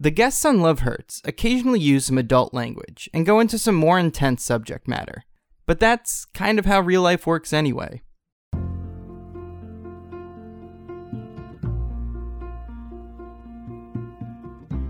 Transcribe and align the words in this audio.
The 0.00 0.12
guests 0.12 0.44
on 0.44 0.60
Love 0.60 0.78
Hurts 0.80 1.20
occasionally 1.24 1.80
use 1.80 2.04
some 2.04 2.18
adult 2.18 2.54
language 2.54 3.10
and 3.12 3.26
go 3.26 3.40
into 3.40 3.58
some 3.58 3.74
more 3.74 3.98
intense 3.98 4.44
subject 4.44 4.86
matter. 4.86 5.24
But 5.66 5.80
that's 5.80 6.24
kind 6.26 6.60
of 6.60 6.66
how 6.66 6.80
real 6.80 7.02
life 7.02 7.26
works 7.26 7.52
anyway. 7.52 8.02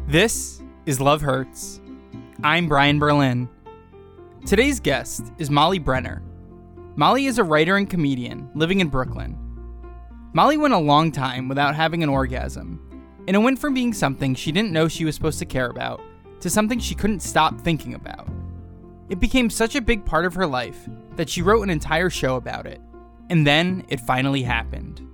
This 0.07 0.63
is 0.85 1.01
Love 1.01 1.23
Hurts. 1.23 1.81
I'm 2.45 2.69
Brian 2.69 2.99
Berlin. 2.99 3.49
Today's 4.45 4.79
guest 4.79 5.33
is 5.39 5.49
Molly 5.49 5.79
Brenner. 5.79 6.23
Molly 6.97 7.25
is 7.25 7.39
a 7.39 7.45
writer 7.45 7.79
and 7.79 7.89
comedian 7.89 8.51
living 8.55 8.81
in 8.81 8.89
Brooklyn. 8.89 9.39
Molly 10.35 10.59
went 10.59 10.75
a 10.75 10.79
long 10.79 11.11
time 11.11 11.49
without 11.49 11.75
having 11.75 12.03
an 12.03 12.11
orgasm, 12.11 12.88
and 13.29 13.37
it 13.37 13.41
went 13.41 13.59
from 13.59 13.75
being 13.75 13.93
something 13.93 14.35
she 14.35 14.51
didn't 14.51 14.73
know 14.73 14.89
she 14.89 15.05
was 15.05 15.15
supposed 15.15 15.39
to 15.39 15.45
care 15.45 15.69
about 15.69 16.01
to 16.41 16.49
something 16.49 16.79
she 16.79 16.95
couldn't 16.95 17.21
stop 17.21 17.61
thinking 17.61 17.93
about. 17.93 18.27
It 19.11 19.21
became 19.21 19.51
such 19.51 19.77
a 19.77 19.83
big 19.83 20.03
part 20.03 20.25
of 20.25 20.35
her 20.35 20.47
life 20.47 20.89
that 21.17 21.29
she 21.29 21.43
wrote 21.43 21.63
an 21.63 21.69
entire 21.69 22.09
show 22.09 22.37
about 22.37 22.67
it, 22.67 22.81
and 23.29 23.47
then 23.47 23.85
it 23.89 24.01
finally 24.01 24.43
happened. 24.43 25.07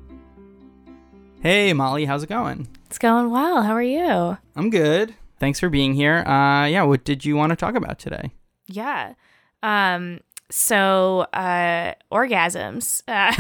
Hey, 1.41 1.73
Molly, 1.73 2.05
how's 2.05 2.23
it 2.23 2.29
going? 2.29 2.69
It's 2.87 2.99
going 2.99 3.31
well. 3.31 3.63
How 3.63 3.73
are 3.73 3.83
you? 3.83 4.39
I'm 4.55 4.71
good. 4.71 5.15
Thanks 5.41 5.59
for 5.59 5.69
being 5.69 5.95
here. 5.95 6.19
Uh, 6.19 6.67
yeah, 6.67 6.85
what 6.85 7.03
did 7.03 7.25
you 7.25 7.35
want 7.35 7.51
to 7.51 7.57
talk 7.57 7.75
about 7.75 7.99
today? 7.99 8.31
Yeah. 8.69 9.15
Um 9.61 10.21
so 10.57 11.27
uh 11.33 11.95
orgasms. 12.13 13.03
Uh, 13.09 13.33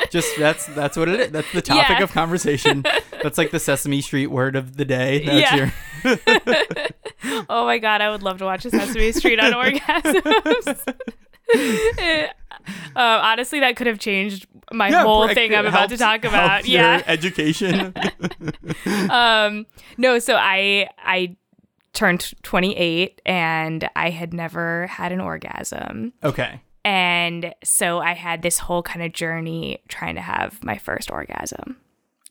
Just 0.10 0.34
that's 0.38 0.64
that's 0.68 0.96
what 0.96 1.08
it 1.10 1.20
is. 1.20 1.30
That's 1.30 1.52
the 1.52 1.60
topic 1.60 1.98
Yeah. 1.98 2.02
of 2.02 2.12
conversation. 2.12 2.84
That's 3.22 3.36
like 3.38 3.50
the 3.50 3.60
Sesame 3.60 4.00
Street 4.00 4.28
word 4.28 4.56
of 4.56 4.76
the 4.78 4.84
day. 4.86 5.24
That's 5.24 5.52
Yeah. 6.04 6.16
your 7.24 7.44
oh 7.50 7.66
my 7.66 7.78
god, 7.78 8.00
I 8.00 8.10
would 8.10 8.22
love 8.22 8.38
to 8.38 8.44
watch 8.44 8.64
a 8.64 8.70
Sesame 8.70 9.12
Street 9.12 9.38
on 9.40 9.52
orgasms. 9.52 10.94
Uh, 11.54 12.96
honestly, 12.96 13.60
that 13.60 13.76
could 13.76 13.86
have 13.86 13.98
changed 13.98 14.46
my 14.72 14.88
Yeah, 14.88 15.02
whole 15.02 15.28
thing 15.28 15.54
I'm 15.54 15.66
about 15.66 15.90
to 15.90 15.96
talk 15.98 16.24
about. 16.24 16.66
your 16.66 16.80
Yeah. 16.82 17.02
education. 17.06 17.92
um 19.10 19.66
no 19.98 20.18
so 20.18 20.34
i 20.36 20.88
i 21.04 21.36
turned 21.92 22.32
28 22.42 23.20
and 23.26 23.88
i 23.96 24.10
had 24.10 24.32
never 24.32 24.86
had 24.88 25.12
an 25.12 25.20
orgasm 25.20 26.12
okay. 26.24 26.60
and 26.84 27.54
so 27.62 27.98
i 28.00 28.12
had 28.12 28.42
this 28.42 28.58
whole 28.58 28.82
kind 28.82 29.02
of 29.02 29.12
journey 29.12 29.78
trying 29.88 30.14
to 30.14 30.20
have 30.20 30.62
my 30.64 30.78
first 30.78 31.10
orgasm 31.10 31.76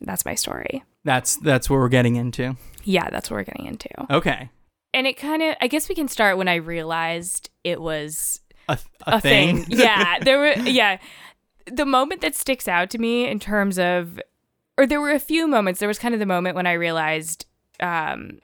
that's 0.01 0.25
my 0.25 0.33
story 0.35 0.83
That's 1.03 1.35
that's 1.37 1.69
what 1.69 1.77
we're 1.77 1.89
getting 1.89 2.15
into. 2.15 2.55
yeah 2.83 3.09
that's 3.09 3.29
what 3.29 3.37
we're 3.37 3.43
getting 3.43 3.67
into 3.67 3.89
Okay. 4.09 4.49
and 4.93 5.05
it 5.07 5.17
kind 5.17 5.41
of 5.43 5.55
i 5.61 5.67
guess 5.67 5.87
we 5.89 5.95
can 5.95 6.07
start 6.07 6.37
when 6.37 6.47
i 6.47 6.55
realized 6.55 7.49
it 7.63 7.79
was 7.79 8.39
A, 8.67 8.79
a, 9.05 9.17
a 9.17 9.21
thing. 9.21 9.65
yeah, 9.69 10.17
there 10.23 10.39
were 10.39 10.53
yeah. 10.67 10.97
The 11.67 11.85
moment 11.85 12.21
that 12.21 12.33
sticks 12.35 12.67
out 12.67 12.89
to 12.89 12.97
me 12.97 13.27
in 13.27 13.39
terms 13.39 13.77
of 13.77 14.19
or 14.77 14.87
there 14.87 14.99
were 15.01 15.11
a 15.11 15.19
few 15.19 15.47
moments. 15.47 15.79
There 15.79 15.87
was 15.87 15.99
kind 15.99 16.13
of 16.15 16.19
the 16.19 16.25
moment 16.25 16.55
when 16.55 16.65
I 16.65 16.73
realized 16.73 17.45
um 17.79 18.39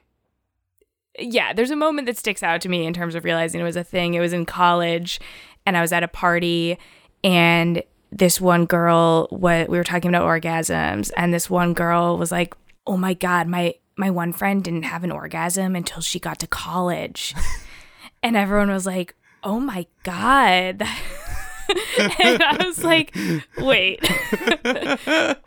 yeah, 1.18 1.52
there's 1.52 1.70
a 1.70 1.76
moment 1.76 2.06
that 2.06 2.16
sticks 2.16 2.42
out 2.42 2.60
to 2.62 2.68
me 2.68 2.86
in 2.86 2.94
terms 2.94 3.14
of 3.14 3.24
realizing 3.24 3.60
it 3.60 3.64
was 3.64 3.76
a 3.76 3.84
thing. 3.84 4.14
It 4.14 4.20
was 4.20 4.32
in 4.32 4.46
college 4.46 5.20
and 5.66 5.76
I 5.76 5.80
was 5.80 5.92
at 5.92 6.02
a 6.02 6.08
party 6.08 6.78
and 7.22 7.82
this 8.10 8.40
one 8.40 8.64
girl 8.64 9.28
what 9.30 9.68
we 9.68 9.76
were 9.76 9.84
talking 9.84 10.08
about 10.08 10.26
orgasms 10.26 11.10
and 11.16 11.32
this 11.32 11.50
one 11.50 11.74
girl 11.74 12.16
was 12.16 12.32
like, 12.32 12.54
"Oh 12.86 12.96
my 12.96 13.14
god, 13.14 13.46
my 13.46 13.74
my 13.96 14.10
one 14.10 14.32
friend 14.32 14.62
didn't 14.62 14.84
have 14.84 15.04
an 15.04 15.12
orgasm 15.12 15.76
until 15.76 16.00
she 16.00 16.18
got 16.18 16.38
to 16.40 16.46
college." 16.46 17.34
and 18.22 18.36
everyone 18.36 18.70
was 18.70 18.86
like, 18.86 19.14
"Oh 19.42 19.60
my 19.60 19.86
god." 20.04 20.82
and 21.98 22.42
I 22.42 22.64
was 22.64 22.82
like, 22.82 23.14
"Wait. 23.58 24.00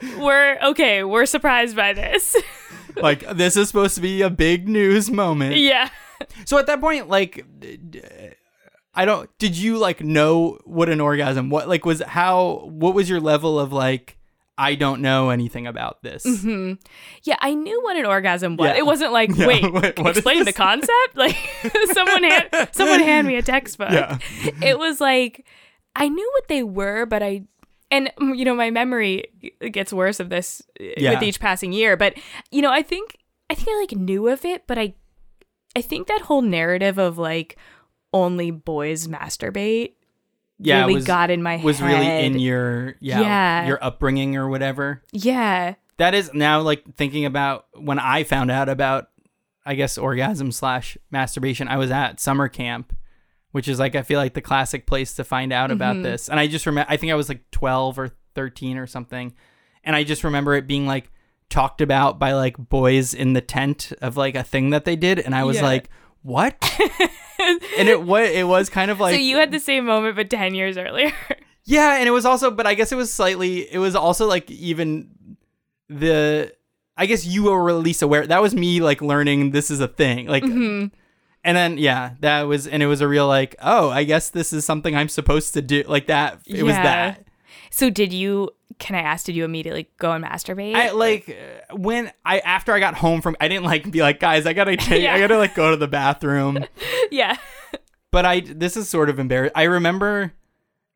we're 0.19 0.59
okay, 0.63 1.03
we're 1.03 1.25
surprised 1.25 1.75
by 1.75 1.93
this." 1.93 2.35
Like 2.95 3.27
this 3.35 3.57
is 3.57 3.67
supposed 3.67 3.95
to 3.95 4.01
be 4.01 4.21
a 4.21 4.29
big 4.29 4.67
news 4.67 5.09
moment. 5.09 5.57
yeah. 5.57 5.89
So 6.45 6.57
at 6.57 6.67
that 6.67 6.79
point, 6.79 7.09
like, 7.09 7.45
I 8.93 9.05
don't. 9.05 9.29
Did 9.39 9.57
you 9.57 9.77
like 9.77 10.01
know 10.01 10.59
what 10.65 10.89
an 10.89 11.01
orgasm? 11.01 11.49
What 11.49 11.67
like 11.67 11.85
was 11.85 12.01
how? 12.01 12.67
What 12.69 12.93
was 12.93 13.09
your 13.09 13.19
level 13.19 13.59
of 13.59 13.73
like? 13.73 14.17
I 14.57 14.75
don't 14.75 15.01
know 15.01 15.31
anything 15.31 15.65
about 15.65 16.03
this. 16.03 16.23
Mm-hmm. 16.23 16.73
Yeah, 17.23 17.37
I 17.39 17.55
knew 17.55 17.81
what 17.81 17.97
an 17.97 18.05
orgasm 18.05 18.57
was. 18.57 18.67
Yeah. 18.67 18.75
It 18.75 18.85
wasn't 18.85 19.11
like, 19.11 19.31
Yeah, 19.35 19.47
wait, 19.47 19.63
is 19.63 20.05
explain 20.05 20.43
the 20.45 20.53
concept. 20.53 21.15
Like, 21.15 21.35
someone 21.93 22.23
hand, 22.23 22.69
someone 22.71 22.99
hand 22.99 23.27
me 23.27 23.37
a 23.37 23.41
textbook. 23.41 23.89
Yeah. 23.91 24.19
It 24.61 24.77
was 24.77 25.01
like 25.01 25.47
I 25.95 26.09
knew 26.09 26.31
what 26.35 26.47
they 26.47 26.61
were, 26.61 27.05
but 27.05 27.23
I, 27.23 27.43
and 27.91 28.11
mm, 28.19 28.37
you 28.37 28.45
know, 28.45 28.55
my 28.55 28.69
memory 28.71 29.25
gets 29.71 29.91
worse 29.93 30.19
of 30.19 30.29
this 30.29 30.61
uh, 30.79 30.85
Yeah. 30.97 31.13
with 31.13 31.23
each 31.23 31.39
passing 31.39 31.73
year. 31.73 31.95
But 31.97 32.15
you 32.51 32.61
know, 32.61 32.71
I 32.71 32.81
think 32.81 33.17
I 33.49 33.53
think 33.55 33.67
I 33.69 33.79
like 33.81 33.91
knew 33.91 34.27
of 34.29 34.45
it, 34.45 34.65
but 34.65 34.77
I, 34.79 34.93
I 35.75 35.81
think 35.81 36.07
that 36.07 36.21
whole 36.21 36.41
narrative 36.41 36.97
of 36.97 37.17
like 37.17 37.57
only 38.13 38.49
boys 38.51 39.07
masturbate 39.07 39.93
Yeah, 40.59 40.81
really 40.81 40.95
was, 40.95 41.05
got 41.05 41.29
in 41.29 41.43
my 41.43 41.57
was 41.57 41.81
really 41.81 42.25
in 42.25 42.39
your 42.39 42.95
yeah, 42.99 43.19
Yeah. 43.21 43.67
your 43.67 43.83
upbringing 43.83 44.35
or 44.37 44.49
whatever. 44.49 45.03
yeah. 45.11 45.75
That 45.97 46.15
is 46.15 46.33
now 46.33 46.61
like 46.61 46.95
thinking 46.95 47.25
about 47.25 47.67
when 47.75 47.99
I 47.99 48.23
found 48.23 48.49
out 48.49 48.69
about 48.69 49.09
I 49.65 49.75
guess 49.75 49.97
orgasm 49.99 50.51
slash 50.51 50.97
masturbation. 51.11 51.67
I 51.67 51.77
was 51.77 51.91
at 51.91 52.19
summer 52.19 52.47
camp, 52.47 52.93
which 53.51 53.67
is 53.67 53.79
like 53.79 53.95
I 53.95 54.01
feel 54.03 54.19
like 54.19 54.33
the 54.33 54.41
classic 54.41 54.85
place 54.85 55.13
to 55.15 55.23
find 55.23 55.51
out 55.53 55.71
about 55.71 55.95
Mm-hmm. 55.95 56.03
this. 56.03 56.29
And 56.29 56.39
I 56.39 56.47
just 56.47 56.65
remember 56.65 56.91
I 56.91 56.97
think 56.97 57.11
I 57.11 57.15
was 57.15 57.29
like 57.29 57.49
twelve 57.51 57.97
or 57.99 58.09
thirteen 58.35 58.77
or 58.77 58.87
something, 58.87 59.33
and 59.83 59.95
I 59.95 60.03
just 60.03 60.23
remember 60.23 60.55
it 60.55 60.67
being 60.67 60.87
like 60.87 61.11
talked 61.49 61.81
about 61.81 62.17
by 62.17 62.33
like 62.33 62.57
boys 62.57 63.13
in 63.13 63.33
the 63.33 63.41
tent 63.41 63.91
of 64.01 64.15
like 64.17 64.35
a 64.35 64.43
thing 64.43 64.69
that 64.71 64.85
they 64.85 64.95
did, 64.95 65.19
and 65.19 65.35
I 65.35 65.43
was 65.43 65.57
Yeah. 65.57 65.63
like, 65.63 65.89
what? 66.21 66.55
and 67.77 67.89
it 67.89 68.01
was 68.03 68.29
it 68.29 68.47
was 68.47 68.69
kind 68.69 68.89
of 68.91 68.99
like 68.99 69.15
so 69.15 69.19
you 69.19 69.37
had 69.37 69.51
the 69.51 69.59
same 69.59 69.85
moment, 69.85 70.15
but 70.15 70.29
ten 70.29 70.53
years 70.53 70.77
earlier. 70.77 71.11
yeah, 71.65 71.97
and 71.97 72.07
it 72.07 72.11
was 72.11 72.25
also, 72.25 72.51
but 72.51 72.65
I 72.67 72.73
guess 72.73 72.91
it 72.91 72.95
was 72.95 73.11
slightly, 73.13 73.71
it 73.71 73.79
was 73.79 73.95
also 73.95 74.27
like 74.27 74.49
even 74.49 75.09
the, 75.89 76.53
I 76.97 77.05
guess 77.05 77.25
you 77.25 77.43
were 77.43 77.69
at 77.69 77.75
least 77.77 78.01
aware. 78.01 78.25
That 78.25 78.41
was 78.41 78.53
me 78.55 78.79
like 78.79 79.01
learning 79.01 79.51
this 79.51 79.69
is 79.71 79.79
a 79.79 79.87
thing. 79.87 80.27
Like, 80.27 80.43
Mm-hmm. 80.43 80.95
And 81.43 81.57
then, 81.57 81.77
yeah, 81.77 82.11
that 82.19 82.43
was, 82.43 82.67
and 82.67 82.83
it 82.83 82.87
was 82.87 83.01
a 83.01 83.07
real 83.07 83.27
like, 83.27 83.55
oh, 83.61 83.89
I 83.89 84.03
guess 84.03 84.29
this 84.29 84.53
is 84.53 84.65
something 84.65 84.95
I'm 84.95 85.09
supposed 85.09 85.53
to 85.55 85.61
do. 85.61 85.83
Like 85.87 86.07
that, 86.07 86.39
it 86.45 86.63
was 86.63 86.75
that. 86.75 87.25
So 87.71 87.89
did 87.89 88.13
you? 88.13 88.49
Can 88.79 88.95
I 88.95 89.01
ask? 89.01 89.25
Did 89.25 89.35
you 89.35 89.45
immediately 89.45 89.89
go 89.97 90.11
and 90.11 90.23
masturbate? 90.25 90.75
I 90.75 90.91
like 90.91 91.37
when 91.71 92.11
I, 92.25 92.39
after 92.39 92.73
I 92.73 92.79
got 92.79 92.95
home 92.95 93.21
from, 93.21 93.35
I 93.39 93.47
didn't 93.47 93.65
like 93.65 93.89
be 93.91 94.01
like, 94.01 94.19
guys, 94.19 94.45
I 94.45 94.53
gotta 94.53 94.75
take, 94.75 95.03
Yeah. 95.03 95.13
I 95.13 95.19
gotta 95.19 95.37
like 95.37 95.55
go 95.55 95.71
to 95.71 95.77
the 95.77 95.87
bathroom. 95.87 96.65
yeah. 97.11 97.37
but 98.11 98.25
I 98.25 98.41
this 98.41 98.75
is 98.75 98.89
sort 98.89 99.09
of 99.09 99.19
embarrassing. 99.19 99.53
I 99.55 99.63
remember 99.63 100.33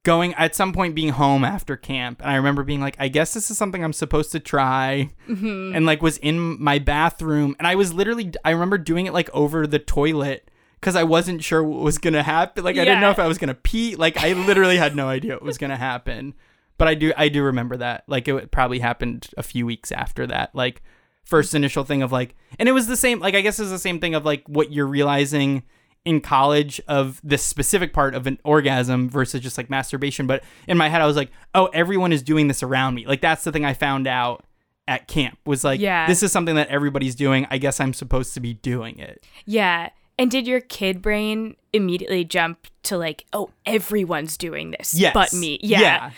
going 0.06 0.34
at 0.36 0.56
some 0.56 0.72
point 0.72 0.96
being 0.96 1.10
home 1.10 1.44
after 1.44 1.76
camp, 1.76 2.22
and 2.22 2.32
I 2.32 2.36
remember 2.36 2.64
being 2.64 2.80
like, 2.80 2.96
I 2.98 3.10
guess 3.10 3.34
this 3.34 3.52
is 3.52 3.58
something 3.58 3.84
I'm 3.84 3.92
supposed 3.92 4.32
to 4.32 4.40
try, 4.40 5.10
Mm-hmm. 5.28 5.76
and 5.76 5.86
like 5.86 6.02
was 6.02 6.18
in 6.20 6.64
my 6.64 6.80
bathroom, 6.80 7.58
and 7.60 7.68
I 7.68 7.76
was 7.76 7.94
literally 7.94 8.32
I 8.46 8.52
remember 8.52 8.78
doing 8.78 9.06
it 9.08 9.12
like 9.14 9.30
over 9.34 9.68
the 9.68 9.80
toilet 9.80 10.50
because 10.80 10.96
I 10.96 11.04
wasn't 11.04 11.44
sure 11.44 11.62
what 11.64 11.82
was 11.82 11.98
gonna 11.98 12.24
happen. 12.24 12.64
Like 12.64 12.78
I 12.78 12.86
didn't 12.86 13.02
know 13.02 13.10
if 13.12 13.20
I 13.20 13.28
was 13.28 13.38
gonna 13.38 13.54
pee. 13.56 13.96
Like 13.98 14.18
I 14.24 14.32
literally 14.34 14.78
had 14.78 14.96
no 14.96 15.10
idea 15.10 15.34
what 15.34 15.44
was 15.44 15.58
gonna 15.58 15.76
happen. 15.76 16.34
But 16.78 16.88
I 16.88 16.94
do 16.94 17.12
I 17.18 17.28
do 17.30 17.42
remember 17.44 17.76
that. 17.78 18.04
Like 18.08 18.28
it 18.28 18.52
probably 18.52 18.80
happened 18.80 19.28
a 19.38 19.44
few 19.44 19.66
weeks 19.66 19.92
after 19.92 20.28
that. 20.28 20.54
Like 20.54 20.84
first 21.24 21.56
initial 21.56 21.84
thing 21.84 22.04
of 22.04 22.12
like 22.12 22.36
and 22.60 22.70
it 22.70 22.72
was 22.74 22.86
the 22.86 22.96
same 22.98 23.20
like 23.20 23.34
I 23.34 23.42
guess 23.42 23.60
it's 23.60 23.72
the 23.72 23.80
same 23.80 24.00
thing 24.00 24.14
of 24.14 24.24
like 24.26 24.44
what 24.48 24.72
you're 24.72 24.86
realizing 24.86 25.64
in 26.06 26.22
college 26.22 26.80
of 26.88 27.20
this 27.24 27.44
specific 27.44 27.92
part 27.94 28.14
of 28.16 28.28
an 28.28 28.38
orgasm 28.44 29.10
versus 29.10 29.42
just 29.42 29.58
like 29.58 29.70
masturbation. 29.70 30.28
But 30.28 30.44
in 30.68 30.78
my 30.78 30.88
head 30.88 31.02
I 31.02 31.06
was 31.08 31.16
like, 31.16 31.32
oh, 31.56 31.66
everyone 31.74 32.12
is 32.14 32.22
doing 32.22 32.48
this 32.48 32.62
around 32.64 32.94
me. 32.96 33.06
Like 33.08 33.22
that's 33.22 33.44
the 33.44 33.52
thing 33.52 33.66
I 33.66 33.74
found 33.74 34.06
out 34.08 34.46
at 34.88 35.08
camp 35.08 35.40
was 35.46 35.64
like 35.64 35.80
Yeah. 35.80 36.06
this 36.08 36.22
is 36.22 36.32
something 36.32 36.56
that 36.56 36.68
everybody's 36.70 37.16
doing. 37.16 37.48
I 37.50 37.58
guess 37.58 37.80
I'm 37.80 37.92
supposed 37.94 38.36
to 38.36 38.40
be 38.40 38.54
doing 38.54 39.00
it. 39.00 39.26
Yeah. 39.46 39.90
And 40.20 40.30
did 40.32 40.48
your 40.48 40.62
kid 40.62 41.02
brain 41.02 41.56
immediately 41.74 42.24
jump 42.24 42.68
to 42.84 42.98
like, 42.98 43.26
oh, 43.34 43.50
everyone's 43.66 44.38
doing 44.38 44.72
this, 44.72 44.94
Yes. 44.94 45.14
but 45.14 45.34
me? 45.34 45.60
Yeah. 45.62 45.82
Yeah. 45.82 46.12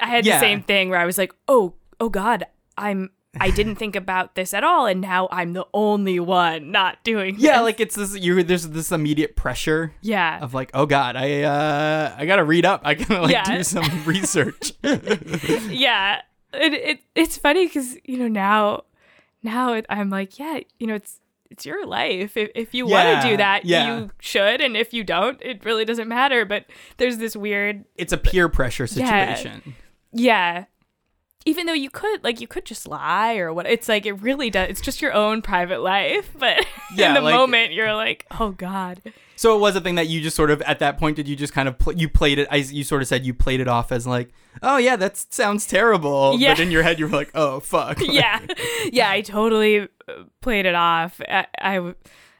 I 0.00 0.06
had 0.08 0.24
Yeah. 0.26 0.36
the 0.36 0.40
same 0.40 0.62
thing 0.62 0.88
where 0.90 0.98
I 0.98 1.04
was 1.04 1.18
like, 1.18 1.32
oh, 1.48 1.74
oh 2.00 2.08
God, 2.08 2.44
I'm. 2.76 3.10
I 3.40 3.50
didn't 3.50 3.76
think 3.76 3.96
about 3.96 4.34
this 4.34 4.54
at 4.54 4.64
all, 4.64 4.86
and 4.86 5.00
now 5.00 5.28
I'm 5.30 5.52
the 5.52 5.66
only 5.74 6.20
one 6.20 6.70
not 6.70 7.02
doing. 7.04 7.36
Yeah, 7.38 7.54
this. 7.58 7.62
like 7.62 7.80
it's 7.80 7.94
this 7.96 8.16
you 8.16 8.42
there's 8.42 8.68
this 8.68 8.92
immediate 8.92 9.36
pressure 9.36 9.92
yeah, 10.02 10.40
of 10.40 10.54
like, 10.54 10.70
oh 10.74 10.86
god, 10.86 11.16
I 11.16 11.42
uh 11.42 12.14
I 12.16 12.26
gotta 12.26 12.44
read 12.44 12.64
up. 12.64 12.82
I 12.84 12.94
gotta 12.94 13.22
like 13.22 13.32
Yeah. 13.32 13.56
do 13.56 13.62
some 13.64 13.84
research. 14.04 14.72
yeah. 14.82 16.20
It, 16.52 16.72
it 16.72 17.00
it's 17.14 17.36
funny 17.36 17.66
because 17.66 17.96
you 18.04 18.18
know 18.18 18.28
now, 18.28 18.84
now 19.42 19.72
it, 19.74 19.86
I'm 19.88 20.10
like, 20.10 20.38
yeah, 20.38 20.60
you 20.78 20.86
know, 20.86 20.94
it's 20.94 21.20
it's 21.50 21.66
your 21.66 21.86
life. 21.86 22.36
If, 22.36 22.50
if 22.54 22.74
you 22.74 22.88
Yeah, 22.88 23.12
want 23.12 23.22
to 23.22 23.30
do 23.30 23.36
that, 23.36 23.64
yeah. 23.64 23.98
you 23.98 24.10
should. 24.20 24.60
And 24.60 24.76
if 24.76 24.92
you 24.94 25.04
don't, 25.04 25.40
it 25.42 25.64
really 25.64 25.84
doesn't 25.84 26.08
matter. 26.08 26.44
But 26.44 26.66
there's 26.96 27.18
this 27.18 27.36
weird, 27.36 27.84
It's 27.96 28.12
a 28.12 28.16
peer 28.18 28.48
pressure 28.48 28.84
Yeah. 28.90 29.34
situation. 29.34 29.74
yeah. 30.12 30.64
Even 31.46 31.66
though 31.66 31.72
you 31.74 31.90
could, 31.90 32.24
like, 32.24 32.40
you 32.40 32.46
could 32.46 32.64
just 32.64 32.88
lie 32.88 33.36
or 33.36 33.52
what. 33.52 33.66
It's 33.66 33.88
like, 33.88 34.06
it 34.06 34.12
really 34.14 34.48
does. 34.50 34.70
It's 34.70 34.80
just 34.80 35.02
your 35.02 35.12
own 35.12 35.42
private 35.42 35.80
life. 35.82 36.30
But 36.38 36.64
Yeah, 36.94 37.08
in 37.08 37.14
the 37.14 37.20
like- 37.20 37.34
moment, 37.34 37.72
you're 37.72 37.92
like, 37.94 38.26
oh, 38.40 38.50
God. 38.52 39.02
So 39.36 39.56
it 39.56 39.58
was 39.60 39.74
a 39.76 39.80
thing 39.80 39.96
that 39.96 40.06
you 40.06 40.20
just 40.20 40.36
sort 40.36 40.50
of 40.50 40.62
at 40.62 40.78
that 40.78 40.96
point 40.96 41.16
did 41.16 41.26
you 41.26 41.34
just 41.34 41.52
kind 41.52 41.68
of 41.68 41.76
pl- 41.76 41.94
you 41.94 42.08
played 42.08 42.38
it 42.38 42.46
as 42.52 42.72
you 42.72 42.84
sort 42.84 43.02
of 43.02 43.08
said 43.08 43.26
you 43.26 43.34
played 43.34 43.58
it 43.60 43.66
off 43.66 43.90
as 43.90 44.06
like 44.06 44.30
oh 44.62 44.76
yeah 44.76 44.94
that 44.94 45.16
sounds 45.16 45.66
terrible 45.66 46.36
Yeah. 46.38 46.52
but 46.52 46.60
in 46.60 46.70
your 46.70 46.84
head 46.84 47.00
you 47.00 47.06
were 47.08 47.12
like 47.16 47.32
oh 47.34 47.58
fuck 47.58 47.98
yeah 48.00 48.40
yeah 48.92 49.10
i 49.10 49.22
totally 49.22 49.80
uh, 49.80 49.86
played 50.40 50.66
it 50.66 50.76
off 50.76 51.20
I 51.60 51.80
was 51.80 51.94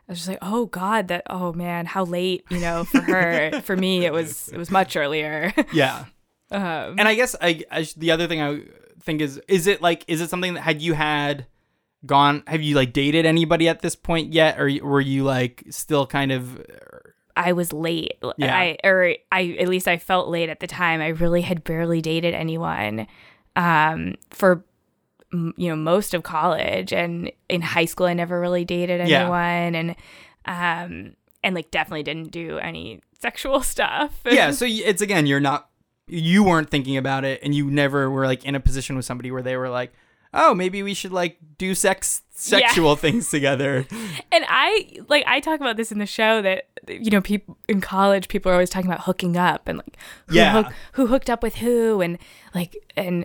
just 0.08 0.28
like 0.28 0.38
oh 0.40 0.66
god 0.66 1.08
that 1.08 1.24
oh 1.28 1.52
man 1.52 1.84
how 1.86 2.04
late 2.04 2.44
you 2.50 2.60
know 2.60 2.84
for 2.84 3.00
her 3.00 3.60
for 3.62 3.76
me 3.76 4.04
it 4.06 4.12
was 4.12 4.48
it 4.50 4.56
was 4.56 4.70
much 4.70 4.96
earlier 4.96 5.52
yeah 5.72 6.04
um, 6.52 6.96
and 7.00 7.08
I 7.08 7.16
guess 7.16 7.34
I, 7.40 7.64
I 7.72 7.88
the 7.96 8.12
other 8.12 8.28
thing 8.28 8.40
I 8.40 8.60
think 9.02 9.20
is 9.20 9.41
is 9.49 9.67
it 9.67 9.82
like 9.82 10.05
is 10.08 10.20
it 10.20 10.31
something 10.31 10.55
that 10.55 10.61
had 10.62 10.81
you 10.82 10.94
had 10.94 11.46
gone 12.06 12.43
have 12.46 12.61
you 12.62 12.75
like 12.76 12.93
dated 12.93 13.25
anybody 13.26 13.69
at 13.69 13.81
this 13.81 13.96
point 13.96 14.32
yet? 14.32 14.58
Or 14.61 14.70
were 14.82 15.00
you 15.00 15.25
like 15.25 15.64
still 15.70 16.06
kind 16.06 16.32
of 16.32 16.61
i 17.37 17.52
was 17.52 17.73
late. 17.73 18.19
Yeah. 18.38 18.56
i 18.56 18.76
or 18.85 19.14
i 19.32 19.56
at 19.58 19.69
least 19.69 19.88
i 19.88 19.96
felt 19.99 20.29
late 20.29 20.49
at 20.49 20.61
the 20.61 20.67
time. 20.67 21.00
I 21.00 21.08
really 21.08 21.41
had 21.43 21.64
barely 21.64 22.00
dated 22.00 22.35
anyone 22.35 23.06
um 23.56 24.14
for 24.31 24.64
you 25.32 25.55
know 25.69 25.76
most 25.76 26.14
of 26.14 26.23
college. 26.23 26.93
And 26.93 27.32
in 27.49 27.61
high 27.62 27.87
school 27.87 28.06
i 28.06 28.14
never 28.14 28.41
really 28.41 28.64
dated 28.64 29.06
Yeah. 29.08 29.20
anyone. 29.23 29.75
And 29.75 29.91
um 30.46 31.17
and 31.43 31.55
like 31.55 31.70
definitely 31.70 32.02
didn't 32.05 32.31
do 32.31 32.58
any 32.58 33.00
sexual 33.19 33.61
stuff. 33.75 34.20
Yeah 34.26 34.50
so 34.52 34.67
it's 34.69 35.02
again 35.02 35.26
you're 35.26 35.41
not 35.41 35.69
you 36.06 36.44
weren't 36.44 36.70
thinking 36.70 36.96
about 36.96 37.24
it 37.24 37.40
and 37.42 37.54
you 37.54 37.70
never 37.70 38.10
were 38.10 38.26
like 38.26 38.44
in 38.44 38.54
a 38.54 38.60
position 38.60 38.96
with 38.96 39.04
somebody 39.04 39.30
where 39.30 39.42
they 39.42 39.56
were 39.56 39.70
like 39.70 39.92
oh 40.36 40.52
maybe 40.52 40.82
we 40.82 40.92
should 40.94 41.12
like 41.12 41.38
do 41.58 41.74
sex 41.74 42.22
sexual 42.30 42.96
things 43.04 43.30
together. 43.30 43.86
And 44.32 44.44
I 44.48 44.98
like 45.08 45.24
I 45.26 45.38
talk 45.40 45.60
about 45.60 45.76
this 45.76 45.92
in 45.92 45.98
the 45.98 46.06
show 46.06 46.42
that 46.42 46.64
you 46.88 47.10
know 47.10 47.20
people 47.20 47.56
in 47.68 47.80
college 47.80 48.26
people 48.28 48.50
are 48.50 48.54
always 48.54 48.68
talking 48.70 48.90
about 48.90 49.04
hooking 49.04 49.36
up 49.36 49.68
and 49.68 49.78
like 49.78 49.96
who 50.26 50.34
Yeah. 50.34 50.52
hook, 50.64 50.72
who 50.94 51.06
hooked 51.06 51.30
up 51.30 51.42
with 51.42 51.54
who 51.56 52.00
and 52.00 52.18
like 52.54 52.76
and 52.96 53.24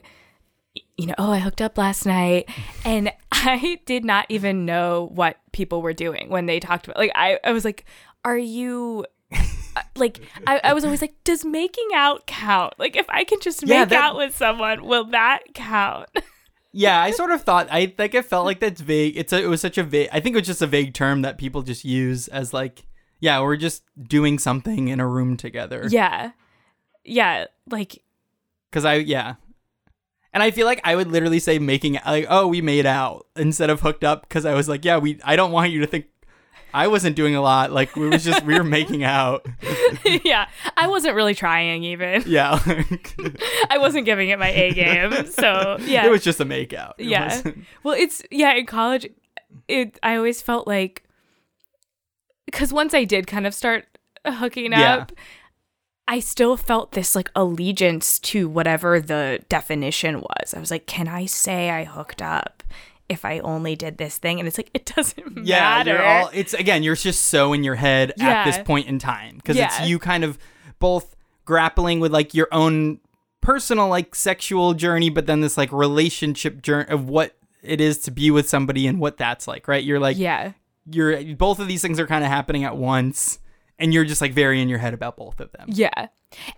you 0.97 1.07
know 1.07 1.15
oh 1.17 1.31
I 1.31 1.39
hooked 1.39 1.61
up 1.61 1.77
last 1.77 2.05
night. 2.05 2.47
And 2.85 3.11
I 3.31 3.79
did 3.85 4.05
not 4.05 4.27
even 4.29 4.65
know 4.65 5.09
what 5.13 5.37
people 5.51 5.81
were 5.81 5.93
doing 5.93 6.29
when 6.29 6.45
they 6.45 6.59
talked 6.59 6.85
about 6.87 6.97
like 6.97 7.11
I 7.15 7.39
I 7.43 7.51
was 7.51 7.65
like 7.65 7.85
are 8.23 8.37
you 8.37 9.05
like 9.95 10.19
I, 10.47 10.59
I 10.63 10.73
was 10.73 10.83
always 10.85 11.01
like 11.01 11.13
does 11.23 11.43
making 11.45 11.87
out 11.95 12.25
count 12.27 12.73
like 12.77 12.95
if 12.95 13.05
I 13.09 13.23
can 13.23 13.39
just 13.41 13.61
make 13.65 13.69
Yeah, 13.71 13.85
that- 13.85 14.03
out 14.11 14.15
with 14.15 14.35
someone 14.35 14.85
will 14.85 15.05
that 15.05 15.39
count 15.53 16.09
Yeah, 16.71 17.01
I 17.01 17.09
sort 17.11 17.31
of 17.31 17.41
thought 17.41 17.67
I 17.71 17.87
think 17.87 18.13
it 18.13 18.25
felt 18.25 18.45
like 18.45 18.59
that's 18.59 18.79
vague. 18.81 19.17
It's 19.17 19.33
a, 19.33 19.41
it 19.41 19.47
was 19.47 19.59
such 19.59 19.79
a 19.79 19.83
vague. 19.83 20.09
I 20.11 20.19
think 20.19 20.35
it 20.35 20.39
was 20.39 20.47
just 20.47 20.61
a 20.61 20.67
vague 20.67 20.93
term 20.93 21.23
that 21.23 21.39
people 21.39 21.63
just 21.63 21.83
use 21.83 22.27
as 22.27 22.53
like, 22.53 22.85
yeah, 23.19 23.41
we're 23.41 23.55
just 23.57 23.81
doing 23.99 24.37
something 24.37 24.87
in 24.87 24.99
a 24.99 25.07
room 25.07 25.35
together. 25.35 25.87
yeah 25.89 26.31
yeah 27.03 27.45
like 27.71 28.03
Because 28.69 28.85
I 28.85 28.95
yeah, 28.95 29.35
and 30.31 30.43
I 30.43 30.51
feel 30.51 30.67
like 30.67 30.79
I 30.83 30.95
would 30.95 31.07
literally 31.07 31.39
say 31.39 31.57
making 31.57 31.97
like, 32.05 32.27
oh, 32.29 32.45
we 32.47 32.61
made 32.61 32.85
out 32.85 33.25
instead 33.35 33.71
of 33.71 33.81
hooked 33.81 34.03
up 34.03 34.21
because 34.29 34.45
I 34.45 34.53
was 34.53 34.69
like, 34.69 34.85
yeah, 34.85 34.97
we. 34.99 35.19
I 35.23 35.35
don't 35.35 35.51
want 35.51 35.71
you 35.71 35.79
to 35.79 35.87
think 35.87 36.05
I 36.74 36.88
wasn't 36.88 37.16
doing 37.16 37.36
a 37.36 37.42
lot. 37.42 37.71
Like 37.71 37.95
we 37.95 38.07
was 38.07 38.24
just 38.24 38.44
we 38.45 38.56
were 38.57 38.63
making 38.63 39.04
out. 39.04 39.45
yeah, 40.24 40.48
I 40.77 40.88
wasn't 40.88 41.16
really 41.16 41.36
trying 41.36 41.83
even. 41.83 42.24
Yeah, 42.25 42.60
like, 42.68 43.16
I 43.69 43.77
wasn't 43.77 44.06
giving 44.06 44.30
it 44.30 44.39
my 44.39 44.50
A 44.50 44.74
game. 44.74 45.25
So 45.27 45.77
yeah. 45.81 46.06
it 46.06 46.10
was 46.10 46.24
just 46.24 46.39
a 46.39 46.45
make 46.45 46.74
out. 46.74 46.95
It 46.98 47.06
yeah. 47.07 47.25
wasn't- 47.25 47.66
Well, 47.83 47.95
it's 47.98 48.21
yeah, 48.31 48.54
in 48.54 48.66
college 48.66 49.07
it 49.68 50.00
I 50.04 50.16
always 50.16 50.42
felt 50.42 50.68
like 50.68 51.04
cuz 52.51 52.71
once 52.74 52.94
I 52.94 53.04
did 53.04 53.27
kind 53.27 53.45
of 53.48 53.54
start 53.54 53.86
hooking 54.25 54.71
Yeah. 54.71 54.95
up, 54.95 55.12
I 56.07 56.19
still 56.19 56.57
felt 56.57 56.92
this 56.94 57.16
like 57.16 57.30
allegiance 57.36 58.19
to 58.19 58.48
whatever 58.50 59.00
the 59.00 59.44
definition 59.50 60.21
was. 60.21 60.54
I 60.54 60.60
was 60.60 60.71
like, 60.71 60.86
can 60.88 61.07
I 61.07 61.25
say 61.25 61.69
I 61.69 61.83
hooked 61.83 62.21
up 62.21 62.58
if 63.09 63.25
I 63.25 63.39
only 63.39 63.75
did 63.75 63.97
this 63.97 64.17
thing? 64.17 64.39
And 64.39 64.47
it's 64.47 64.57
like 64.57 64.69
it 64.73 64.85
doesn't 64.95 65.45
Yeah, 65.45 65.59
matter. 65.59 65.91
you're 65.94 66.03
all. 66.06 66.29
It's 66.33 66.53
again, 66.53 66.83
you're 66.83 66.95
just 66.95 67.23
so 67.23 67.53
in 67.53 67.63
your 67.63 67.75
head 67.75 68.13
at 68.19 68.45
this 68.45 68.57
point 68.59 68.88
in 68.88 69.00
time 69.00 69.38
because 69.38 69.57
Yeah. 69.57 69.65
it's 69.81 69.89
you 69.89 70.00
kind 70.00 70.23
of 70.23 70.38
both 70.79 71.15
grappling 71.45 72.00
with 72.00 72.13
like 72.13 72.33
your 72.33 72.47
own 72.51 73.00
personal 73.41 73.88
like 73.88 74.15
sexual 74.15 74.73
journey, 74.73 75.09
but 75.09 75.25
then 75.25 75.41
this 75.41 75.57
like 75.57 75.71
relationship 75.71 76.61
journey 76.61 76.88
of 76.89 77.09
what 77.09 77.35
it 77.63 77.81
is 77.81 77.97
to 78.00 78.11
be 78.11 78.31
with 78.31 78.47
somebody 78.47 78.88
and 78.88 79.00
what 79.00 79.17
that's 79.17 79.47
like, 79.47 79.67
right? 79.67 79.83
You're 79.83 80.00
like, 80.00 80.17
yeah. 80.17 80.53
you're 80.89 81.35
both 81.35 81.59
of 81.59 81.67
these 81.67 81.81
things 81.81 82.00
are 82.00 82.07
kind 82.07 82.23
of 82.23 82.29
happening 82.29 82.63
at 82.63 82.77
once, 82.77 83.39
and 83.79 83.93
you're 83.93 84.05
just 84.05 84.21
like 84.21 84.33
very 84.33 84.61
in 84.61 84.69
your 84.69 84.79
head 84.79 84.93
about 84.93 85.17
both 85.17 85.39
of 85.39 85.51
them. 85.53 85.69
Yeah. 85.71 86.07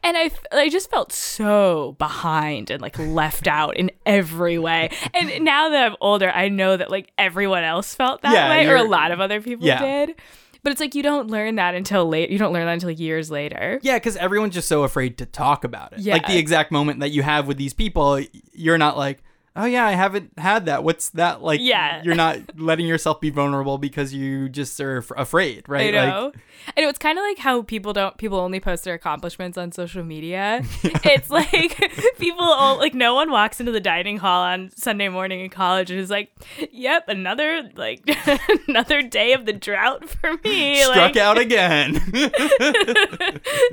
And 0.03 0.18
I, 0.18 0.31
I 0.51 0.68
just 0.69 0.89
felt 0.89 1.13
so 1.13 1.95
behind 1.97 2.69
and 2.69 2.81
like 2.81 3.00
left 3.00 3.47
out 3.47 3.77
in 3.77 3.89
every 4.06 4.59
way. 4.59 4.89
And 5.13 5.45
now 5.45 5.69
that 5.69 5.85
I'm 5.91 5.95
older, 6.01 6.29
I 6.29 6.50
know 6.50 6.75
that 6.75 6.91
like 6.91 7.12
everyone 7.18 7.63
else 7.63 7.95
felt 7.95 8.21
that 8.23 8.33
Yeah, 8.33 8.50
way, 8.50 8.68
or 8.68 8.75
a 8.75 8.83
lot 8.83 9.12
of 9.12 9.21
other 9.21 9.39
people 9.41 9.65
Yeah. 9.65 9.79
did. 10.06 10.15
But 10.63 10.71
it's 10.71 10.79
like 10.81 10.94
you 10.94 11.01
don't 11.01 11.29
learn 11.31 11.56
that 11.56 11.73
until 11.73 12.07
late. 12.07 12.29
You 12.29 12.38
don't 12.38 12.53
learn 12.53 12.65
that 12.65 12.73
until 12.73 12.91
years 12.91 13.31
later. 13.31 13.79
Yeah, 13.81 13.95
because 13.95 14.15
everyone's 14.17 14.53
just 14.53 14.67
so 14.67 14.83
afraid 14.83 15.17
to 15.19 15.25
talk 15.25 15.63
about 15.63 15.94
it. 15.94 16.00
Yeah. 16.00 16.13
Like 16.13 16.27
the 16.27 16.38
exact 16.38 16.71
moment 16.71 17.00
that 17.00 17.09
you 17.09 17.24
have 17.24 17.47
with 17.47 17.57
these 17.57 17.74
people, 17.74 18.19
you're 18.53 18.77
not 18.77 18.97
like, 18.97 19.24
oh 19.56 19.65
yeah, 19.65 19.86
I 19.86 19.94
haven't 19.94 20.38
had 20.38 20.65
that. 20.65 20.83
What's 20.83 21.09
that 21.09 21.42
like? 21.42 21.59
Yeah. 21.62 22.01
You're 22.03 22.15
not 22.15 22.57
letting 22.57 22.88
yourself 22.88 23.19
be 23.19 23.30
vulnerable 23.30 23.77
because 23.77 24.13
you 24.13 24.50
just 24.50 24.80
are 24.80 25.00
f- 25.00 25.12
afraid, 25.15 25.65
I 25.68 25.71
right? 25.71 25.94
know. 25.94 26.31
Like, 26.33 26.75
I 26.77 26.81
know 26.81 26.89
it's 26.89 27.00
kind 27.00 27.18
of 27.18 27.24
like 27.24 27.38
how 27.38 27.63
people 27.63 27.94
don't 27.94 28.18
people 28.18 28.39
only 28.39 28.59
post 28.59 28.83
their 28.83 28.94
accomplishments 28.94 29.57
on 29.57 29.71
social 29.71 30.03
media. 30.03 30.63
It's 31.03 31.30
like 31.30 31.77
people 32.19 32.44
all, 32.45 32.77
like 32.77 32.94
no 32.94 33.15
one 33.15 33.31
walks 33.31 33.59
into 33.59 33.71
the 33.71 33.80
dining 33.80 34.18
hall 34.18 34.44
on 34.44 34.69
Sunday 34.75 35.09
morning 35.09 35.42
in 35.42 35.50
college 35.50 35.89
and 35.89 36.00
is 36.00 36.09
like, 36.09 36.31
"Yep, 36.71 37.09
another 37.09 37.69
like 37.75 38.01
another 38.68 39.01
day 39.01 39.33
of 39.33 39.45
the 39.45 39.53
drought 39.53 40.07
for 40.07 40.33
me." 40.44 40.81
struck 40.81 40.95
like, 40.98 41.18
out 41.18 41.38
again. 41.38 41.93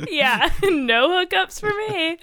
yeah, 0.08 0.50
no 0.62 1.10
hookups 1.10 1.60
for 1.60 1.70
me. 1.70 2.18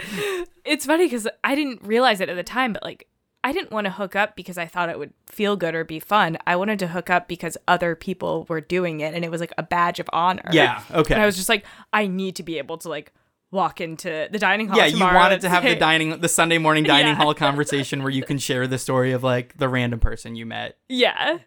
It's 0.65 0.85
funny 0.85 1.05
because 1.05 1.27
I 1.43 1.55
didn't 1.55 1.83
realize 1.83 2.19
it 2.19 2.29
at 2.29 2.35
the 2.35 2.43
time, 2.43 2.73
but 2.73 2.83
like 2.83 3.07
I 3.45 3.51
didn't 3.53 3.69
want 3.71 3.85
to 3.85 3.91
hook 3.91 4.15
up 4.15 4.35
because 4.35 4.57
I 4.57 4.65
thought 4.65 4.89
it 4.89 4.97
would 4.97 5.13
feel 5.27 5.55
good 5.55 5.75
or 5.75 5.83
be 5.85 5.99
fun. 5.99 6.37
I 6.47 6.55
wanted 6.55 6.79
to 6.79 6.87
hook 6.87 7.11
up 7.11 7.27
because 7.27 7.57
other 7.67 7.95
people 7.95 8.45
were 8.49 8.59
doing 8.59 9.01
it 9.01 9.13
and 9.13 9.23
it 9.23 9.29
was 9.29 9.39
like 9.39 9.53
a 9.57 9.63
badge 9.63 9.99
of 9.99 10.09
honor. 10.11 10.49
yeah. 10.51 10.81
Okay. 10.91 11.13
And 11.13 11.21
I 11.21 11.27
was 11.27 11.35
just 11.35 11.47
like, 11.47 11.63
I 11.93 12.07
need 12.07 12.35
to 12.37 12.43
be 12.43 12.57
able 12.57 12.79
to 12.79 12.89
like 12.89 13.13
walk 13.51 13.79
into 13.79 14.27
the 14.31 14.39
dining 14.39 14.67
hall. 14.67 14.77
yeah, 14.79 14.87
you 14.87 14.99
wanted 14.99 15.41
to 15.41 15.49
have 15.49 15.63
the 15.63 15.75
dining, 15.75 16.19
the 16.19 16.27
Sunday 16.27 16.57
morning 16.57 16.83
dining 16.83 17.05
Yeah. 17.13 17.15
hall 17.15 17.35
conversation 17.35 18.01
where 18.01 18.11
you 18.11 18.23
can 18.23 18.39
share 18.39 18.65
the 18.65 18.79
story 18.79 19.11
of 19.11 19.23
like 19.23 19.55
the 19.59 19.69
random 19.69 19.99
person 19.99 20.35
you 20.35 20.47
met. 20.47 20.77
Yeah. 20.89 21.37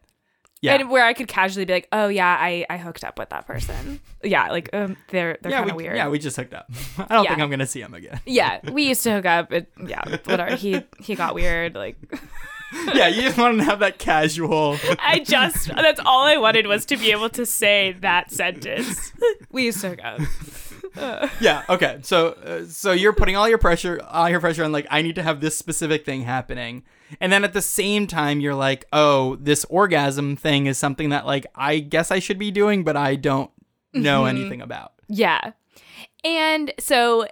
Yeah. 0.60 0.74
And 0.74 0.90
where 0.90 1.04
I 1.04 1.12
could 1.12 1.28
casually 1.28 1.64
be 1.64 1.72
like, 1.72 1.88
oh 1.92 2.08
yeah, 2.08 2.36
I, 2.40 2.66
I 2.68 2.78
hooked 2.78 3.04
up 3.04 3.18
with 3.18 3.28
that 3.30 3.46
person. 3.46 4.00
yeah, 4.24 4.48
like 4.50 4.68
um, 4.72 4.96
they're 5.10 5.38
they're 5.40 5.52
yeah, 5.52 5.58
kind 5.58 5.66
we, 5.66 5.70
of 5.70 5.76
weird. 5.76 5.96
yeah, 5.96 6.08
we 6.08 6.18
just 6.18 6.36
hooked 6.36 6.52
up. 6.54 6.68
I 6.98 7.14
don't 7.14 7.24
Yeah. 7.24 7.30
think 7.30 7.42
I'm 7.42 7.50
gonna 7.50 7.66
see 7.66 7.80
him 7.80 7.94
again. 7.94 8.20
yeah, 8.26 8.58
we 8.72 8.88
used 8.88 9.02
to 9.04 9.12
hook 9.12 9.26
up. 9.26 9.52
It, 9.52 9.70
yeah, 9.86 10.02
whatever. 10.24 10.56
He 10.56 10.82
he 11.00 11.14
got 11.14 11.34
weird. 11.34 11.74
Like 11.76 11.96
yeah, 12.94 13.06
you 13.08 13.22
just 13.22 13.38
want 13.38 13.58
to 13.58 13.64
have 13.64 13.78
that 13.78 13.98
casual. 13.98 14.76
I 15.00 15.20
just 15.20 15.68
that's 15.68 16.00
all 16.04 16.24
I 16.24 16.36
wanted 16.38 16.66
was 16.66 16.84
to 16.86 16.96
be 16.96 17.12
able 17.12 17.28
to 17.30 17.46
say 17.46 17.96
that 18.00 18.30
sentence. 18.32 19.12
We 19.50 19.64
used 19.66 19.80
to 19.82 19.90
hook 19.90 20.00
up. 20.04 20.20
yeah. 21.40 21.64
Okay. 21.68 21.98
So, 22.02 22.28
uh, 22.44 22.64
so 22.64 22.92
you're 22.92 23.12
putting 23.12 23.36
all 23.36 23.48
your 23.48 23.58
pressure, 23.58 24.00
all 24.08 24.28
your 24.28 24.40
pressure 24.40 24.64
on 24.64 24.72
like, 24.72 24.86
I 24.90 25.02
need 25.02 25.14
to 25.16 25.22
have 25.22 25.40
this 25.40 25.56
specific 25.56 26.04
thing 26.04 26.22
happening, 26.22 26.82
and 27.20 27.32
then 27.32 27.44
at 27.44 27.52
the 27.52 27.62
same 27.62 28.06
time, 28.06 28.40
you're 28.40 28.54
like, 28.54 28.86
oh, 28.92 29.36
this 29.36 29.64
orgasm 29.66 30.36
thing 30.36 30.66
is 30.66 30.78
something 30.78 31.08
that 31.10 31.26
like 31.26 31.46
I 31.54 31.78
guess 31.78 32.10
I 32.10 32.18
should 32.18 32.38
be 32.38 32.50
doing, 32.50 32.84
but 32.84 32.96
I 32.96 33.14
don't 33.16 33.50
know 33.94 34.22
Mm-hmm. 34.22 34.36
anything 34.36 34.60
about. 34.62 34.92
Yeah. 35.08 35.52
And 36.24 36.72
so 36.78 37.26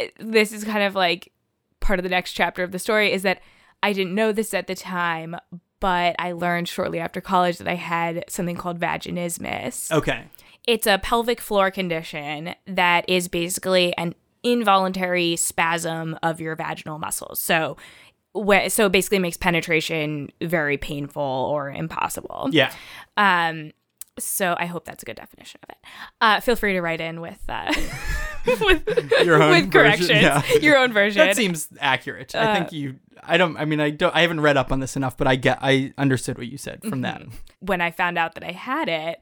uh, 0.00 0.06
this 0.18 0.52
is 0.52 0.64
kind 0.64 0.82
of 0.82 0.94
like 0.94 1.32
part 1.80 1.98
of 1.98 2.02
the 2.02 2.10
next 2.10 2.32
chapter 2.32 2.62
of 2.62 2.72
the 2.72 2.78
story 2.78 3.12
is 3.12 3.22
that 3.22 3.40
I 3.82 3.92
didn't 3.92 4.14
know 4.14 4.32
this 4.32 4.54
at 4.54 4.66
the 4.66 4.74
time, 4.74 5.34
but 5.80 6.14
I 6.18 6.32
learned 6.32 6.68
shortly 6.68 7.00
after 7.00 7.20
college 7.20 7.58
that 7.58 7.66
I 7.66 7.74
had 7.74 8.24
something 8.28 8.56
called 8.56 8.78
vaginismus. 8.78 9.90
Okay. 9.90 10.24
It's 10.66 10.86
a 10.86 10.98
pelvic 10.98 11.40
floor 11.40 11.70
condition 11.70 12.54
that 12.66 13.08
is 13.08 13.28
basically 13.28 13.96
an 13.96 14.14
involuntary 14.42 15.36
spasm 15.36 16.18
of 16.22 16.40
your 16.40 16.54
vaginal 16.56 16.98
muscles. 16.98 17.38
So 17.40 17.76
so 18.68 18.86
it 18.86 18.92
basically 18.92 19.18
makes 19.18 19.36
penetration 19.36 20.30
very 20.40 20.78
painful 20.78 21.22
or 21.22 21.70
impossible. 21.70 22.48
Yeah. 22.50 22.72
Um, 23.18 23.72
so 24.18 24.54
I 24.58 24.64
hope 24.66 24.84
that's 24.86 25.02
a 25.02 25.06
good 25.06 25.16
definition 25.16 25.60
of 25.62 25.70
it. 25.70 25.76
Uh, 26.20 26.40
feel 26.40 26.56
free 26.56 26.72
to 26.72 26.80
write 26.80 27.00
in 27.00 27.20
with 27.20 27.38
uh, 27.48 27.72
with 28.60 28.86
Your 29.24 29.42
own 29.42 29.50
with 29.50 29.72
corrections, 29.72 30.08
version, 30.08 30.22
yeah. 30.22 30.42
your 30.62 30.78
own 30.78 30.92
version. 30.92 31.26
That 31.26 31.36
seems 31.36 31.68
accurate. 31.80 32.34
I 32.34 32.38
Uh, 32.38 32.54
think 32.54 32.72
you. 32.72 32.96
I 33.22 33.36
don't. 33.36 33.56
I 33.56 33.64
mean, 33.64 33.80
I 33.80 33.90
don't. 33.90 34.14
I 34.14 34.22
haven't 34.22 34.40
read 34.40 34.56
up 34.56 34.72
on 34.72 34.80
this 34.80 34.96
enough, 34.96 35.16
but 35.16 35.26
I 35.26 35.36
get. 35.36 35.58
I 35.62 35.92
understood 35.98 36.38
what 36.38 36.46
you 36.48 36.56
said 36.58 36.80
from 36.82 37.02
that. 37.02 37.22
when 37.60 37.80
I 37.80 37.90
found 37.90 38.16
out 38.18 38.34
that 38.34 38.44
I 38.44 38.52
had 38.52 38.88
it, 38.88 39.20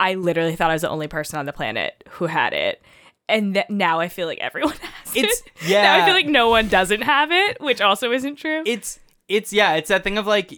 I 0.00 0.14
literally 0.14 0.56
thought 0.56 0.70
I 0.70 0.74
was 0.74 0.82
the 0.82 0.88
only 0.90 1.06
person 1.06 1.38
on 1.38 1.46
the 1.46 1.52
planet 1.52 2.02
who 2.10 2.26
had 2.26 2.52
it. 2.52 2.82
And 3.28 3.54
th- 3.54 3.66
now 3.70 4.00
I 4.00 4.08
feel 4.08 4.26
like 4.26 4.38
everyone 4.38 4.72
has 5.04 5.14
It's- 5.16 5.42
it. 5.46 5.52
yeah. 5.68 5.82
Now 5.82 6.02
I 6.02 6.04
feel 6.06 6.14
like 6.14 6.26
no 6.26 6.48
one 6.48 6.66
doesn't 6.68 7.02
have 7.02 7.30
it, 7.30 7.60
which 7.60 7.80
also 7.80 8.10
isn't 8.10 8.36
true. 8.36 8.62
It's. 8.66 8.98
It's 9.28 9.52
yeah. 9.52 9.74
It's 9.74 9.90
that 9.90 10.02
thing 10.02 10.18
of 10.18 10.26
like, 10.26 10.52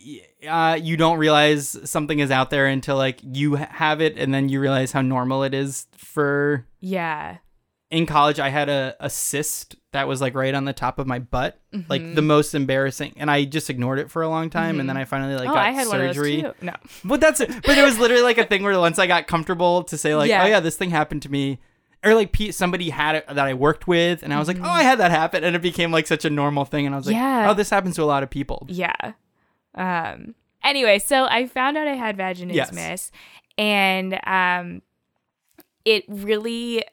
uh, 0.48 0.78
you 0.80 0.96
don't 0.96 1.18
realize 1.18 1.76
something 1.84 2.20
is 2.20 2.30
out 2.30 2.48
there 2.48 2.66
until 2.66 2.96
like 2.96 3.20
you 3.22 3.56
have 3.56 4.00
it, 4.00 4.16
and 4.16 4.32
then 4.32 4.48
you 4.48 4.60
realize 4.60 4.92
how 4.92 5.02
normal 5.02 5.42
it 5.42 5.52
is 5.52 5.86
for. 5.94 6.64
yeah. 6.80 7.36
In 7.92 8.06
college, 8.06 8.40
I 8.40 8.48
had 8.48 8.68
a, 8.70 8.96
a 9.00 9.10
cyst 9.10 9.76
that 9.92 10.08
was 10.08 10.20
like 10.22 10.34
right 10.34 10.54
on 10.54 10.64
the 10.64 10.72
top 10.72 10.98
of 10.98 11.06
my 11.06 11.18
butt, 11.18 11.58
Mm-hmm. 11.74 11.90
like 11.90 12.14
the 12.14 12.22
most 12.22 12.54
embarrassing, 12.54 13.12
and 13.16 13.30
I 13.30 13.44
just 13.44 13.68
ignored 13.70 13.98
it 13.98 14.10
for 14.10 14.22
a 14.22 14.28
long 14.28 14.50
time, 14.50 14.80
and 14.80 14.88
then 14.88 14.96
I 14.96 15.04
finally 15.04 15.34
like 15.34 15.48
oh, 15.48 15.54
got 15.54 15.58
I 15.66 15.70
had 15.70 15.86
surgery. 15.86 16.38
one 16.38 16.46
of 16.46 16.56
those 16.60 16.60
too. 16.60 16.66
No. 16.66 16.72
But 17.04 17.20
that's 17.20 17.40
it. 17.40 17.50
But 17.64 17.76
it 17.78 17.84
was 17.84 17.98
literally 17.98 18.22
like 18.22 18.38
a 18.38 18.44
thing 18.44 18.62
where 18.62 18.78
once 18.78 18.98
I 18.98 19.06
got 19.06 19.26
comfortable 19.26 19.84
to 19.84 19.96
say 19.98 20.14
like, 20.16 20.28
Yeah. 20.30 20.42
oh 20.42 20.46
yeah, 20.46 20.60
this 20.60 20.76
thing 20.76 20.90
happened 20.90 21.22
to 21.22 21.30
me, 21.30 21.58
or 22.04 22.14
like 22.14 22.34
somebody 22.50 22.90
had 22.90 23.14
it 23.16 23.26
that 23.28 23.38
I 23.38 23.54
worked 23.54 23.86
with, 23.86 24.22
and 24.22 24.32
I 24.34 24.38
was 24.38 24.48
like, 24.48 24.58
oh, 24.60 24.64
I 24.64 24.82
had 24.82 24.98
that 24.98 25.10
happen, 25.10 25.44
and 25.44 25.54
it 25.54 25.62
became 25.62 25.92
like 25.92 26.06
such 26.06 26.24
a 26.24 26.30
normal 26.30 26.64
thing, 26.64 26.84
and 26.86 26.94
I 26.94 26.98
was 26.98 27.06
like, 27.06 27.14
Yeah. 27.16 27.50
oh, 27.50 27.54
this 27.54 27.70
happens 27.70 27.96
to 27.96 28.02
a 28.02 28.04
lot 28.04 28.22
of 28.22 28.30
people. 28.30 28.66
Yeah. 28.70 29.12
Um 29.74 30.34
anyway, 30.64 30.98
so 30.98 31.24
I 31.26 31.46
found 31.46 31.76
out 31.76 31.86
I 31.86 31.94
had 31.94 32.16
vaginismus 32.16 33.10
and 33.58 34.18
um 34.26 34.82
it 35.84 36.04
really 36.08 36.84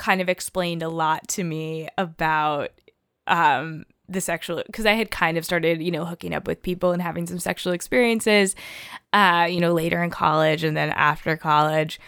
kind 0.00 0.20
of 0.22 0.28
explained 0.28 0.82
a 0.82 0.88
lot 0.88 1.28
to 1.28 1.44
me 1.44 1.86
about 1.98 2.70
um 3.26 3.84
the 4.08 4.20
sexual 4.20 4.62
because 4.66 4.86
I 4.86 4.94
had 4.94 5.10
kind 5.10 5.38
of 5.38 5.44
started, 5.44 5.80
you 5.80 5.92
know, 5.92 6.04
hooking 6.04 6.34
up 6.34 6.48
with 6.48 6.62
people 6.62 6.90
and 6.90 7.00
having 7.00 7.26
some 7.28 7.38
sexual 7.38 7.72
experiences 7.72 8.56
uh, 9.12 9.46
you 9.48 9.60
know, 9.60 9.72
later 9.72 10.02
in 10.02 10.10
college 10.10 10.64
and 10.64 10.76
then 10.76 10.90
after 10.90 11.36
college. 11.36 12.00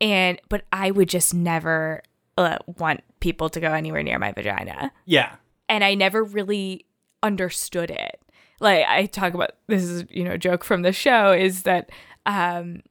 And 0.00 0.40
but 0.48 0.64
I 0.72 0.90
would 0.90 1.08
just 1.08 1.32
never 1.34 2.02
uh, 2.36 2.58
want 2.78 3.02
people 3.20 3.48
to 3.50 3.60
go 3.60 3.72
anywhere 3.72 4.02
near 4.02 4.18
my 4.18 4.32
vagina 4.32 4.92
Yeah, 5.06 5.36
and 5.68 5.82
I 5.82 5.94
never 5.94 6.22
really 6.22 6.86
understood 7.22 7.90
it. 7.90 8.20
Like 8.60 8.84
I 8.86 9.06
talk 9.06 9.34
about 9.34 9.52
this 9.68 9.82
is 9.82 10.04
you 10.10 10.24
know 10.24 10.32
a 10.32 10.38
joke 10.38 10.64
from 10.64 10.82
the 10.82 10.92
show 10.92 11.32
is 11.32 11.62
that 11.62 11.90
um 12.26 12.82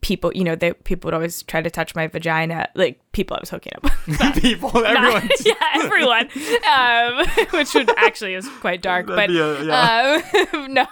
people 0.00 0.32
you 0.34 0.44
know 0.44 0.54
they 0.54 0.72
people 0.72 1.08
would 1.08 1.14
always 1.14 1.42
try 1.42 1.60
to 1.60 1.70
touch 1.70 1.94
my 1.94 2.06
vagina 2.06 2.68
like 2.74 3.00
people 3.12 3.36
I 3.36 3.40
was 3.40 3.50
hooking 3.50 3.72
up 3.76 3.82
with. 3.82 4.34
people, 4.42 4.70
Not- 4.72 4.96
everyone. 4.96 5.28
yeah 5.44 5.54
everyone 5.74 6.28
um 6.68 7.46
which 7.58 7.74
would 7.74 7.90
actually 7.98 8.34
is 8.34 8.48
quite 8.60 8.80
dark 8.82 9.06
but 9.06 9.16
That'd 9.16 9.34
be 9.34 9.40
a- 9.40 9.64
yeah. 9.64 10.22
um 10.52 10.72
no 10.74 10.86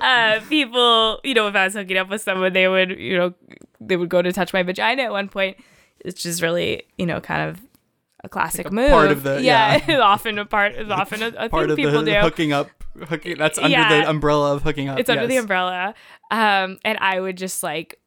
uh 0.00 0.40
people 0.48 1.20
you 1.24 1.34
know 1.34 1.48
if 1.48 1.54
I 1.54 1.64
was 1.64 1.74
hooking 1.74 1.96
up 1.96 2.08
with 2.10 2.22
someone 2.22 2.52
they 2.52 2.68
would 2.68 2.90
you 2.98 3.16
know 3.16 3.34
they 3.80 3.96
would 3.96 4.08
go 4.08 4.22
to 4.22 4.32
touch 4.32 4.52
my 4.52 4.62
vagina 4.62 5.02
at 5.04 5.10
one 5.12 5.28
point 5.28 5.56
it's 6.00 6.22
just 6.22 6.42
really 6.42 6.82
you 6.98 7.06
know 7.06 7.20
kind 7.20 7.48
of 7.50 7.60
a 8.24 8.28
classic 8.28 8.64
Like 8.64 8.72
a 8.72 8.74
move 8.74 8.90
part 8.90 9.10
of 9.10 9.22
the- 9.22 9.42
yeah, 9.42 9.74
yeah. 9.76 9.76
it's 9.88 10.00
often 10.02 10.38
a 10.38 10.44
part 10.46 10.74
is 10.74 10.90
often 11.02 11.22
a, 11.22 11.28
a 11.28 11.48
Part 11.48 11.64
thing 11.64 11.70
of 11.72 11.76
people 11.76 12.02
the 12.02 12.10
do 12.12 12.18
hooking 12.20 12.52
up, 12.52 12.68
hooking. 13.08 13.36
That's 13.38 13.58
under 13.58 13.70
Yeah. 13.70 14.00
the 14.02 14.08
umbrella 14.10 14.54
of 14.54 14.62
hooking 14.62 14.88
up. 14.88 14.98
it's 14.98 15.10
under 15.10 15.26
the 15.26 15.36
umbrella 15.36 15.94
um 16.30 16.78
and 16.84 16.96
i 17.00 17.20
would 17.20 17.36
just 17.36 17.62
like 17.62 18.00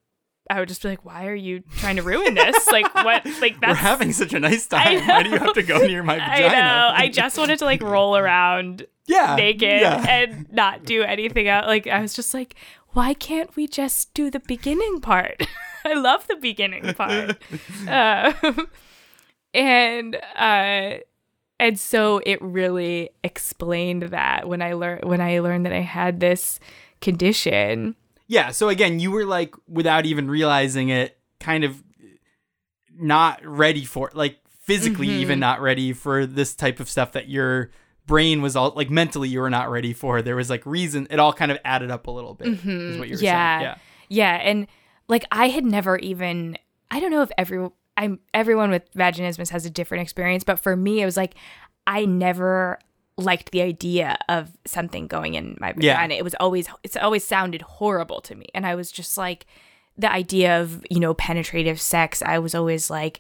i 0.50 0.60
would 0.60 0.68
just 0.68 0.82
be 0.82 0.88
like 0.90 1.06
why 1.06 1.28
are 1.28 1.36
you 1.36 1.62
trying 1.78 1.98
to 1.98 2.02
ruin 2.02 2.34
this 2.34 2.68
like 2.72 2.94
what 2.96 3.24
like 3.42 3.60
that's 3.62 3.68
We're 3.70 3.76
having 3.76 4.12
such 4.12 4.34
a 4.34 4.40
nice 4.40 4.66
time. 4.66 5.06
Why 5.08 5.22
do 5.24 5.30
you 5.30 5.38
have 5.38 5.54
to 5.54 5.62
go 5.64 5.78
near 5.86 6.02
my 6.04 6.18
i 6.20 6.40
know 6.48 6.92
i 6.96 7.10
just 7.10 7.38
wanted 7.38 7.60
to 7.60 7.66
like 7.66 7.82
roll 7.84 8.18
around 8.18 8.88
yeah, 9.06 9.36
naked 9.36 9.82
Yeah. 9.82 10.04
and 10.10 10.52
not 10.52 10.84
do 10.84 11.04
anything 11.04 11.48
else 11.48 11.68
like 11.68 11.86
i 11.88 12.02
was 12.02 12.14
just 12.16 12.34
like 12.34 12.56
why 12.90 13.14
can't 13.14 13.56
we 13.56 13.68
just 13.68 14.14
do 14.16 14.32
the 14.32 14.40
beginning 14.40 15.00
part 15.00 15.46
i 15.86 15.94
love 15.94 16.26
the 16.28 16.36
beginning 16.38 16.94
part 16.96 17.38
um, 17.88 18.68
and 19.54 20.16
uh 20.36 20.98
and 21.60 21.80
so 21.80 22.22
it 22.26 22.40
really 22.42 23.10
explained 23.24 24.04
that 24.04 24.48
when 24.48 24.62
i 24.62 24.74
learned 24.74 25.06
when 25.06 25.22
i 25.22 25.40
learned 25.40 25.66
that 25.66 25.74
i 25.74 25.82
had 25.82 26.20
this 26.20 26.60
condition 27.02 27.96
Yeah, 28.28 28.52
so 28.52 28.68
again, 28.70 29.00
you 29.00 29.10
were 29.12 29.26
like 29.26 29.56
without 29.70 30.06
even 30.06 30.30
realizing 30.30 30.90
it, 30.90 31.18
kind 31.40 31.64
of 31.64 31.82
not 33.00 33.40
ready 33.46 33.86
for 33.86 34.12
like 34.14 34.40
physically 34.62 35.08
Mm-hmm. 35.08 35.20
even 35.22 35.40
not 35.40 35.62
ready 35.62 35.94
for 35.94 36.26
this 36.26 36.56
type 36.56 36.80
of 36.80 36.90
stuff 36.90 37.14
that 37.14 37.30
your 37.30 37.72
brain 38.06 38.42
was 38.42 38.56
all 38.56 38.74
like 38.76 38.90
mentally 38.90 39.30
you 39.30 39.40
were 39.40 39.50
not 39.50 39.70
ready 39.70 39.94
for. 39.94 40.22
There 40.22 40.36
was 40.36 40.50
like 40.50 40.66
reason 40.66 41.08
it 41.10 41.20
all 41.20 41.32
kind 41.34 41.52
of 41.52 41.58
added 41.64 41.92
up 41.92 42.08
a 42.08 42.12
little 42.12 42.34
bit 42.34 42.48
is 42.66 42.98
what 42.98 43.08
you 43.08 43.14
were 43.16 43.22
Mm-hmm. 43.22 43.24
yeah. 43.24 43.60
saying. 43.60 43.62
Yeah. 43.62 43.76
Yeah, 44.10 44.36
and 44.36 44.68
like 45.08 45.26
I 45.32 45.50
had 45.50 45.66
never 45.66 45.98
even 45.98 46.58
I 46.92 47.00
don't 47.00 47.12
know 47.12 47.22
if 47.22 47.32
every 47.38 47.70
I'm 47.98 48.20
everyone 48.34 48.70
with 48.70 48.92
vaginismus 48.94 49.50
has 49.50 49.66
a 49.66 49.70
different 49.70 50.04
experience, 50.04 50.44
but 50.44 50.60
for 50.60 50.76
me 50.76 51.02
it 51.02 51.06
was 51.06 51.18
like 51.18 51.34
I 51.86 52.06
never 52.06 52.80
liked 53.18 53.52
the 53.52 53.62
idea 53.64 54.18
of 54.30 54.52
something 54.66 55.08
going 55.08 55.34
in 55.34 55.58
my 55.60 55.70
Yeah. 55.78 55.96
vagina. 55.96 56.14
It 56.14 56.24
was 56.24 56.36
always 56.40 56.68
it's 56.84 56.96
always 56.96 57.24
sounded 57.26 57.64
horrible 57.64 58.22
to 58.22 58.36
me. 58.36 58.46
And 58.54 58.66
I 58.66 58.76
was 58.76 58.92
just 58.92 59.18
like 59.18 59.46
the 59.98 60.12
idea 60.12 60.62
of, 60.62 60.86
you 60.92 61.00
know, 61.00 61.16
penetrative 61.16 61.82
sex, 61.82 62.22
I 62.22 62.38
was 62.40 62.54
always 62.54 62.90
like 62.92 63.20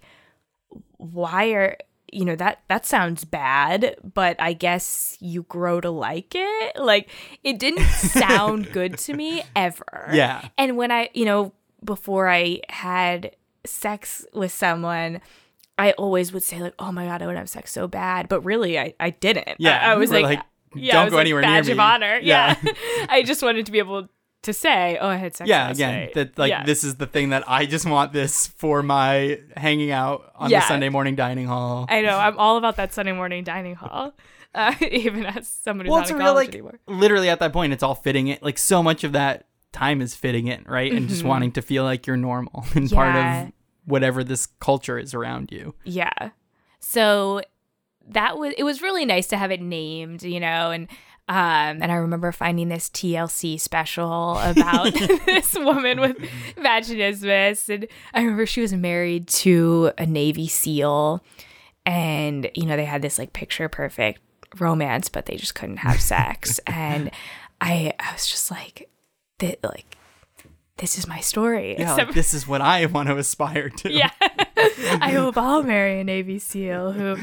why 0.97 1.47
are 1.51 1.77
you 2.11 2.23
know 2.25 2.35
that 2.35 2.59
that 2.69 2.85
sounds 2.85 3.23
bad 3.25 3.95
but 4.13 4.35
i 4.39 4.53
guess 4.53 5.17
you 5.19 5.43
grow 5.43 5.79
to 5.81 5.89
like 5.89 6.33
it 6.35 6.75
like 6.79 7.09
it 7.43 7.59
didn't 7.59 7.83
sound 7.85 8.71
good 8.71 8.97
to 8.97 9.13
me 9.13 9.43
ever 9.55 10.09
Yeah. 10.13 10.47
and 10.57 10.77
when 10.77 10.91
i 10.91 11.09
you 11.13 11.25
know 11.25 11.53
before 11.83 12.29
i 12.29 12.61
had 12.69 13.35
sex 13.69 14.25
with 14.33 14.51
someone 14.51 15.21
i 15.77 15.91
always 15.93 16.31
would 16.33 16.43
say 16.43 16.59
like 16.59 16.73
oh 16.79 16.91
my 16.91 17.05
god 17.05 17.21
i 17.21 17.27
would 17.27 17.37
have 17.37 17.49
sex 17.49 17.71
so 17.71 17.87
bad 17.87 18.27
but 18.29 18.41
really 18.41 18.79
i, 18.79 18.93
I 18.99 19.11
didn't 19.11 19.55
Yeah, 19.59 19.79
i, 19.87 19.91
I 19.91 19.95
was 19.95 20.11
like, 20.17 20.23
like, 20.23 20.41
yeah, 20.75 20.93
"Don't 20.93 21.09
go 21.09 21.15
like, 21.17 21.21
anywhere 21.25 21.41
near 21.41 21.49
badge 21.51 21.67
me." 21.67 21.73
of 21.73 21.79
honor 21.79 22.19
yeah, 22.23 22.55
Yeah. 22.63 22.73
i 23.09 23.23
just 23.23 23.41
wanted 23.43 23.65
to 23.65 23.71
be 23.71 23.79
able 23.79 24.07
to 24.43 24.53
say 24.53 24.97
oh 25.01 25.07
i 25.07 25.15
had 25.17 25.35
sex 25.35 25.47
Yeah, 25.49 25.69
again, 25.69 25.93
night. 25.93 26.13
that 26.13 26.37
like 26.37 26.49
Yeah. 26.49 26.63
this 26.63 26.83
is 26.83 26.95
the 26.95 27.05
thing 27.07 27.29
that 27.29 27.43
I 27.49 27.65
just 27.65 27.85
want 27.85 28.13
this 28.13 28.47
for 28.47 28.81
my 28.83 29.39
hanging 29.57 29.91
out 29.91 30.31
on 30.35 30.49
Yeah. 30.49 30.59
the 30.61 30.67
Sunday 30.67 30.89
morning 30.89 31.15
dining 31.15 31.47
hall. 31.47 31.85
I 31.89 32.01
know. 32.01 32.17
I'm 32.17 32.37
all 32.37 32.55
about 32.57 32.75
that 32.77 32.93
Sunday 32.93 33.11
morning 33.13 33.43
dining 33.43 33.75
hall, 33.75 34.13
uh, 34.55 34.73
even 34.91 35.25
as 35.25 35.47
somebody 35.47 35.89
who's 35.89 35.91
well, 35.91 36.01
not 36.01 36.09
it's 36.11 36.17
real 36.19 36.33
like 36.33 36.49
anymore. 36.53 36.79
literally 36.87 37.29
at 37.29 37.39
that 37.39 37.51
point, 37.51 37.73
it's 37.73 37.83
all 37.83 37.95
fitting 37.95 38.27
it. 38.27 38.41
Like 38.41 38.57
so 38.57 38.81
much 38.81 39.03
of 39.03 39.11
that 39.13 39.47
time 39.73 40.01
is 40.01 40.15
fitting 40.15 40.47
in, 40.47 40.63
right? 40.67 40.93
And 40.93 41.09
just 41.09 41.23
wanting 41.25 41.51
to 41.53 41.61
feel 41.61 41.83
like 41.83 42.07
you're 42.07 42.15
normal 42.15 42.63
and 42.75 42.89
part 42.89 43.15
Mm-hmm. 43.15 43.47
Of 43.47 43.53
whatever 43.87 44.23
this 44.23 44.45
culture 44.59 44.99
is 44.99 45.13
around 45.13 45.51
you. 45.51 45.73
Yeah. 45.83 46.29
So 46.79 47.41
that 48.09 48.37
was 48.37 48.53
it 48.57 48.63
was 48.63 48.81
really 48.81 49.05
nice 49.05 49.27
to 49.27 49.37
have 49.37 49.51
it 49.51 49.61
named, 49.61 50.23
you 50.23 50.39
know, 50.39 50.71
and 50.71 50.87
um 51.29 51.81
and 51.81 51.91
I 51.91 51.95
remember 51.95 52.31
finding 52.31 52.69
this 52.69 52.89
TLC 52.89 53.59
special 53.59 54.37
about 54.39 54.93
this 55.25 55.55
woman 55.55 55.99
with 55.99 56.17
vaginismus 56.57 57.73
and 57.73 57.87
I 58.13 58.21
remember 58.21 58.45
she 58.45 58.61
was 58.61 58.73
married 58.73 59.27
to 59.29 59.91
a 59.97 60.05
Navy 60.05 60.47
SEAL 60.47 61.23
and 61.85 62.51
you 62.53 62.65
know 62.65 62.75
they 62.75 62.85
had 62.85 63.01
this 63.01 63.17
like 63.17 63.33
picture 63.33 63.69
perfect 63.69 64.21
romance 64.59 65.09
but 65.09 65.25
they 65.25 65.35
just 65.35 65.55
couldn't 65.55 65.77
have 65.77 66.01
sex 66.01 66.59
and 66.67 67.11
I 67.61 67.93
I 67.99 68.13
was 68.13 68.27
just 68.27 68.51
like 68.51 68.89
that 69.39 69.63
like 69.63 69.96
this 70.77 70.97
is 70.97 71.07
my 71.07 71.19
story. 71.19 71.75
Yeah, 71.77 71.91
Except 71.91 72.07
like, 72.09 72.15
this 72.15 72.33
is 72.33 72.47
what 72.47 72.61
I 72.61 72.85
want 72.85 73.09
to 73.09 73.17
aspire 73.17 73.69
to. 73.69 73.91
yeah. 73.91 74.11
I 74.59 75.11
hope 75.11 75.37
I'll 75.37 75.63
marry 75.63 75.99
a 75.99 76.03
Navy 76.03 76.39
SEAL 76.39 76.91
who 76.93 77.17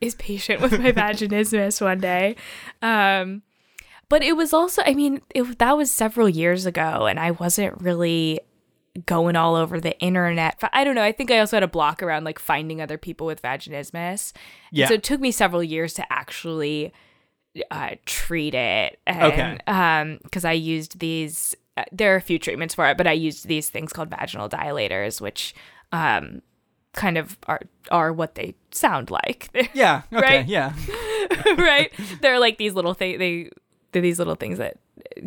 is 0.00 0.14
patient 0.16 0.60
with 0.60 0.78
my 0.78 0.92
vaginismus 0.92 1.80
one 1.80 1.98
day. 2.00 2.36
Um, 2.82 3.42
but 4.08 4.22
it 4.22 4.36
was 4.36 4.52
also, 4.52 4.82
I 4.84 4.94
mean, 4.94 5.20
it, 5.34 5.58
that 5.58 5.76
was 5.76 5.90
several 5.90 6.28
years 6.28 6.66
ago, 6.66 7.06
and 7.06 7.18
I 7.18 7.32
wasn't 7.32 7.80
really 7.80 8.40
going 9.04 9.36
all 9.36 9.56
over 9.56 9.80
the 9.80 9.98
internet. 9.98 10.58
I 10.72 10.84
don't 10.84 10.94
know. 10.94 11.02
I 11.02 11.12
think 11.12 11.30
I 11.30 11.38
also 11.38 11.56
had 11.56 11.62
a 11.62 11.68
block 11.68 12.02
around 12.02 12.24
like 12.24 12.38
finding 12.38 12.80
other 12.80 12.96
people 12.98 13.26
with 13.26 13.42
vaginismus. 13.42 14.32
And 14.32 14.78
Yeah. 14.78 14.88
So 14.88 14.94
it 14.94 15.02
took 15.02 15.20
me 15.20 15.30
several 15.32 15.62
years 15.62 15.92
to 15.94 16.12
actually 16.12 16.92
uh, 17.70 17.96
treat 18.06 18.54
it. 18.54 18.98
And, 19.06 19.32
Okay. 19.32 19.58
Um, 19.66 20.18
because 20.22 20.44
I 20.44 20.52
used 20.52 20.98
these. 20.98 21.54
Uh, 21.76 21.84
there 21.92 22.14
are 22.14 22.16
a 22.16 22.22
few 22.22 22.38
treatments 22.38 22.74
for 22.74 22.86
it, 22.88 22.96
but 22.96 23.06
I 23.06 23.12
used 23.12 23.46
these 23.46 23.68
things 23.68 23.92
called 23.92 24.10
vaginal 24.10 24.48
dilators, 24.48 25.20
which 25.20 25.54
um 25.92 26.42
kind 26.92 27.18
of 27.18 27.38
are 27.46 27.60
are 27.90 28.12
what 28.12 28.34
they 28.34 28.54
sound 28.72 29.10
like. 29.10 29.50
Yeah. 29.74 30.02
Okay. 30.12 30.22
Right? 30.22 30.46
Yeah. 30.46 30.72
right? 31.58 31.92
They're 32.22 32.38
like 32.40 32.58
these 32.58 32.72
little 32.74 32.94
things. 32.94 33.18
They 33.18 33.50
they're 33.92 34.02
these 34.02 34.18
little 34.18 34.34
things 34.34 34.58
that 34.58 34.78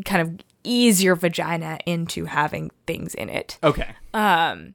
kind 0.06 0.22
of 0.22 0.46
ease 0.64 1.04
your 1.04 1.16
vagina 1.16 1.80
into 1.86 2.26
having 2.26 2.72
things 2.88 3.16
in 3.16 3.30
it. 3.30 3.58
Okay. 3.64 3.96
Um, 4.14 4.74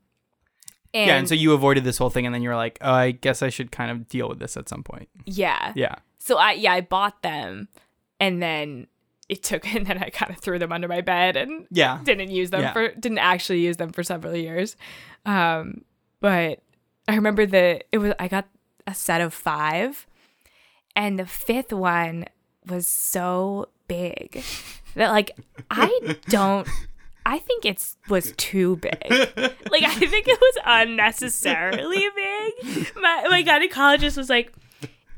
and 0.95 1.09
yeah. 1.09 1.17
And 1.17 1.29
so 1.29 1.35
you 1.35 1.53
avoided 1.53 1.85
this 1.85 1.99
whole 1.99 2.11
thing, 2.11 2.25
and 2.25 2.35
then 2.35 2.43
you 2.43 2.49
were 2.49 2.57
like, 2.57 2.79
"Oh, 2.81 2.93
I 2.93 3.11
guess 3.11 3.43
I 3.43 3.49
should 3.49 3.73
kind 3.73 3.91
of 3.91 4.09
deal 4.09 4.29
with 4.29 4.39
this 4.39 4.57
at 4.57 4.69
some 4.69 4.85
point." 4.85 5.09
yeah, 5.27 5.73
Yeah. 5.75 5.97
So 6.19 6.37
I 6.39 6.53
yeah 6.53 6.73
I 6.73 6.81
bought 6.81 7.23
them, 7.23 7.69
and 8.21 8.41
then 8.43 8.87
it 9.29 9.43
took 9.43 9.67
and 9.75 9.87
then 9.87 9.99
I 9.99 10.11
kind 10.11 10.31
of 10.31 10.39
threw 10.39 10.59
them 10.59 10.73
under 10.73 10.89
my 10.89 11.01
bed 11.01 11.37
and 11.37 11.67
Yeah. 11.71 12.01
didn't 12.05 12.31
use 12.31 12.51
them 12.51 12.63
Yeah. 12.63 12.73
for 12.73 12.89
didn't 12.95 13.19
actually 13.19 13.61
use 13.61 13.77
them 13.79 13.91
for 13.93 14.03
several 14.03 14.35
years. 14.37 14.77
Um, 15.27 15.85
but 16.21 16.61
I 17.09 17.15
remember 17.17 17.47
the 17.47 17.81
it 17.93 17.99
was 17.99 18.13
I 18.19 18.29
got 18.29 18.47
a 18.87 18.95
set 18.95 19.21
of 19.21 19.33
five, 19.35 20.07
and 20.97 21.19
the 21.19 21.27
fifth 21.27 21.73
one 21.73 22.27
was 22.67 22.87
so 22.87 23.69
big 23.89 24.43
that 24.95 25.11
like 25.11 25.31
I 25.71 26.17
don't. 26.29 26.69
I 27.27 27.39
think 27.39 27.65
it's 27.65 27.97
was 28.11 28.33
too 28.37 28.77
big. 28.77 28.93
Like 29.09 29.83
I 29.83 29.95
think 29.95 30.29
it 30.29 30.39
was 30.39 30.57
unnecessarily 30.67 32.07
big. 32.15 32.87
My 32.97 33.27
my 33.31 33.43
gynecologist 33.43 34.17
was 34.17 34.29
like, 34.29 34.53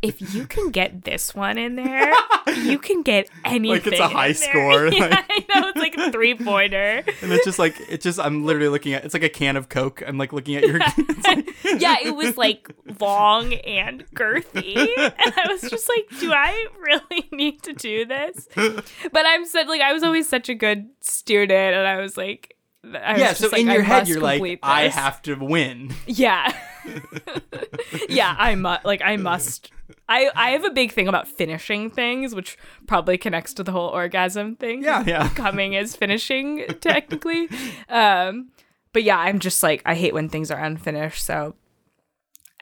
if 0.08 0.34
you 0.34 0.46
can 0.46 0.70
get 0.70 1.04
this 1.04 1.34
one 1.34 1.58
in 1.58 1.76
there, 1.76 2.12
you 2.54 2.78
can 2.78 3.02
get 3.02 3.28
anything. 3.44 3.70
Like 3.70 3.86
it's 3.86 4.00
a 4.00 4.08
high 4.08 4.32
there." 4.32 4.34
score, 4.50 4.86
Yeah, 4.88 5.06
like- 5.08 5.25
I 5.28 5.44
know 5.60 5.68
it's 5.68 5.78
like 5.78 5.96
a 5.96 6.12
three 6.12 6.34
pointer. 6.34 7.02
And 7.22 7.32
it's 7.32 7.44
just 7.44 7.58
like 7.58 7.75
it's 7.88 8.04
just 8.04 8.18
I'm 8.20 8.44
literally 8.44 8.68
looking 8.68 8.92
at 8.92 9.04
it's 9.04 9.14
like 9.14 9.22
a 9.22 9.28
can 9.28 9.56
of 9.56 9.68
Coke. 9.68 10.02
I'm 10.06 10.18
like 10.18 10.32
looking 10.32 10.56
at 10.56 10.62
your. 10.64 10.78
like- 10.78 11.48
yeah, 11.80 11.96
it 12.02 12.14
was 12.14 12.36
like 12.36 12.70
long 13.00 13.52
and 13.54 14.04
girthy. 14.14 14.76
And 14.96 15.34
I 15.36 15.46
was 15.48 15.62
just 15.62 15.88
like, 15.88 16.06
do 16.20 16.32
I 16.32 16.66
really 16.78 17.28
need 17.32 17.62
to 17.64 17.72
do 17.72 18.04
this? 18.06 18.48
But 18.54 19.26
I'm 19.26 19.44
said 19.46 19.68
like 19.68 19.80
I 19.80 19.92
was 19.92 20.02
always 20.02 20.28
such 20.28 20.48
a 20.48 20.54
good 20.54 20.88
student 21.00 21.75
and 21.76 21.86
I 21.86 21.96
was 22.00 22.16
like 22.16 22.56
I 22.84 23.12
was 23.14 23.20
yeah. 23.20 23.28
just 23.30 23.40
So 23.40 23.48
like, 23.48 23.62
in 23.62 23.68
I 23.68 23.75
your 23.75 23.82
head, 23.82 24.06
you're 24.08 24.20
like, 24.20 24.38
complete 24.38 24.60
I 24.62 24.88
have 24.88 25.20
to 25.22 25.34
win. 25.34 25.92
Yeah. 26.06 26.52
yeah, 28.09 28.35
I 28.38 28.55
must 28.55 28.85
like 28.85 29.02
I 29.05 29.16
must 29.16 29.71
I 30.09 30.31
I 30.35 30.50
have 30.50 30.64
a 30.64 30.71
big 30.71 30.93
thing 30.93 31.09
about 31.09 31.28
finishing 31.28 31.90
things, 31.90 32.35
which 32.35 32.57
probably 32.87 33.19
connects 33.19 33.55
to 33.55 33.62
the 33.62 33.73
whole 33.73 33.88
orgasm 33.88 34.57
thing. 34.57 34.83
Yeah, 34.83 35.05
yeah. 35.07 35.28
Coming 35.35 35.75
is 35.75 35.97
finishing 35.97 36.64
technically. 36.81 37.49
Um 37.88 38.50
but 38.93 39.02
yeah, 39.02 39.19
I'm 39.19 39.38
just 39.38 39.62
like 39.62 39.83
I 39.85 39.95
hate 39.95 40.14
when 40.14 40.28
things 40.28 40.50
are 40.50 40.59
unfinished, 40.62 41.25
so 41.25 41.55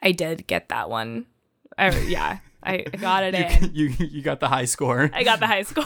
I 0.01 0.11
did 0.11 0.47
get 0.47 0.69
that 0.69 0.89
one. 0.89 1.25
I, 1.77 1.97
yeah, 2.01 2.39
I 2.61 2.81
got 2.81 3.23
it 3.23 3.35
in. 3.63 3.71
You 3.73 3.93
you 3.99 4.21
got 4.21 4.39
the 4.39 4.49
high 4.49 4.65
score. 4.65 5.09
I 5.13 5.23
got 5.23 5.39
the 5.39 5.47
high 5.47 5.63
score. 5.63 5.85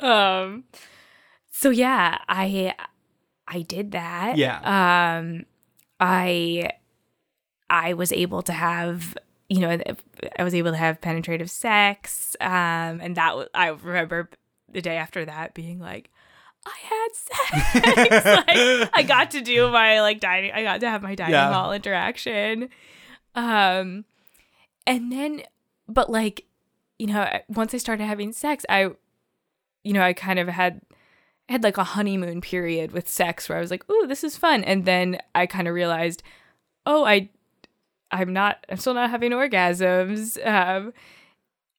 um 0.00 0.64
so 1.50 1.70
yeah, 1.70 2.18
I 2.28 2.74
I 3.46 3.62
did 3.62 3.92
that. 3.92 4.36
Yeah. 4.36 5.18
Um 5.18 5.44
I 6.00 6.70
I 7.68 7.92
was 7.94 8.12
able 8.12 8.42
to 8.42 8.52
have 8.52 9.16
you 9.48 9.60
know 9.60 9.78
I 10.38 10.42
was 10.44 10.54
able 10.54 10.70
to 10.72 10.76
have 10.76 11.00
penetrative 11.00 11.50
sex 11.50 12.36
um 12.40 13.00
and 13.00 13.16
that 13.16 13.36
was, 13.36 13.48
I 13.54 13.68
remember 13.68 14.30
the 14.72 14.80
day 14.80 14.96
after 14.96 15.24
that 15.24 15.54
being 15.54 15.78
like 15.80 16.10
I 16.66 16.76
had 16.82 17.08
sex. 17.14 18.24
like 18.48 18.90
I 18.94 19.02
got 19.02 19.30
to 19.32 19.40
do 19.40 19.70
my 19.70 20.00
like 20.00 20.20
dining 20.20 20.52
I 20.52 20.62
got 20.62 20.80
to 20.80 20.88
have 20.90 21.02
my 21.02 21.14
dining 21.14 21.32
Yeah. 21.34 21.52
hall 21.52 21.72
interaction. 21.72 22.68
Um 23.34 24.04
and 24.86 25.12
then 25.12 25.42
but 25.88 26.10
like 26.10 26.44
you 26.98 27.06
know 27.06 27.28
once 27.48 27.72
i 27.74 27.78
started 27.78 28.04
having 28.04 28.32
sex 28.32 28.64
i 28.68 28.90
you 29.84 29.92
know 29.92 30.02
i 30.02 30.12
kind 30.12 30.38
of 30.38 30.48
had 30.48 30.80
had 31.50 31.62
like 31.62 31.78
a 31.78 31.84
honeymoon 31.84 32.40
period 32.40 32.92
with 32.92 33.08
sex 33.08 33.48
where 33.48 33.58
i 33.58 33.60
was 33.60 33.70
like 33.70 33.88
ooh 33.90 34.06
this 34.06 34.24
is 34.24 34.36
fun 34.36 34.62
and 34.64 34.84
then 34.84 35.18
i 35.34 35.46
kind 35.46 35.68
of 35.68 35.74
realized 35.74 36.22
oh 36.86 37.04
i 37.04 37.28
i'm 38.10 38.32
not 38.32 38.64
i'm 38.68 38.76
still 38.76 38.94
not 38.94 39.10
having 39.10 39.32
orgasms 39.32 40.44
um 40.46 40.92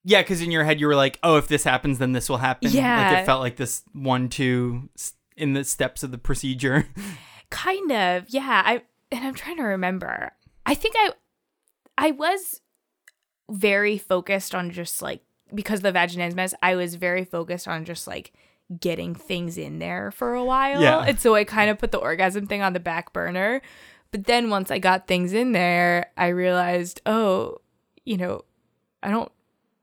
Yeah, 0.03 0.21
because 0.21 0.41
in 0.41 0.49
your 0.51 0.63
head 0.63 0.79
you 0.79 0.87
were 0.87 0.95
like, 0.95 1.19
oh, 1.21 1.37
if 1.37 1.47
this 1.47 1.63
happens, 1.63 1.99
then 1.99 2.11
this 2.13 2.27
will 2.27 2.39
happen. 2.39 2.71
Yeah, 2.71 3.11
like 3.11 3.19
it 3.19 3.25
felt 3.27 3.39
like 3.39 3.57
this 3.57 3.83
one 3.93 4.29
two 4.29 4.89
in 5.37 5.53
the 5.53 5.63
steps 5.63 6.01
of 6.01 6.09
the 6.09 6.17
procedure. 6.17 6.87
kind 7.51 7.91
of 7.91 8.25
yeah 8.29 8.63
i 8.65 8.81
and 9.11 9.25
i'm 9.25 9.33
trying 9.33 9.57
to 9.57 9.63
remember 9.63 10.31
i 10.65 10.73
think 10.73 10.95
i 10.97 11.11
i 11.97 12.11
was 12.11 12.61
very 13.49 13.97
focused 13.97 14.55
on 14.55 14.71
just 14.71 15.01
like 15.01 15.21
because 15.53 15.81
the 15.81 15.91
vaginismus 15.91 16.53
i 16.63 16.75
was 16.75 16.95
very 16.95 17.25
focused 17.25 17.67
on 17.67 17.83
just 17.83 18.07
like 18.07 18.31
getting 18.79 19.13
things 19.15 19.57
in 19.57 19.79
there 19.79 20.11
for 20.11 20.33
a 20.33 20.43
while 20.45 20.81
Yeah. 20.81 21.03
and 21.05 21.19
so 21.19 21.35
i 21.35 21.43
kind 21.43 21.69
of 21.69 21.77
put 21.77 21.91
the 21.91 21.97
orgasm 21.97 22.47
thing 22.47 22.61
on 22.61 22.73
the 22.73 22.79
back 22.79 23.11
burner 23.11 23.61
but 24.11 24.25
then 24.25 24.49
once 24.49 24.71
i 24.71 24.79
got 24.79 25.07
things 25.07 25.33
in 25.33 25.51
there 25.51 26.09
i 26.15 26.27
realized 26.27 27.01
oh 27.05 27.59
you 28.05 28.15
know 28.17 28.45
i 29.03 29.09
don't 29.09 29.31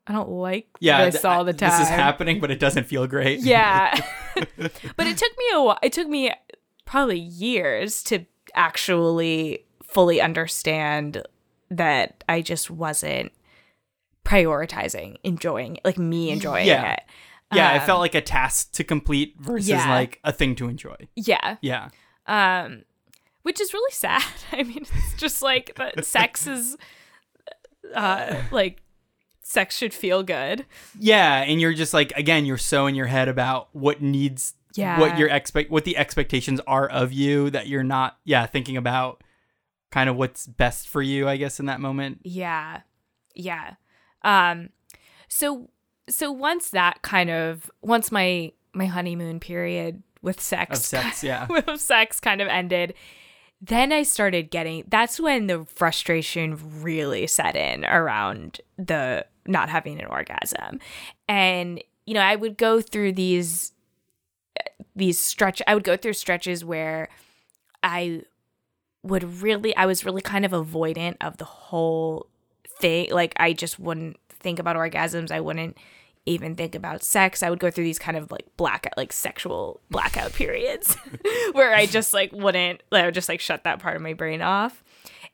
i 0.07 0.13
don't 0.13 0.31
like 0.31 0.69
Yeah, 0.81 1.05
this 1.05 1.17
th- 1.17 1.25
all 1.27 1.45
the 1.45 1.53
time 1.53 1.71
This 1.71 1.81
is 1.81 1.89
happening, 1.89 2.41
but 2.41 2.51
it 2.51 2.59
doesn't 2.59 2.85
feel 2.85 3.07
great. 3.07 3.41
yeah. 3.41 3.95
but 4.37 5.07
it 5.07 5.19
took 5.19 5.37
me 5.37 5.45
a 5.53 5.63
while. 5.63 5.79
It 5.83 5.93
took 5.93 6.09
me 6.09 6.33
probably 6.87 7.19
years 7.19 8.03
to 8.05 8.25
actually 8.55 9.67
fully 9.83 10.19
understand 10.23 11.23
that 11.71 12.25
I 12.27 12.41
just 12.41 12.71
wasn't 12.71 13.33
prioritizing 14.25 15.17
enjoying 15.25 15.79
like 15.85 15.99
me 15.99 16.31
enjoying 16.31 16.67
Yeah. 16.67 16.93
it. 16.95 17.01
Yeah, 17.55 17.75
it 17.75 17.81
Um, 17.81 17.87
felt 17.87 18.01
like 18.01 18.15
a 18.15 18.21
task 18.21 18.73
to 18.73 18.85
complete 18.85 19.35
versus 19.39 19.69
yeah. 19.69 19.89
like 19.91 20.21
a 20.25 20.33
thing 20.33 20.55
to 20.57 20.69
enjoy. 20.69 20.97
Yeah. 21.17 21.57
Yeah. 21.63 21.89
Um 22.27 22.83
which 23.43 23.61
is 23.61 23.73
really 23.73 23.93
sad. 23.95 24.23
I 24.53 24.63
mean, 24.63 24.83
it's 24.95 25.15
just 25.17 25.43
like 25.43 25.75
that 25.77 26.05
sex 26.17 26.47
is 26.47 26.77
uh 27.95 28.43
like 28.51 28.83
sex 29.43 29.77
should 29.77 29.95
feel 29.95 30.23
good. 30.23 30.67
Yeah, 30.99 31.39
and 31.43 31.61
you're 31.61 31.73
just 31.75 31.95
like 31.95 32.13
again, 32.17 32.45
you're 32.45 32.59
so 32.59 32.87
in 32.87 32.95
your 32.95 33.07
head 33.07 33.29
about 33.29 33.69
what 33.73 34.03
needs 34.03 34.55
Yeah. 34.75 35.01
what 35.01 35.19
your 35.19 35.29
expect 35.29 35.71
what 35.71 35.85
the 35.85 35.97
expectations 35.97 36.61
are 36.67 36.87
of 36.89 37.13
you 37.13 37.51
that 37.51 37.67
you're 37.67 37.83
not 37.85 38.19
yeah, 38.25 38.45
thinking 38.47 38.77
about 38.77 39.23
kind 39.91 40.11
of 40.11 40.17
what's 40.17 40.47
best 40.47 40.87
for 40.89 41.01
you, 41.01 41.27
I 41.29 41.39
guess 41.39 41.59
in 41.61 41.67
that 41.67 41.81
moment. 41.81 42.21
Yeah. 42.25 42.83
Yeah. 43.35 43.75
Um 44.23 44.69
so 45.29 45.71
so 46.09 46.33
once 46.33 46.71
that 46.71 47.03
kind 47.03 47.31
of 47.31 47.71
once 47.83 48.11
my 48.11 48.53
my 48.73 48.87
honeymoon 48.87 49.41
period 49.41 50.03
with 50.23 50.41
sex 50.41 50.79
Of 50.79 50.85
sex, 50.85 51.25
yeah. 51.25 51.47
with 51.49 51.81
sex 51.81 52.21
kind 52.21 52.41
of 52.41 52.49
ended, 52.49 52.95
then 53.61 53.93
I 53.93 54.03
started 54.03 54.51
getting 54.51 54.85
that's 54.89 55.19
when 55.19 55.47
the 55.47 55.65
frustration 55.65 56.83
really 56.83 57.27
set 57.27 57.57
in 57.57 57.85
around 57.85 58.61
the 58.77 59.27
not 59.47 59.69
having 59.69 60.01
an 60.01 60.07
orgasm. 60.07 60.81
And 61.29 61.83
you 62.07 62.15
know, 62.15 62.21
I 62.21 62.37
would 62.37 62.57
go 62.57 62.81
through 62.81 63.13
these 63.13 63.73
these 64.95 65.19
stretch 65.19 65.63
I 65.67 65.75
would 65.75 65.85
go 65.85 65.97
through 65.97 66.15
stretches 66.15 66.65
where 66.65 67.09
I 67.83 68.23
would 69.03 69.43
really 69.43 69.75
I 69.77 69.87
was 69.87 70.05
really 70.05 70.23
kind 70.23 70.45
of 70.45 70.53
avoidant 70.53 71.17
of 71.21 71.39
the 71.39 71.45
whole 71.45 72.27
thing. 72.79 73.11
Like 73.11 73.35
I 73.39 73.53
just 73.53 73.79
wouldn't 73.79 74.19
think 74.41 74.59
about 74.59 74.77
orgasms. 74.77 75.31
I 75.31 75.41
wouldn't 75.41 75.77
even 76.27 76.55
think 76.55 76.75
about 76.75 77.03
sex. 77.03 77.43
I 77.43 77.51
would 77.51 77.59
go 77.59 77.71
through 77.71 77.85
these 77.85 77.99
kind 77.99 78.17
of 78.17 78.31
like 78.31 78.47
blackout 78.57 78.97
like 78.97 79.13
sexual 79.13 79.81
blackout 79.91 80.35
periods 80.35 80.95
where 81.53 81.75
I 81.75 81.87
just 81.87 82.13
like 82.13 82.33
wouldn't 82.33 82.83
I 82.93 83.07
would 83.07 83.15
just 83.15 83.29
like 83.29 83.41
shut 83.41 83.65
that 83.65 83.79
part 83.79 83.97
of 83.97 84.03
my 84.03 84.13
brain 84.13 84.43
off. 84.43 84.85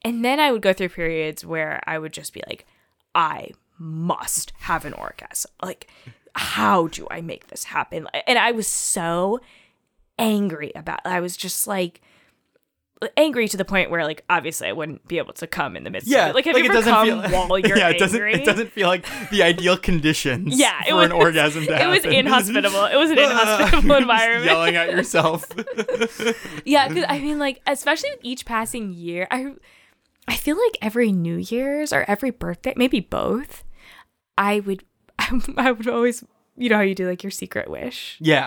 And 0.03 0.25
then 0.25 0.39
I 0.39 0.53
would 0.53 0.63
go 0.63 0.73
through 0.73 0.91
periods 0.91 1.45
where 1.45 1.81
I 1.87 1.99
would 1.99 2.13
just 2.13 2.33
be 2.33 2.43
like, 2.47 2.67
I 3.15 3.51
must 3.79 4.53
have 4.61 4.85
an 4.85 4.93
orgasm. 4.93 5.51
Like, 5.63 5.89
how 6.35 6.89
do 6.89 7.07
I 7.11 7.21
make 7.21 7.49
this 7.49 7.65
happen? 7.65 8.07
And 8.27 8.39
I 8.39 8.53
was 8.53 8.69
so 8.69 9.41
angry 10.19 10.73
about 10.75 11.01
it. 11.05 11.09
I 11.09 11.21
was 11.21 11.37
just 11.37 11.67
like 11.67 12.03
angry 13.19 13.49
to 13.49 13.57
the 13.57 13.65
point 13.65 13.91
where 13.91 14.03
like 14.05 14.25
obviously 14.31 14.67
I 14.69 14.73
wouldn't 14.73 15.07
be 15.07 15.19
able 15.19 15.35
to 15.35 15.47
come 15.47 15.77
in 15.77 15.85
the 15.85 15.91
midst 15.91 16.09
Yeah, 16.09 16.25
of 16.27 16.31
it. 16.31 16.35
Like 16.37 16.45
have 16.47 16.57
you 16.57 16.65
ever 16.65 16.81
come 16.83 17.23
while 17.49 17.59
you're 17.59 17.77
yeah, 17.77 17.89
angry? 17.89 17.97
it 17.97 17.99
doesn't 17.99 18.23
it 18.23 18.45
doesn't 18.45 18.73
feel 18.73 18.89
like 18.89 19.05
the 19.31 19.43
ideal 19.43 19.77
conditions 19.77 20.59
yeah, 20.59 20.81
it 20.87 20.91
for 20.91 20.95
was 20.97 21.07
an 21.07 21.13
orgasm 21.13 21.67
to 21.67 21.83
It 21.83 21.87
was 21.87 22.05
inhospitable. 22.05 22.85
It 22.87 22.97
was 22.97 23.11
an 23.11 23.19
inhospitable 23.27 23.97
environment. 23.97 24.47
Yelling 24.47 24.77
at 24.77 24.91
yourself. 24.91 25.45
Yeah, 26.65 26.89
because 26.89 27.05
I 27.09 27.19
mean, 27.19 27.39
like, 27.39 27.61
especially 27.67 28.11
with 28.11 28.21
each 28.23 28.47
passing 28.47 28.93
year, 28.93 29.27
I, 29.31 29.53
I 30.27 30.37
feel 30.37 30.57
like 30.57 30.79
every 30.81 31.13
New 31.13 31.37
Year's 31.37 31.93
or 31.93 32.05
every 32.09 32.31
birthday, 32.31 32.73
maybe 32.77 33.01
both, 33.01 33.65
I 34.39 34.61
would, 34.61 34.85
I 35.19 35.73
would 35.73 35.89
always, 35.89 36.25
you 36.57 36.71
know 36.71 36.77
how 36.77 36.83
you 36.83 36.95
do 36.95 37.07
like 37.09 37.23
your 37.23 37.31
secret 37.33 37.69
wish. 37.69 38.17
yeah. 38.21 38.47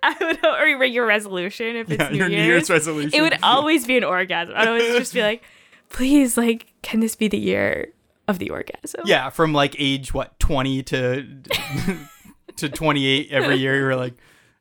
I 0.02 0.16
would 0.20 0.44
or 0.44 0.84
your 0.86 1.06
resolution 1.06 1.76
if 1.76 1.90
it's 1.90 2.02
Yeah, 2.02 2.08
New 2.10 2.16
your 2.16 2.28
New 2.28 2.36
Year's. 2.36 2.46
Year's 2.46 2.70
resolution. 2.70 3.18
It 3.18 3.22
would 3.22 3.38
always 3.42 3.86
be 3.86 3.96
an 3.96 4.04
orgasm. 4.04 4.54
I'd 4.56 4.68
always 4.68 4.96
just 4.96 5.12
be 5.14 5.22
like, 5.22 5.42
please, 5.90 6.36
like, 6.36 6.72
can 6.82 7.00
this 7.00 7.16
be 7.16 7.28
the 7.28 7.38
year 7.38 7.92
of 8.28 8.38
the 8.38 8.50
orgasm? 8.50 9.02
Yeah, 9.04 9.30
from 9.30 9.52
like 9.52 9.76
age 9.78 10.14
what 10.14 10.38
twenty 10.38 10.82
to 10.84 11.26
to 12.56 12.68
twenty 12.68 13.06
eight 13.06 13.28
every 13.30 13.56
year. 13.56 13.76
You 13.76 13.84
were 13.84 13.96
like, 13.96 14.14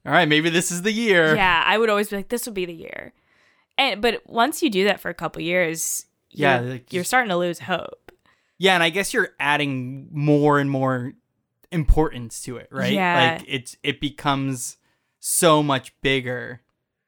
all 0.06 0.12
right, 0.12 0.28
maybe 0.28 0.49
this 0.49 0.71
is 0.71 0.82
the 0.82 0.91
year. 0.91 1.36
Yeah, 1.36 1.63
I 1.65 1.78
would 1.78 1.89
always 1.89 2.10
be 2.10 2.17
like, 2.17 2.30
this 2.30 2.45
will 2.45 2.54
be 2.54 2.65
the 2.65 2.73
year. 2.73 3.13
And 3.78 4.02
but 4.02 4.21
once 4.25 4.62
you 4.62 4.69
do 4.69 4.84
that 4.86 4.99
for 4.99 5.10
a 5.10 5.13
couple 5.13 5.41
years, 5.41 6.06
you're, 6.32 6.49
Yeah, 6.49 6.60
like, 6.60 6.91
you're 6.93 7.04
starting 7.06 7.30
to 7.30 7.38
lose 7.38 7.60
hope. 7.60 8.12
Yeah, 8.58 8.73
and 8.73 8.84
I 8.84 8.89
guess 8.89 9.13
you're 9.13 9.30
adding 9.39 10.10
more 10.12 10.60
and 10.60 10.69
more 10.69 11.13
importance 11.71 12.41
to 12.41 12.58
it, 12.58 12.67
right? 12.71 12.91
Yeah. 12.91 13.38
Like 13.38 13.45
it's 13.47 13.78
it 13.84 14.02
becomes 14.02 14.78
so 15.19 15.62
much 15.63 15.93
bigger 16.01 16.62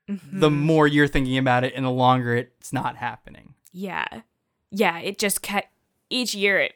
Mm-hmm. 0.09 0.39
the 0.41 0.49
more 0.49 0.87
you're 0.87 1.07
thinking 1.07 1.37
about 1.37 1.63
it 1.63 1.71
and 1.73 1.85
the 1.85 1.89
longer 1.91 2.35
it's 2.35 2.73
not 2.73 2.97
happening. 2.97 3.53
Yeah. 3.71 4.05
Yeah, 4.69 4.97
it 4.99 5.17
just 5.17 5.41
kept 5.41 5.69
each 6.09 6.33
year 6.35 6.59
it 6.59 6.73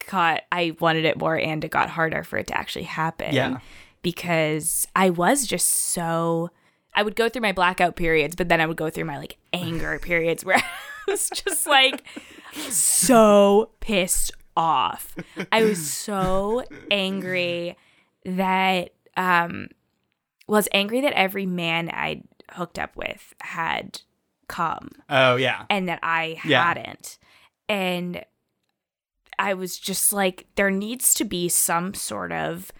caught 0.00 0.40
I 0.50 0.74
wanted 0.80 1.04
it 1.04 1.18
more 1.18 1.38
and 1.38 1.62
it 1.62 1.70
got 1.70 1.90
harder 1.90 2.24
for 2.24 2.38
it 2.38 2.48
to 2.48 2.58
actually 2.58 2.84
happen. 2.84 3.32
Yeah. 3.34 3.58
Because 4.00 4.88
I 4.96 5.10
was 5.10 5.46
just 5.46 5.68
so 5.68 6.50
I 6.96 7.04
would 7.04 7.14
go 7.14 7.28
through 7.28 7.42
my 7.42 7.52
blackout 7.52 7.94
periods, 7.94 8.34
but 8.34 8.48
then 8.48 8.60
I 8.60 8.66
would 8.66 8.76
go 8.78 8.90
through 8.90 9.04
my 9.04 9.18
like 9.18 9.36
anger 9.52 9.98
periods 10.02 10.44
where 10.44 10.56
I 10.56 10.64
was 11.10 11.30
just 11.30 11.66
like 11.66 12.02
so 12.70 13.70
pissed 13.80 14.32
off. 14.56 15.14
I 15.52 15.62
was 15.64 15.86
so 15.88 16.64
angry 16.90 17.76
that 18.24 18.90
um 19.16 19.68
was 20.48 20.68
angry 20.72 21.00
that 21.02 21.12
every 21.14 21.46
man 21.46 21.88
I'd 21.90 22.22
hooked 22.52 22.78
up 22.78 22.96
with 22.96 23.34
had 23.40 24.00
come 24.48 24.90
Oh 25.08 25.36
yeah. 25.36 25.64
and 25.70 25.88
that 25.88 26.00
I 26.02 26.38
Yeah. 26.44 26.64
hadn't. 26.64 27.18
And 27.68 28.24
I 29.38 29.54
was 29.54 29.78
just 29.78 30.12
like, 30.12 30.46
there 30.56 30.70
needs 30.70 31.14
to 31.14 31.24
be 31.24 31.48
some 31.48 31.94
sort 31.94 32.32
of 32.32 32.70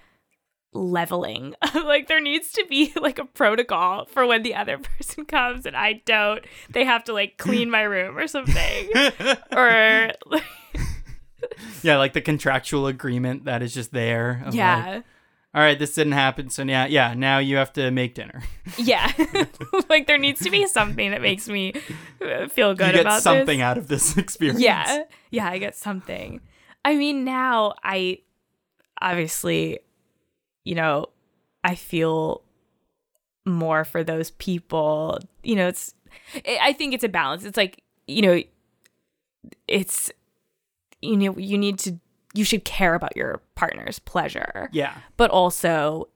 leveling. 0.75 1.55
like, 1.75 2.09
there 2.09 2.21
needs 2.21 2.53
to 2.53 2.65
be 2.69 2.93
like 3.01 3.19
a 3.19 3.25
protocol 3.25 4.05
for 4.07 4.27
when 4.27 4.43
the 4.43 4.55
other 4.55 4.79
person 4.99 5.25
comes 5.25 5.65
and 5.67 5.77
I 5.77 6.03
don't. 6.05 6.45
They 6.71 6.85
have 6.85 7.05
to 7.05 7.13
like 7.13 7.39
clean 7.39 7.71
my 7.71 7.83
room 7.83 8.19
or 8.19 8.27
something. 8.27 8.91
or, 9.57 10.11
yeah, 11.83 11.97
like 11.97 12.13
the 12.13 12.21
contractual 12.21 12.87
agreement 12.87 13.45
that 13.47 13.63
is 13.63 13.73
just 13.75 13.93
there. 13.93 14.41
of 14.45 14.47
like, 14.49 14.55
yeah. 14.55 15.01
All 15.55 15.61
right, 15.61 15.79
this 15.79 15.95
didn't 15.95 16.15
happen, 16.15 16.49
so 16.49 16.63
yeah, 16.63 16.87
yeah, 16.87 17.13
now 17.13 17.39
you 17.39 17.57
have 17.57 17.73
to 17.75 17.91
make 17.91 18.15
dinner. 18.15 18.43
Yeah. 18.79 19.13
like, 19.91 20.07
there 20.07 20.17
needs 20.17 20.41
to 20.41 20.51
be 20.51 20.67
something 20.67 21.11
that 21.11 21.21
makes 21.21 21.47
me 21.47 21.75
uh, 22.25 22.49
feel 22.49 22.75
good 22.75 22.87
you 22.87 22.93
get 22.93 23.01
about 23.03 23.23
something 23.23 23.59
this. 23.59 23.65
out 23.65 23.77
of 23.77 23.89
this 23.89 24.17
experience. 24.25 24.61
Yeah. 24.61 25.03
Yeah, 25.31 25.49
I 25.49 25.59
get 25.59 25.77
something. 25.77 26.41
I 26.85 26.97
mean, 26.97 27.25
now 27.25 27.75
I 27.85 28.21
obviously, 29.01 29.81
you 30.65 30.75
know, 30.75 31.07
I 31.65 31.75
feel 31.75 32.43
more 33.45 33.85
for 33.85 34.03
those 34.03 34.31
people. 34.31 35.19
You 35.43 35.57
know, 35.57 35.69
it's, 35.69 35.93
I 36.35 36.59
I 36.63 36.73
think 36.73 36.95
it's 36.95 37.05
a 37.05 37.09
balance. 37.11 37.45
It's 37.45 37.59
like, 37.59 37.83
you 38.07 38.23
know, 38.23 38.43
it's, 39.69 40.11
you 41.03 41.17
know, 41.17 41.37
you 41.37 41.59
need 41.59 41.79
to, 41.81 41.99
you 42.35 42.45
should 42.45 42.65
care 42.65 42.95
about 42.95 43.17
your 43.17 43.41
partner's 43.55 43.99
pleasure, 43.99 44.69
Yeah. 44.73 44.95
but 45.17 45.31
also 45.31 46.09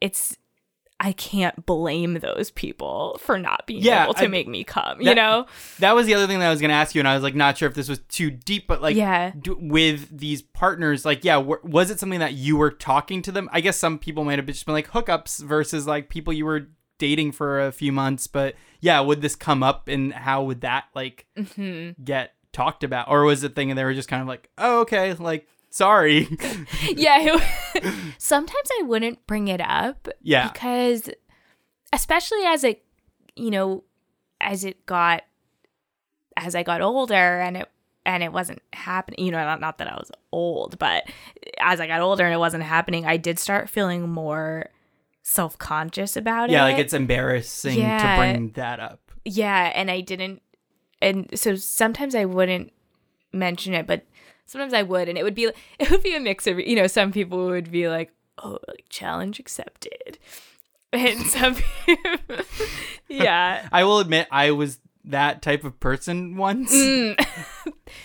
it's, 0.00 0.36
I 0.98 1.12
can't 1.12 1.66
blame 1.66 2.14
those 2.20 2.50
people 2.50 3.18
for 3.20 3.38
not 3.38 3.66
being 3.66 3.82
Yeah, 3.82 4.04
able 4.04 4.14
to 4.14 4.24
I- 4.24 4.28
make 4.28 4.48
me 4.48 4.64
come, 4.64 5.00
you 5.02 5.14
know? 5.14 5.46
That 5.80 5.94
was 5.94 6.06
the 6.06 6.14
other 6.14 6.26
thing 6.26 6.38
that 6.38 6.46
I 6.46 6.50
was 6.50 6.60
going 6.60 6.70
to 6.70 6.74
ask 6.74 6.94
you, 6.94 7.00
and 7.00 7.08
I 7.08 7.14
was 7.14 7.22
like, 7.22 7.34
not 7.34 7.58
sure 7.58 7.68
if 7.68 7.74
this 7.74 7.88
was 7.88 7.98
too 8.08 8.30
deep, 8.30 8.66
but 8.66 8.80
like, 8.80 8.96
Yeah. 8.96 9.32
with 9.44 10.16
these 10.16 10.40
partners, 10.40 11.04
like, 11.04 11.22
yeah, 11.24 11.34
w- 11.36 11.60
was 11.62 11.90
it 11.90 11.98
something 12.00 12.20
that 12.20 12.32
you 12.34 12.56
were 12.56 12.70
talking 12.70 13.20
to 13.22 13.32
them? 13.32 13.48
I 13.52 13.60
guess 13.60 13.76
some 13.76 13.98
people 13.98 14.24
might 14.24 14.38
have 14.38 14.46
just 14.46 14.64
been 14.64 14.74
like 14.74 14.88
hookups 14.90 15.42
versus 15.44 15.86
like 15.86 16.08
people 16.08 16.32
you 16.32 16.46
were 16.46 16.68
dating 16.98 17.32
for 17.32 17.60
a 17.60 17.72
few 17.72 17.92
months, 17.92 18.26
but 18.26 18.54
yeah, 18.80 18.98
would 19.00 19.20
this 19.20 19.36
come 19.36 19.62
up, 19.62 19.88
and 19.88 20.14
how 20.14 20.44
would 20.44 20.62
that 20.62 20.84
like 20.94 21.26
Mm-hmm. 21.36 22.02
get 22.04 22.32
talked 22.52 22.82
about, 22.84 23.10
or 23.10 23.22
was 23.24 23.44
it 23.44 23.54
thing 23.54 23.70
and 23.70 23.76
they 23.78 23.84
were 23.84 23.92
just 23.92 24.08
kind 24.08 24.22
of 24.22 24.28
like, 24.28 24.48
oh, 24.56 24.80
okay, 24.80 25.12
like, 25.12 25.46
sorry, 25.76 26.28
yeah 26.94 27.36
it- 27.74 27.92
sometimes 28.18 28.68
i 28.80 28.82
wouldn't 28.84 29.26
bring 29.26 29.48
it 29.48 29.60
up 29.60 30.08
Yeah. 30.22 30.50
because 30.50 31.10
especially 31.92 32.44
as 32.46 32.64
it 32.64 32.84
you 33.36 33.50
know 33.50 33.84
as 34.40 34.64
it 34.64 34.86
got 34.86 35.22
as 36.36 36.54
i 36.54 36.62
got 36.62 36.80
older 36.80 37.14
and 37.40 37.56
it 37.58 37.68
and 38.06 38.22
it 38.22 38.32
wasn't 38.32 38.60
happening 38.72 39.24
you 39.24 39.30
know 39.30 39.38
not, 39.44 39.60
not 39.60 39.78
that 39.78 39.88
i 39.92 39.94
was 39.94 40.10
old 40.32 40.78
but 40.78 41.04
as 41.60 41.80
i 41.80 41.86
got 41.86 42.00
older 42.00 42.24
and 42.24 42.32
it 42.34 42.38
wasn't 42.38 42.62
happening 42.62 43.04
i 43.06 43.16
did 43.16 43.38
start 43.38 43.68
feeling 43.68 44.08
more 44.08 44.66
self-conscious 45.22 46.16
about 46.16 46.48
yeah, 46.50 46.56
it 46.64 46.68
Yeah. 46.68 46.72
like 46.74 46.78
it's 46.84 46.94
embarrassing 46.94 47.78
Yeah. 47.80 47.98
to 48.16 48.20
bring 48.20 48.50
that 48.52 48.80
up. 48.80 49.12
yeah 49.24 49.72
and 49.74 49.90
i 49.90 50.00
didn't 50.00 50.40
and 51.02 51.28
so 51.38 51.54
sometimes 51.56 52.14
i 52.14 52.24
wouldn't 52.24 52.72
mention 53.32 53.74
it 53.74 53.86
but 53.86 54.04
sometimes 54.46 54.72
i 54.72 54.82
would 54.82 55.08
and 55.08 55.18
it 55.18 55.22
would 55.24 55.34
be 55.34 55.44
it 55.78 55.90
would 55.90 56.02
be 56.02 56.14
a 56.16 56.20
mix 56.20 56.46
of 56.46 56.58
you 56.58 56.74
know 56.76 56.86
some 56.86 57.12
people 57.12 57.46
would 57.46 57.70
be 57.70 57.88
like 57.88 58.12
oh 58.42 58.58
like 58.68 58.84
challenge 58.88 59.38
accepted 59.38 60.18
and 60.92 61.20
some 61.26 61.54
people 61.84 62.36
yeah 63.08 63.68
I 63.72 63.84
will 63.84 63.98
admit, 63.98 64.28
I 64.30 64.50
was 64.52 64.78
that 65.04 65.40
type 65.42 65.62
of 65.64 65.78
person 65.78 66.36
once. 66.36 66.74
Mm. 66.74 67.14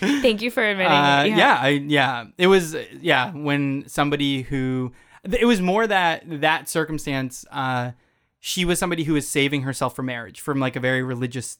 thank 0.00 0.40
you 0.42 0.50
for 0.50 0.62
admitting 0.62 0.92
Uh, 0.92 1.24
it. 1.26 1.30
yeah, 1.36 1.58
I 1.60 1.68
yeah. 1.70 2.24
It 2.38 2.46
was 2.46 2.76
yeah 3.00 3.32
when 3.32 3.84
somebody 3.88 4.42
who 4.42 4.92
it 5.24 5.44
was 5.46 5.60
more 5.60 5.86
that 5.86 6.22
that 6.40 6.68
circumstance. 6.68 7.44
Uh, 7.50 7.92
she 8.40 8.64
was 8.64 8.78
somebody 8.78 9.04
who 9.04 9.14
was 9.14 9.26
saving 9.26 9.62
herself 9.62 9.94
for 9.96 10.02
marriage 10.02 10.40
from 10.40 10.58
like 10.60 10.76
a 10.76 10.80
very 10.80 11.02
religious 11.02 11.58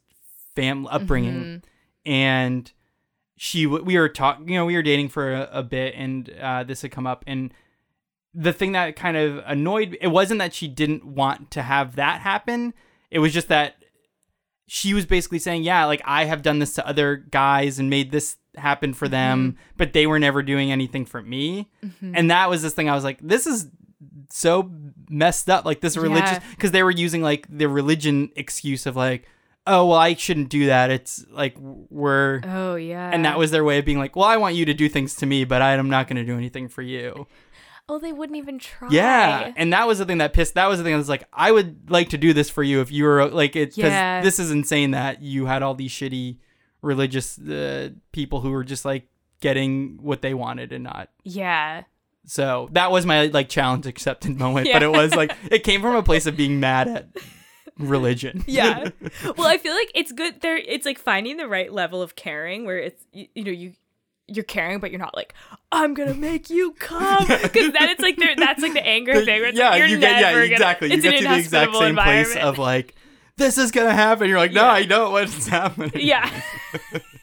family 0.54 0.88
upbringing, 0.90 1.34
Mm-hmm. 2.04 2.10
and 2.12 2.72
she 3.44 3.64
w- 3.64 3.82
we 3.82 3.98
were 3.98 4.08
talking. 4.08 4.48
You 4.48 4.54
know, 4.54 4.64
we 4.64 4.76
were 4.76 4.82
dating 4.82 5.08
for 5.08 5.32
a, 5.32 5.48
a 5.52 5.62
bit, 5.64 5.94
and 5.96 6.30
uh, 6.40 6.62
this 6.62 6.82
had 6.82 6.92
come 6.92 7.08
up, 7.08 7.24
and 7.26 7.52
the 8.32 8.52
thing 8.52 8.70
that 8.72 8.94
kind 8.94 9.16
of 9.16 9.42
annoyed 9.44 9.98
it 10.00 10.06
wasn't 10.08 10.38
that 10.38 10.54
she 10.54 10.68
didn't 10.68 11.04
want 11.04 11.50
to 11.50 11.62
have 11.62 11.96
that 11.96 12.20
happen. 12.20 12.72
It 13.10 13.18
was 13.18 13.32
just 13.32 13.48
that 13.48 13.74
she 14.68 14.94
was 14.94 15.06
basically 15.06 15.40
saying, 15.40 15.64
"Yeah, 15.64 15.86
like 15.86 16.00
I 16.04 16.24
have 16.26 16.42
done 16.42 16.60
this 16.60 16.74
to 16.74 16.86
other 16.86 17.16
guys 17.16 17.80
and 17.80 17.90
made 17.90 18.12
this 18.12 18.36
happen 18.54 18.94
for 18.94 19.08
them, 19.08 19.58
but 19.76 19.92
they 19.92 20.06
were 20.06 20.20
never 20.20 20.40
doing 20.44 20.70
anything 20.70 21.04
for 21.04 21.20
me." 21.20 21.68
And 22.00 22.30
that 22.30 22.48
was 22.48 22.62
this 22.62 22.74
thing 22.74 22.88
I 22.88 22.94
was 22.94 23.02
like, 23.02 23.18
"This 23.20 23.48
is 23.48 23.66
so 24.30 24.70
messed 25.10 25.50
up." 25.50 25.64
Like 25.64 25.80
this 25.80 25.96
religious 25.96 26.30
Yeah. 26.38 26.42
because 26.50 26.70
they 26.70 26.84
were 26.84 26.92
using 26.92 27.22
like 27.22 27.48
the 27.50 27.66
religion 27.68 28.30
excuse 28.36 28.86
of 28.86 28.94
like, 28.94 29.26
"Oh, 29.66 29.86
well, 29.86 29.98
I 29.98 30.14
shouldn't 30.14 30.48
do 30.48 30.66
that. 30.66 30.90
It's 30.90 31.24
like 31.30 31.54
we're." 31.58 32.40
oh 32.44 32.74
yeah 32.76 33.10
And 33.12 33.24
that 33.24 33.38
was 33.38 33.50
their 33.50 33.64
way 33.64 33.78
of 33.78 33.84
being 33.84 33.98
like, 33.98 34.16
well, 34.16 34.26
I 34.26 34.36
want 34.36 34.54
you 34.54 34.64
to 34.66 34.74
do 34.74 34.88
things 34.88 35.14
to 35.16 35.26
me, 35.26 35.44
but 35.44 35.62
I'm 35.62 35.88
not 35.90 36.08
going 36.08 36.16
to 36.16 36.24
do 36.24 36.36
anything 36.36 36.68
for 36.68 36.82
you. 36.82 37.26
oh 37.88 37.98
they 37.98 38.12
wouldn't 38.12 38.36
even 38.38 38.58
try 38.58 38.88
Yeah, 38.90 39.52
and 39.56 39.72
that 39.72 39.86
was 39.86 39.98
the 39.98 40.04
thing 40.04 40.18
that 40.18 40.32
pissed. 40.32 40.54
That 40.54 40.68
was 40.68 40.78
the 40.78 40.84
thing 40.84 40.92
that 40.92 40.98
was 40.98 41.08
like, 41.08 41.24
I 41.32 41.50
would 41.52 41.90
like 41.90 42.10
to 42.10 42.18
do 42.18 42.32
this 42.32 42.48
for 42.50 42.62
you 42.62 42.80
if 42.80 42.90
you 42.92 43.04
were 43.04 43.28
like 43.28 43.56
it. 43.56 43.74
Because 43.74 43.90
Yeah. 43.92 44.20
this 44.22 44.38
is 44.38 44.50
insane 44.50 44.92
that 44.92 45.22
you 45.22 45.46
had 45.46 45.62
all 45.62 45.74
these 45.74 45.90
shitty 45.90 46.38
religious 46.80 47.38
uh, 47.38 47.90
people 48.12 48.40
who 48.40 48.50
were 48.50 48.64
just 48.64 48.84
like 48.84 49.08
getting 49.40 49.98
what 50.00 50.22
they 50.22 50.34
wanted 50.34 50.72
and 50.72 50.84
not. 50.84 51.08
yeah 51.24 51.82
So 52.24 52.68
that 52.72 52.90
was 52.92 53.04
my 53.04 53.26
like 53.26 53.48
challenge 53.48 53.86
accepted 53.86 54.38
moment. 54.38 54.68
But 54.72 54.82
it 54.82 54.90
was 54.90 55.14
like 55.14 55.32
it 55.50 55.64
came 55.64 55.80
from 55.82 55.94
a 55.96 56.02
place 56.02 56.26
of 56.26 56.36
being 56.36 56.60
mad 56.60 56.88
at 56.88 57.08
religion. 57.78 58.44
yeah 58.46 58.88
well 59.36 59.46
i 59.48 59.58
feel 59.58 59.74
like 59.74 59.90
it's 59.94 60.12
good 60.12 60.40
there 60.40 60.56
it's 60.56 60.84
like 60.86 60.98
finding 60.98 61.36
the 61.36 61.48
right 61.48 61.72
level 61.72 62.02
of 62.02 62.14
caring 62.16 62.64
where 62.66 62.78
it's 62.78 63.04
you, 63.12 63.26
you 63.34 63.44
know 63.44 63.50
you 63.50 63.72
you're 64.28 64.44
caring 64.44 64.78
but 64.78 64.90
you're 64.90 65.00
not 65.00 65.14
like 65.16 65.34
i'm 65.72 65.94
gonna 65.94 66.14
make 66.14 66.48
you 66.48 66.72
come 66.72 67.26
because 67.26 67.72
then 67.72 67.88
it's 67.90 68.00
like 68.00 68.16
that's 68.36 68.62
like 68.62 68.72
the 68.72 68.86
anger 68.86 69.12
thing 69.24 69.40
where 69.40 69.48
it's 69.48 69.58
yeah, 69.58 69.70
like, 69.70 69.78
you're 69.78 69.88
you 69.88 69.98
get 69.98 70.12
yeah 70.20 70.28
never 70.28 70.40
gonna, 70.42 70.52
exactly. 70.52 70.94
You 70.94 71.02
get 71.02 71.18
to 71.18 71.28
the 71.28 71.36
exact 71.38 71.74
same 71.74 71.96
place 71.96 72.36
of 72.36 72.56
like, 72.58 72.94
this 73.36 73.58
is 73.58 73.70
gonna 73.72 73.92
happen. 73.92 74.28
You're 74.28 74.38
like, 74.38 74.52
no, 74.52 74.62
Yeah. 74.62 74.70
I 74.72 74.84
know 74.84 75.10
what's 75.10 75.48
happening. 75.48 75.92
yeah 75.96 76.30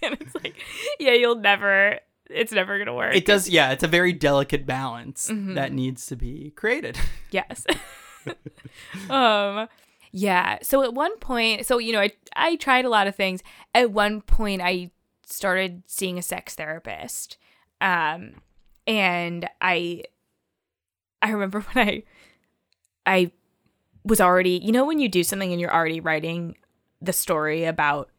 and 0.02 0.18
it's 0.20 0.36
like 0.36 0.56
yeah 1.00 1.14
you'll 1.14 1.36
never 1.40 2.00
it's 2.30 2.52
never 2.52 2.78
gonna 2.78 2.94
work 2.94 3.16
It 3.16 3.26
does, 3.26 3.50
yeah. 3.50 3.72
It's 3.72 3.84
a 3.84 3.88
very 3.88 4.14
delicate 4.14 4.66
balance 4.66 5.30
Mm-hmm. 5.30 5.54
that 5.56 5.72
needs 5.72 6.06
to 6.08 6.16
be 6.16 6.52
created. 6.56 6.98
yes 7.32 7.66
um 9.10 9.68
yeah. 10.12 10.60
So 10.62 10.84
at 10.84 10.94
one 10.94 11.18
point 11.20 11.66
so 11.66 11.78
you 11.78 11.94
know 11.94 12.02
I, 12.02 12.12
I 12.36 12.56
tried 12.56 12.86
a 12.86 12.90
lot 12.90 13.08
of 13.08 13.16
things. 13.16 13.42
At 13.74 13.92
one 13.92 14.22
point 14.22 14.62
i 14.62 14.92
started 15.26 15.84
seeing 15.86 16.18
a 16.18 16.24
sex 16.24 16.56
therapist 16.56 17.38
um 17.82 18.32
and 18.88 19.48
i 19.62 20.04
i 21.22 21.30
remember 21.30 21.60
when 21.72 21.88
i 21.88 22.04
i 23.06 23.32
was 24.04 24.22
already, 24.22 24.60
you 24.64 24.72
know, 24.72 24.86
when 24.86 25.00
you 25.00 25.10
do 25.10 25.24
something 25.24 25.52
and 25.52 25.60
you're 25.60 25.74
already 25.74 26.00
writing 26.00 26.56
the 27.02 27.14
story 27.14 27.66
about 27.66 28.10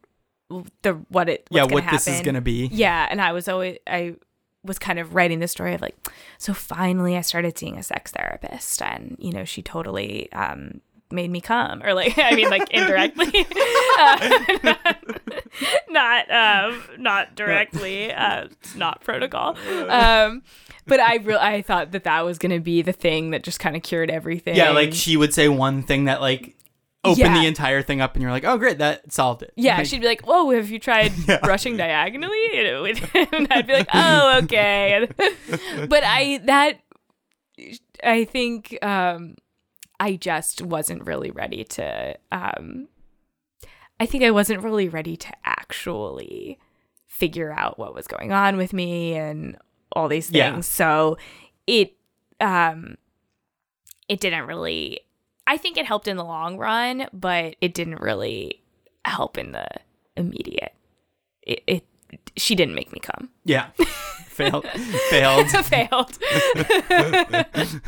the 0.83 0.95
what 1.09 1.29
it 1.29 1.47
yeah, 1.51 1.63
what 1.63 1.85
gonna 1.85 1.91
this 1.93 2.09
is 2.09 2.21
gonna 2.23 2.41
be. 2.41 2.69
Yeah, 2.73 3.07
and 3.11 3.21
I 3.21 3.33
was 3.33 3.49
always 3.49 3.79
I 3.87 4.17
was 4.65 4.79
kind 4.79 4.99
of 4.99 5.15
writing 5.15 5.39
the 5.39 5.49
story 5.49 5.75
of 5.75 5.81
like, 5.81 5.97
so 6.39 6.53
finally 6.53 7.17
I 7.17 7.21
started 7.21 7.57
seeing 7.57 7.79
a 7.79 7.83
sex 7.83 8.11
therapist, 8.11 8.83
and 8.83 9.17
you 9.19 9.33
know 9.33 9.45
she 9.45 9.63
totally 9.63 10.31
um, 10.33 10.81
made 11.13 11.31
me 11.31 11.41
come, 11.41 11.83
or 11.83 11.95
like 11.95 12.15
I 12.19 12.35
mean 12.35 12.51
like 12.51 12.69
indirectly, 12.71 13.47
uh, 13.99 14.75
not 15.89 16.31
um, 16.31 16.83
not 16.99 17.35
directly, 17.35 18.13
uh, 18.13 18.45
it's 18.51 18.75
not 18.75 19.01
protocol. 19.03 19.57
Um, 19.89 20.43
but 20.87 21.01
I 21.01 21.17
real 21.17 21.39
I 21.39 21.63
thought 21.63 21.93
that 21.93 22.05
that 22.05 22.25
was 22.25 22.39
gonna 22.39 22.61
be 22.61 22.83
the 22.83 22.93
thing 22.93 23.31
that 23.31 23.43
just 23.43 23.61
kind 23.61 23.77
of 23.77 23.83
cured 23.83 24.11
everything. 24.11 24.57
Yeah, 24.57 24.71
like 24.71 24.93
she 24.93 25.17
would 25.17 25.35
say 25.35 25.49
one 25.49 25.83
thing 25.83 26.05
that 26.05 26.21
like 26.21 26.57
opened 27.03 27.19
Yeah. 27.19 27.41
the 27.41 27.47
entire 27.47 27.83
thing 27.83 28.01
up, 28.01 28.15
and 28.15 28.23
you're 28.23 28.31
like, 28.31 28.45
oh 28.45 28.59
great, 28.59 28.79
that 28.79 29.13
solved 29.13 29.43
it. 29.43 29.53
Yeah, 29.57 29.79
Like, 29.79 29.87
she'd 29.87 30.01
be 30.01 30.07
like, 30.07 30.27
"Whoa, 30.27 30.51
have 30.51 30.71
you 30.71 30.79
tried 30.79 31.13
brushing 31.43 31.77
diagonally?" 31.77 32.37
And 33.15 33.49
I'd 33.51 33.67
be 33.67 33.73
like, 33.73 33.89
"Oh, 33.95 34.41
okay." 34.43 35.09
but 35.89 36.03
I 36.05 36.41
that 36.45 36.81
I 38.03 38.25
think 38.25 38.77
um, 38.85 39.37
I 40.01 40.17
just 40.17 40.63
wasn't 40.63 41.07
really 41.07 41.31
ready 41.31 41.63
to. 41.63 42.17
Um, 42.33 42.89
I 44.01 44.07
think 44.07 44.25
I 44.25 44.31
wasn't 44.31 44.65
really 44.65 44.89
ready 44.89 45.17
to 45.19 45.29
actually 45.45 46.59
figure 47.07 47.53
out 47.53 47.79
what 47.79 47.95
was 47.95 48.07
going 48.07 48.33
on 48.33 48.57
with 48.57 48.73
me 48.73 49.15
and 49.15 49.59
all 49.93 50.09
these 50.09 50.31
things. 50.31 50.35
Yeah. 50.35 50.61
So 50.61 51.19
it 51.67 51.97
um, 52.41 52.97
it 54.09 54.21
didn't 54.21 54.47
really. 54.47 55.01
I 55.47 55.59
think 55.59 55.77
it 55.77 55.85
helped 55.85 56.09
in 56.09 56.17
the 56.17 56.25
long 56.25 56.57
run, 56.57 57.07
but 57.13 57.57
it 57.61 57.75
didn't 57.75 58.01
really 58.01 58.63
help 59.05 59.37
in 59.37 59.53
the 59.53 59.67
immediate. 60.17 60.75
It, 61.43 61.63
it 61.67 61.85
she 62.37 62.55
didn't 62.55 62.75
make 62.75 62.93
me 62.93 63.01
come. 63.01 63.31
yeah, 63.45 63.67
failed, 64.27 64.67
failed. 65.11 65.49
Failed. 65.51 66.19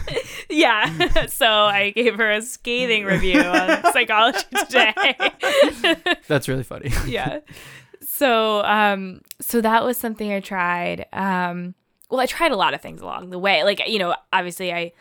yeah. 0.50 1.26
So 1.26 1.46
I 1.46 1.90
gave 1.94 2.16
her 2.16 2.30
a 2.30 2.42
scathing 2.42 3.04
review 3.04 3.40
on 3.40 3.92
Psychology 3.92 4.38
Today. 4.68 5.14
That's 6.28 6.48
really 6.48 6.62
funny. 6.64 6.90
yeah. 7.06 7.40
So 8.00 8.62
um 8.64 9.22
so 9.40 9.61
that 9.61 9.85
was 9.85 9.96
something 9.96 10.32
I 10.32 10.40
tried. 10.40 11.06
Um 11.12 11.74
well, 12.11 12.20
I 12.20 12.26
tried 12.26 12.52
a 12.52 12.56
lot 12.56 12.74
of 12.74 12.80
things 12.82 13.00
along 13.00 13.30
the 13.30 13.38
way. 13.38 13.64
Like, 13.64 13.88
you 13.88 13.98
know, 13.98 14.14
obviously 14.32 14.72
I 14.72 14.92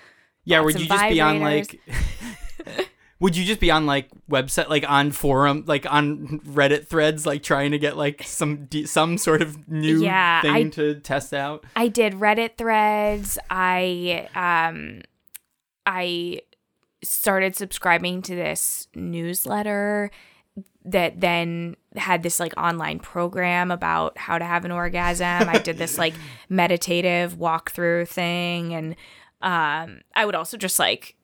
Yeah, 0.46 0.62
would 0.62 0.80
you 0.80 0.88
just 0.88 1.10
be 1.10 1.20
on 1.20 1.42
like? 1.42 1.80
Would 3.22 3.38
you 3.38 3.46
just 3.46 3.60
be 3.62 3.72
on 3.72 3.86
like 3.86 4.10
website, 4.30 4.68
like 4.68 4.84
on 4.90 5.12
forum, 5.12 5.64
like 5.68 5.86
on 5.92 6.40
Reddit 6.40 6.88
threads, 6.88 7.26
like 7.26 7.44
trying 7.44 7.72
to 7.72 7.80
get 7.80 7.96
like 7.96 8.24
some 8.24 8.66
de- 8.66 8.86
some 8.86 9.18
sort 9.18 9.42
of 9.42 9.70
new 9.70 10.04
Yeah, 10.04 10.42
thing 10.42 10.52
I- 10.52 10.70
to 10.72 10.96
test 11.00 11.34
out? 11.34 11.64
I 11.76 11.88
did 11.88 12.14
Reddit 12.16 12.58
threads. 12.58 13.38
I 13.50 14.28
um 14.36 15.02
I 15.86 16.42
started 17.04 17.56
subscribing 17.56 18.22
to 18.24 18.36
this 18.36 18.88
newsletter 18.96 20.12
that 20.86 21.20
then 21.22 21.76
had 21.96 22.24
this 22.24 22.40
like 22.40 22.54
online 22.58 23.00
program 23.00 23.70
about 23.72 24.18
how 24.18 24.38
to 24.40 24.46
have 24.46 24.66
an 24.66 24.72
orgasm. 24.72 25.48
I 25.48 25.60
did 25.60 25.78
this 25.78 25.98
like 25.98 26.14
meditative 26.50 27.36
walkthrough 27.38 28.08
thing 28.08 28.74
and 28.74 28.96
um 29.44 30.02
I 30.16 30.26
would 30.26 30.36
also 30.36 30.58
just 30.58 30.80
like 30.80 31.16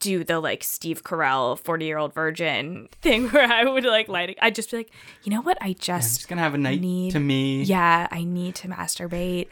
do 0.00 0.24
the 0.24 0.40
like 0.40 0.64
Steve 0.64 1.04
Carell 1.04 1.58
40 1.58 1.84
year 1.84 1.98
old 1.98 2.14
virgin 2.14 2.88
thing 3.02 3.28
where 3.28 3.50
I 3.50 3.64
would 3.64 3.84
like 3.84 4.08
light 4.08 4.36
I'd 4.40 4.54
just 4.54 4.70
be 4.70 4.78
like, 4.78 4.90
you 5.22 5.30
know 5.32 5.42
what? 5.42 5.58
I 5.60 5.74
just 5.74 5.90
I'm 5.90 6.00
just 6.16 6.28
gonna 6.28 6.40
have 6.42 6.54
a 6.54 6.58
night 6.58 6.80
need- 6.80 7.12
to 7.12 7.20
me. 7.20 7.62
yeah, 7.64 8.08
I 8.10 8.24
need 8.24 8.54
to 8.56 8.68
masturbate. 8.68 9.48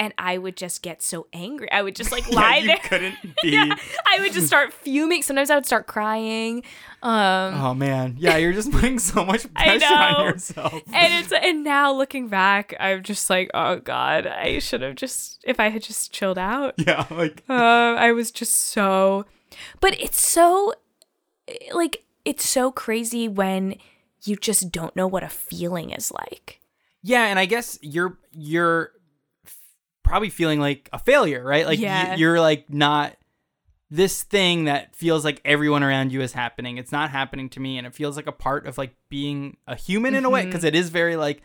And 0.00 0.12
I 0.18 0.36
would 0.36 0.56
just 0.56 0.82
get 0.82 1.00
so 1.00 1.28
angry. 1.32 1.70
I 1.70 1.80
would 1.80 1.94
just 1.94 2.10
like 2.10 2.26
Yeah, 2.30 2.34
lie 2.40 2.56
you 2.56 2.66
there. 2.66 2.78
couldn't 2.82 3.16
be. 3.42 3.50
Yeah, 3.50 3.76
I 4.04 4.20
would 4.20 4.32
just 4.32 4.48
start 4.48 4.72
fuming. 4.72 5.22
Sometimes 5.22 5.48
I 5.48 5.54
would 5.54 5.66
start 5.66 5.86
crying. 5.86 6.64
Um, 7.04 7.54
Oh 7.54 7.72
man, 7.72 8.16
yeah, 8.18 8.36
you're 8.36 8.52
just 8.52 8.72
putting 8.72 8.98
so 8.98 9.24
much 9.24 9.52
pressure 9.54 9.86
on 9.86 10.24
yourself. 10.26 10.72
and 10.92 11.14
it's 11.24 11.32
and 11.32 11.62
now 11.62 11.92
looking 11.92 12.26
back, 12.28 12.74
I'm 12.80 13.04
just 13.04 13.30
like, 13.30 13.48
oh 13.54 13.76
god, 13.76 14.26
I 14.26 14.58
should 14.58 14.82
have 14.82 14.96
just 14.96 15.40
if 15.44 15.60
I 15.60 15.68
had 15.68 15.82
just 15.82 16.12
chilled 16.12 16.38
out. 16.38 16.74
Yeah, 16.78 17.06
like 17.10 17.42
Uh, 17.48 17.54
I 17.54 18.10
was 18.12 18.32
just 18.32 18.54
so, 18.54 19.24
but 19.80 19.98
it's 20.00 20.20
so, 20.20 20.74
like 21.72 22.04
it's 22.24 22.48
so 22.48 22.70
crazy 22.72 23.28
when 23.28 23.76
you 24.24 24.36
just 24.36 24.70
don't 24.70 24.94
know 24.94 25.06
what 25.06 25.22
a 25.22 25.28
feeling 25.28 25.90
is 25.90 26.12
like. 26.12 26.60
yeah, 27.02 27.26
and 27.26 27.38
I 27.38 27.46
guess 27.46 27.78
you're 27.82 28.16
you're 28.32 28.92
probably 30.04 30.30
feeling 30.30 30.60
like 30.60 30.88
a 30.92 30.98
failure, 30.98 31.42
right? 31.44 31.66
Like 31.66 31.78
Yeah. 31.78 32.14
you're 32.16 32.40
like 32.40 32.70
not 32.70 33.16
this 33.90 34.22
thing 34.22 34.64
that 34.64 34.94
feels 34.96 35.24
like 35.24 35.40
everyone 35.44 35.82
around 35.82 36.12
you 36.12 36.22
is 36.22 36.32
happening. 36.32 36.78
It's 36.78 36.92
not 36.92 37.10
happening 37.10 37.48
to 37.50 37.60
me, 37.60 37.76
and 37.78 37.86
it 37.86 37.94
feels 37.94 38.16
like 38.16 38.26
a 38.26 38.32
part 38.32 38.66
of 38.66 38.78
like 38.78 38.94
being 39.08 39.56
a 39.66 39.74
human 39.76 40.14
in 40.14 40.24
a 40.24 40.28
Mm-hmm. 40.28 40.34
way 40.34 40.44
because 40.46 40.64
it 40.64 40.74
is 40.74 40.88
very 40.90 41.16
like 41.16 41.42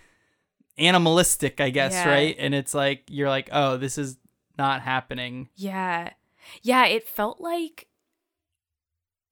animalistic, 0.78 1.60
I 1.60 1.70
guess, 1.70 1.94
Yeah. 1.94 2.10
right? 2.10 2.36
And 2.40 2.54
it's 2.54 2.74
like 2.74 3.04
you're 3.10 3.30
like, 3.30 3.50
oh, 3.52 3.78
this 3.78 3.98
is 3.98 4.18
not 4.58 4.82
happening. 4.82 5.50
Yeah. 5.56 6.12
Yeah, 6.62 6.86
it 6.86 7.08
felt 7.08 7.42
like 7.42 7.88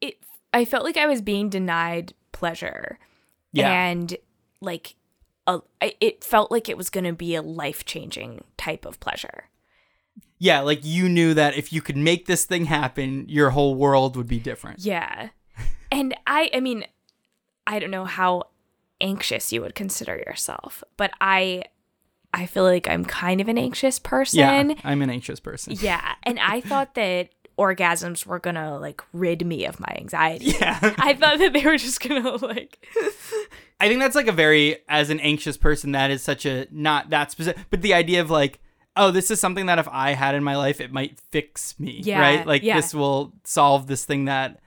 it 0.01 0.17
I 0.53 0.65
felt 0.65 0.83
like 0.83 0.97
I 0.97 1.07
was 1.07 1.21
being 1.21 1.49
denied 1.49 2.13
pleasure. 2.31 2.99
Yeah. 3.51 3.71
And 3.71 4.15
like 4.61 4.95
a, 5.47 5.59
I- 5.81 5.95
it 5.99 6.23
felt 6.23 6.51
like 6.51 6.69
it 6.69 6.77
was 6.77 6.89
going 6.89 7.03
to 7.03 7.13
be 7.13 7.35
a 7.35 7.41
life-changing 7.41 8.43
type 8.57 8.85
of 8.85 8.99
pleasure. 8.99 9.49
Yeah, 10.37 10.61
like 10.61 10.83
you 10.83 11.07
knew 11.07 11.33
that 11.33 11.55
if 11.55 11.71
you 11.71 11.81
could 11.81 11.95
make 11.97 12.25
this 12.25 12.45
thing 12.45 12.65
happen, 12.65 13.25
your 13.29 13.51
whole 13.51 13.75
world 13.75 14.17
would 14.17 14.27
be 14.27 14.39
different. 14.39 14.79
Yeah. 14.79 15.29
and 15.91 16.13
I 16.27 16.49
I 16.53 16.59
mean 16.59 16.85
I 17.67 17.79
don't 17.79 17.91
know 17.91 18.05
how 18.05 18.43
anxious 19.01 19.51
you 19.51 19.61
would 19.61 19.75
consider 19.75 20.17
yourself, 20.17 20.83
but 20.97 21.11
I 21.21 21.63
I 22.33 22.45
feel 22.47 22.63
like 22.63 22.89
I'm 22.89 23.05
kind 23.05 23.39
of 23.39 23.47
an 23.47 23.57
anxious 23.57 23.97
person. 23.97 24.39
Yeah, 24.39 24.73
I'm 24.83 25.01
an 25.01 25.09
anxious 25.09 25.39
person. 25.39 25.73
Yeah, 25.79 26.15
and 26.23 26.37
I 26.39 26.59
thought 26.69 26.95
that 26.95 27.29
orgasms 27.57 28.25
were 28.25 28.39
gonna 28.39 28.77
like 28.79 29.01
rid 29.13 29.45
me 29.45 29.65
of 29.65 29.79
my 29.79 29.93
anxiety. 29.97 30.45
Yeah. 30.59 30.79
I 30.97 31.13
thought 31.13 31.39
that 31.39 31.53
they 31.53 31.63
were 31.63 31.77
just 31.77 32.01
gonna 32.01 32.31
like 32.37 32.85
I 33.79 33.87
think 33.87 33.99
that's 33.99 34.15
like 34.15 34.27
a 34.27 34.31
very 34.33 34.77
as 34.89 35.09
an 35.09 35.19
anxious 35.19 35.57
person 35.57 35.91
that 35.93 36.11
is 36.11 36.21
such 36.21 36.45
a 36.45 36.67
not 36.71 37.09
that 37.11 37.31
specific 37.31 37.65
but 37.69 37.81
the 37.81 37.93
idea 37.93 38.21
of 38.21 38.29
like 38.29 38.59
oh 38.97 39.11
this 39.11 39.29
is 39.31 39.39
something 39.39 39.65
that 39.67 39.79
if 39.79 39.87
I 39.89 40.11
had 40.13 40.35
in 40.35 40.43
my 40.43 40.55
life 40.57 40.79
it 40.81 40.91
might 40.91 41.19
fix 41.31 41.79
me 41.79 42.01
Yeah, 42.03 42.19
right 42.19 42.45
like 42.47 42.63
yeah. 42.63 42.75
this 42.75 42.93
will 42.93 43.33
solve 43.43 43.87
this 43.87 44.05
thing 44.05 44.25
that 44.25 44.59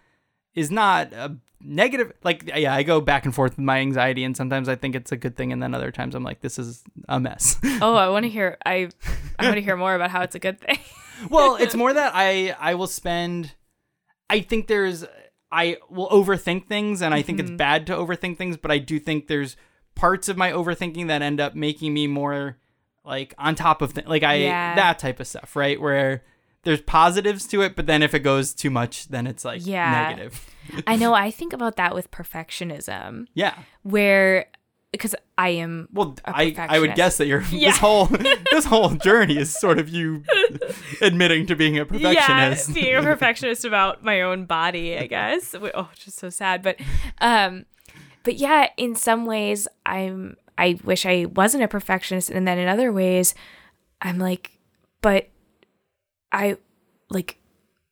is 0.55 0.71
not 0.71 1.13
a 1.13 1.37
negative 1.61 2.13
like 2.23 2.51
yeah 2.55 2.75
I 2.75 2.83
go 2.85 3.01
back 3.01 3.25
and 3.25 3.35
forth 3.35 3.53
with 3.53 3.65
my 3.65 3.79
anxiety 3.81 4.25
and 4.25 4.37
sometimes 4.37 4.69
I 4.69 4.77
think 4.77 4.95
it's 4.95 5.11
a 5.13 5.17
good 5.17 5.37
thing 5.37 5.53
and 5.53 5.63
then 5.63 5.75
other 5.75 5.91
times 5.91 6.15
I'm 6.15 6.23
like 6.25 6.41
this 6.41 6.59
is 6.59 6.85
a 7.09 7.19
mess 7.19 7.59
oh 7.83 7.95
I 7.97 8.09
want 8.09 8.25
to 8.25 8.31
hear 8.39 8.57
I 8.65 8.89
I 9.39 9.45
want 9.45 9.57
to 9.57 9.63
hear 9.63 9.77
more 9.77 9.95
about 9.95 10.11
how 10.11 10.23
it's 10.23 10.35
a 10.35 10.39
good 10.41 10.61
thing. 10.61 10.79
Well 11.31 11.57
it's 11.57 11.75
more 11.75 11.93
that 11.93 12.13
I 12.15 12.55
I 12.59 12.75
will 12.75 12.87
spend 12.87 13.55
I 14.31 14.41
think 14.41 14.67
there's 14.67 15.05
I 15.51 15.79
will 15.89 16.09
overthink 16.11 16.67
things 16.67 17.01
and 17.03 17.15
I 17.15 17.23
think 17.23 17.39
Mm-hmm. 17.39 17.55
it's 17.55 17.57
bad 17.59 17.87
to 17.87 17.95
overthink 17.97 18.37
things, 18.37 18.57
but 18.59 18.71
I 18.71 18.79
do 18.79 18.99
think 18.99 19.27
there's 19.29 19.57
parts 19.95 20.29
of 20.29 20.37
my 20.37 20.53
overthinking 20.53 21.09
that 21.09 21.23
end 21.23 21.41
up 21.41 21.55
making 21.55 21.95
me 21.95 22.07
more 22.07 22.59
like 23.05 23.33
on 23.39 23.55
top 23.55 23.81
of 23.81 23.93
things 23.93 24.07
like 24.09 24.23
I 24.23 24.35
Yeah. 24.35 24.75
that 24.75 24.99
type 24.99 25.19
of 25.21 25.27
stuff, 25.27 25.57
right? 25.57 25.81
Where 25.81 26.23
there's 26.65 26.83
positives 26.83 27.47
to 27.49 27.63
it, 27.63 27.77
but 27.77 27.87
then 27.87 28.03
if 28.03 28.13
it 28.15 28.19
goes 28.21 28.53
too 28.53 28.69
much, 28.69 29.09
then 29.09 29.27
it's 29.27 29.45
like 29.45 29.65
Yeah. 29.65 30.11
negative. 30.11 30.47
I 30.87 30.97
know 30.97 31.15
I 31.25 31.31
think 31.31 31.53
about 31.55 31.77
that 31.77 31.95
with 31.95 32.11
perfectionism 32.11 33.27
Yeah. 33.35 33.55
where 33.83 34.47
because 34.93 35.15
I 35.37 35.51
am 35.51 35.89
Well, 35.93 36.17
I 36.25 36.55
I 36.59 36.79
would 36.81 36.95
guess 36.95 37.19
that 37.19 37.27
you're 37.27 37.43
Yeah. 37.51 37.71
this 37.71 37.79
whole 37.79 38.07
this 38.53 38.65
whole 38.65 38.91
journey 38.91 39.37
is 39.37 39.53
sort 39.59 39.79
of 39.79 39.89
you 39.89 40.23
admitting 41.01 41.47
to 41.47 41.57
being 41.57 41.79
a 41.79 41.85
perfectionist. 41.85 42.69
Yeah, 42.71 42.75
being 42.75 42.97
a 42.97 43.03
perfectionist 43.03 43.65
about 43.65 44.03
my 44.03 44.23
own 44.23 44.47
body, 44.47 44.97
I 44.97 45.07
guess. 45.07 45.55
Oh, 45.55 45.91
just 45.95 46.19
so 46.19 46.31
sad. 46.31 46.63
But 46.63 46.77
um 47.21 47.67
but 48.25 48.35
yeah, 48.37 48.69
in 48.77 48.95
some 48.95 49.27
ways 49.27 49.69
I'm 49.87 50.37
I 50.57 50.79
wish 50.85 51.07
I 51.07 51.27
wasn't 51.27 51.63
a 51.65 51.69
perfectionist 51.69 52.31
and 52.31 52.49
then 52.49 52.59
in 52.59 52.69
other 52.69 52.93
ways 52.93 53.35
I'm 54.01 54.19
like 54.19 54.53
but 55.03 55.29
I 56.33 56.57
like 57.11 57.39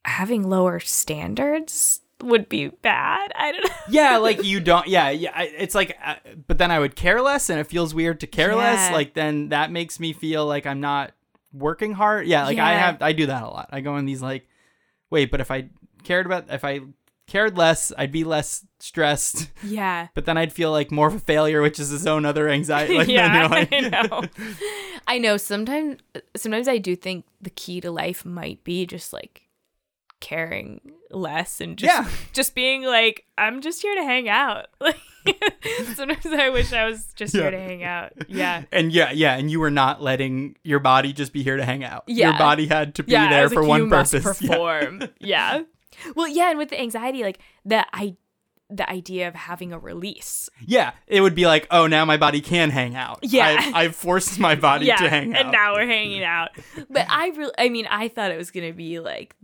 having 0.04 0.48
lower 0.48 0.80
standards 0.80 2.00
would 2.22 2.48
be 2.48 2.68
bad. 2.68 3.30
I 3.34 3.52
don't 3.52 3.64
know. 3.64 3.70
yeah 3.90 4.16
like 4.16 4.42
you 4.52 4.60
don't 4.60 4.86
yeah 4.86 5.10
yeah 5.10 5.42
it's 5.42 5.74
like 5.74 5.96
uh, 6.04 6.14
but 6.46 6.58
then 6.58 6.70
i 6.70 6.78
would 6.78 6.96
care 6.96 7.20
less 7.22 7.50
and 7.50 7.60
it 7.60 7.66
feels 7.66 7.94
weird 7.94 8.20
to 8.20 8.26
care 8.26 8.54
less 8.56 8.90
like 8.92 9.14
then 9.14 9.50
that 9.50 9.70
makes 9.70 10.00
me 10.00 10.12
feel 10.12 10.44
like 10.46 10.66
i'm 10.66 10.80
not 10.80 11.12
working 11.52 11.92
hard 11.92 12.26
yeah 12.26 12.44
like 12.46 12.58
i 12.58 12.72
have 12.72 13.00
i 13.02 13.12
do 13.12 13.26
that 13.26 13.42
a 13.42 13.46
lot 13.46 13.68
i 13.70 13.80
go 13.80 13.96
in 13.96 14.06
these 14.06 14.20
like 14.22 14.48
wait 15.10 15.30
but 15.30 15.40
if 15.40 15.50
i 15.50 15.68
cared 16.04 16.26
about 16.26 16.46
if 16.50 16.64
i 16.64 16.80
cared 17.28 17.56
less. 17.58 17.90
I'd 17.98 18.12
be 18.12 18.22
less 18.22 18.64
stressed, 18.78 19.50
Yeah. 19.64 20.06
but 20.14 20.26
then 20.26 20.38
I'd 20.38 20.52
feel 20.52 20.70
like 20.70 20.92
more 20.92 21.08
of 21.08 21.14
a 21.16 21.18
failure, 21.18 21.60
which 21.60 21.80
is 21.80 21.88
his 21.88 22.06
own 22.06 22.24
other 22.24 22.48
anxiety. 22.48 22.96
Like, 22.96 23.08
yeah, 23.20 23.48
like- 23.48 23.72
I 23.72 23.80
know. 23.80 24.22
I 25.08 25.18
know. 25.18 25.36
Sometimes, 25.36 25.96
sometimes 26.36 26.68
I 26.68 26.78
do 26.78 26.94
think 26.94 27.24
the 27.40 27.50
key 27.50 27.80
to 27.80 27.90
life 27.90 28.24
might 28.24 28.62
be 28.62 28.86
just 28.86 29.12
like 29.12 29.42
caring 30.20 30.80
less 31.10 31.60
and 31.60 31.76
just 31.76 31.92
Yeah. 31.94 32.08
just 32.32 32.54
being 32.54 32.82
like, 32.84 33.24
I'm 33.38 33.60
just 33.60 33.82
here 33.82 33.94
to 33.96 34.02
hang 34.04 34.28
out. 34.28 34.66
Like 34.80 34.96
sometimes 35.96 36.24
I 36.26 36.50
wish 36.50 36.72
I 36.72 36.84
was 36.86 37.12
just 37.16 37.34
Yeah. 37.34 37.42
here 37.42 37.50
to 37.50 37.58
hang 37.58 37.82
out. 37.82 38.12
Yeah. 38.28 38.62
And 38.70 38.92
yeah, 38.92 39.10
yeah, 39.10 39.34
and 39.36 39.50
you 39.50 39.58
were 39.58 39.72
not 39.72 40.00
letting 40.00 40.56
your 40.62 40.78
body 40.78 41.12
just 41.12 41.32
be 41.32 41.42
here 41.42 41.56
to 41.56 41.64
hang 41.64 41.82
out. 41.82 42.04
yeah. 42.06 42.28
Your 42.30 42.38
body 42.38 42.66
had 42.68 42.94
to 42.94 43.02
be 43.02 43.10
yeah, 43.10 43.28
there 43.28 43.48
for 43.48 43.62
like, 43.62 43.68
one 43.68 43.90
purpose. 43.90 44.12
Yeah. 44.40 44.48
perform. 44.48 45.02
Yeah. 45.18 45.62
Well, 46.14 46.28
yeah, 46.28 46.50
and 46.50 46.58
with 46.58 46.68
the 46.68 46.80
anxiety, 46.80 47.22
like 47.24 47.40
the 47.64 47.84
I 47.92 48.14
the 48.70 48.88
idea 48.88 49.26
of 49.28 49.34
having 49.34 49.72
a 49.72 49.78
release. 49.80 50.48
Yeah, 50.60 50.92
it 51.08 51.20
would 51.20 51.34
be 51.34 51.46
like, 51.46 51.66
oh, 51.72 51.86
now 51.88 52.04
my 52.04 52.16
body 52.16 52.40
can 52.40 52.70
hang 52.70 52.94
out. 52.96 53.18
Yeah. 53.22 53.46
I've, 53.60 53.74
I've 53.74 53.96
forced 53.96 54.38
my 54.40 54.54
body 54.56 54.86
yeah, 54.86 54.96
to 54.96 55.08
hang 55.08 55.34
out. 55.34 55.40
and 55.42 55.52
now 55.52 55.74
we're 55.74 55.86
hanging 55.86 56.22
out. 56.24 56.50
But 56.90 57.06
I 57.08 57.28
really, 57.28 57.52
I 57.58 57.68
mean, 57.68 57.86
I 57.90 58.06
thought 58.08 58.30
it 58.30 58.36
was 58.36 58.50
gonna 58.52 58.72
be 58.72 59.00
like 59.00 59.34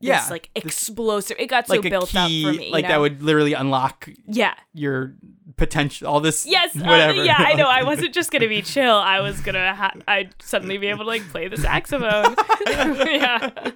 this, 0.00 0.08
Yeah, 0.08 0.26
like 0.30 0.50
this- 0.54 0.64
explosive. 0.64 1.36
It 1.38 1.46
got 1.46 1.66
so 1.66 1.74
like 1.74 1.84
a 1.84 1.90
built 1.90 2.08
key, 2.10 2.44
up 2.44 2.52
for 2.54 2.58
me. 2.58 2.70
like 2.70 2.86
that 2.88 3.00
would 3.00 3.22
literally 3.22 3.52
unlock 3.54 4.08
yeah. 4.26 4.54
your 4.72 5.14
potential. 5.56 6.06
All 6.08 6.20
this, 6.20 6.46
Yes, 6.46 6.76
uh, 6.76 6.80
whatever. 6.84 7.24
yeah, 7.24 7.34
I 7.38 7.54
know. 7.54 7.66
I 7.68 7.82
wasn't 7.90 8.14
just 8.14 8.30
gonna 8.30 8.48
be 8.48 8.62
chill. 8.62 8.94
I 8.94 9.20
was 9.20 9.40
gonna, 9.40 9.74
ha- 9.74 9.94
I'd 10.06 10.34
suddenly 10.40 10.78
be 10.78 10.86
able 10.86 11.00
to 11.00 11.04
like 11.08 11.22
play 11.30 11.48
the 11.48 11.56
saxophone. 11.56 12.36
yeah, 12.66 13.70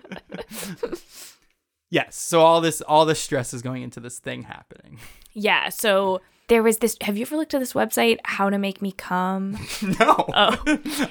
yes. 1.90 2.16
So 2.16 2.40
all 2.40 2.60
this, 2.60 2.80
all 2.82 3.04
this 3.04 3.20
stress 3.20 3.52
is 3.54 3.62
going 3.62 3.82
into 3.82 4.00
this 4.00 4.18
thing 4.18 4.44
happening. 4.44 4.98
yeah. 5.32 5.68
So 5.68 6.20
there 6.48 6.62
was 6.62 6.78
this. 6.78 6.96
Have 7.02 7.16
you 7.16 7.22
ever 7.22 7.36
looked 7.36 7.54
at 7.54 7.60
this 7.60 7.72
website, 7.72 8.18
How 8.24 8.50
to 8.50 8.58
Make 8.58 8.82
Me 8.82 8.92
Come? 8.92 9.52
No, 9.82 10.26
Oh. 10.34 10.56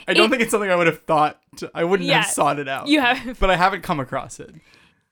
I 0.07 0.13
don't 0.13 0.25
It- 0.25 0.29
think 0.29 0.41
it's 0.41 0.51
something 0.51 0.69
I 0.69 0.75
would 0.75 0.87
have 0.87 1.01
thought. 1.03 1.39
I 1.73 1.83
wouldn't 1.83 2.07
Yeah, 2.07 2.21
have 2.21 2.31
sought 2.31 2.59
it 2.59 2.67
out. 2.67 2.87
You 2.87 3.01
have 3.01 3.39
but 3.39 3.49
I 3.49 3.55
haven't 3.55 3.81
come 3.81 3.99
across 3.99 4.39
it. 4.39 4.53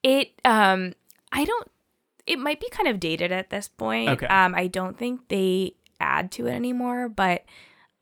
It. 0.04 0.32
Um, 0.46 0.94
I 1.32 1.46
don't. 1.46 1.68
It 2.26 2.38
might 2.40 2.60
be 2.60 2.70
kind 2.70 2.88
of 2.88 3.00
dated 3.00 3.32
at 3.32 3.50
this 3.50 3.68
point. 3.68 4.10
Okay. 4.10 4.28
Um, 4.28 4.54
I 4.56 4.68
don't 4.68 4.98
think 4.98 5.28
they 5.30 5.74
add 6.00 6.32
to 6.34 6.48
it 6.48 6.52
anymore, 6.52 7.10
but 7.10 7.44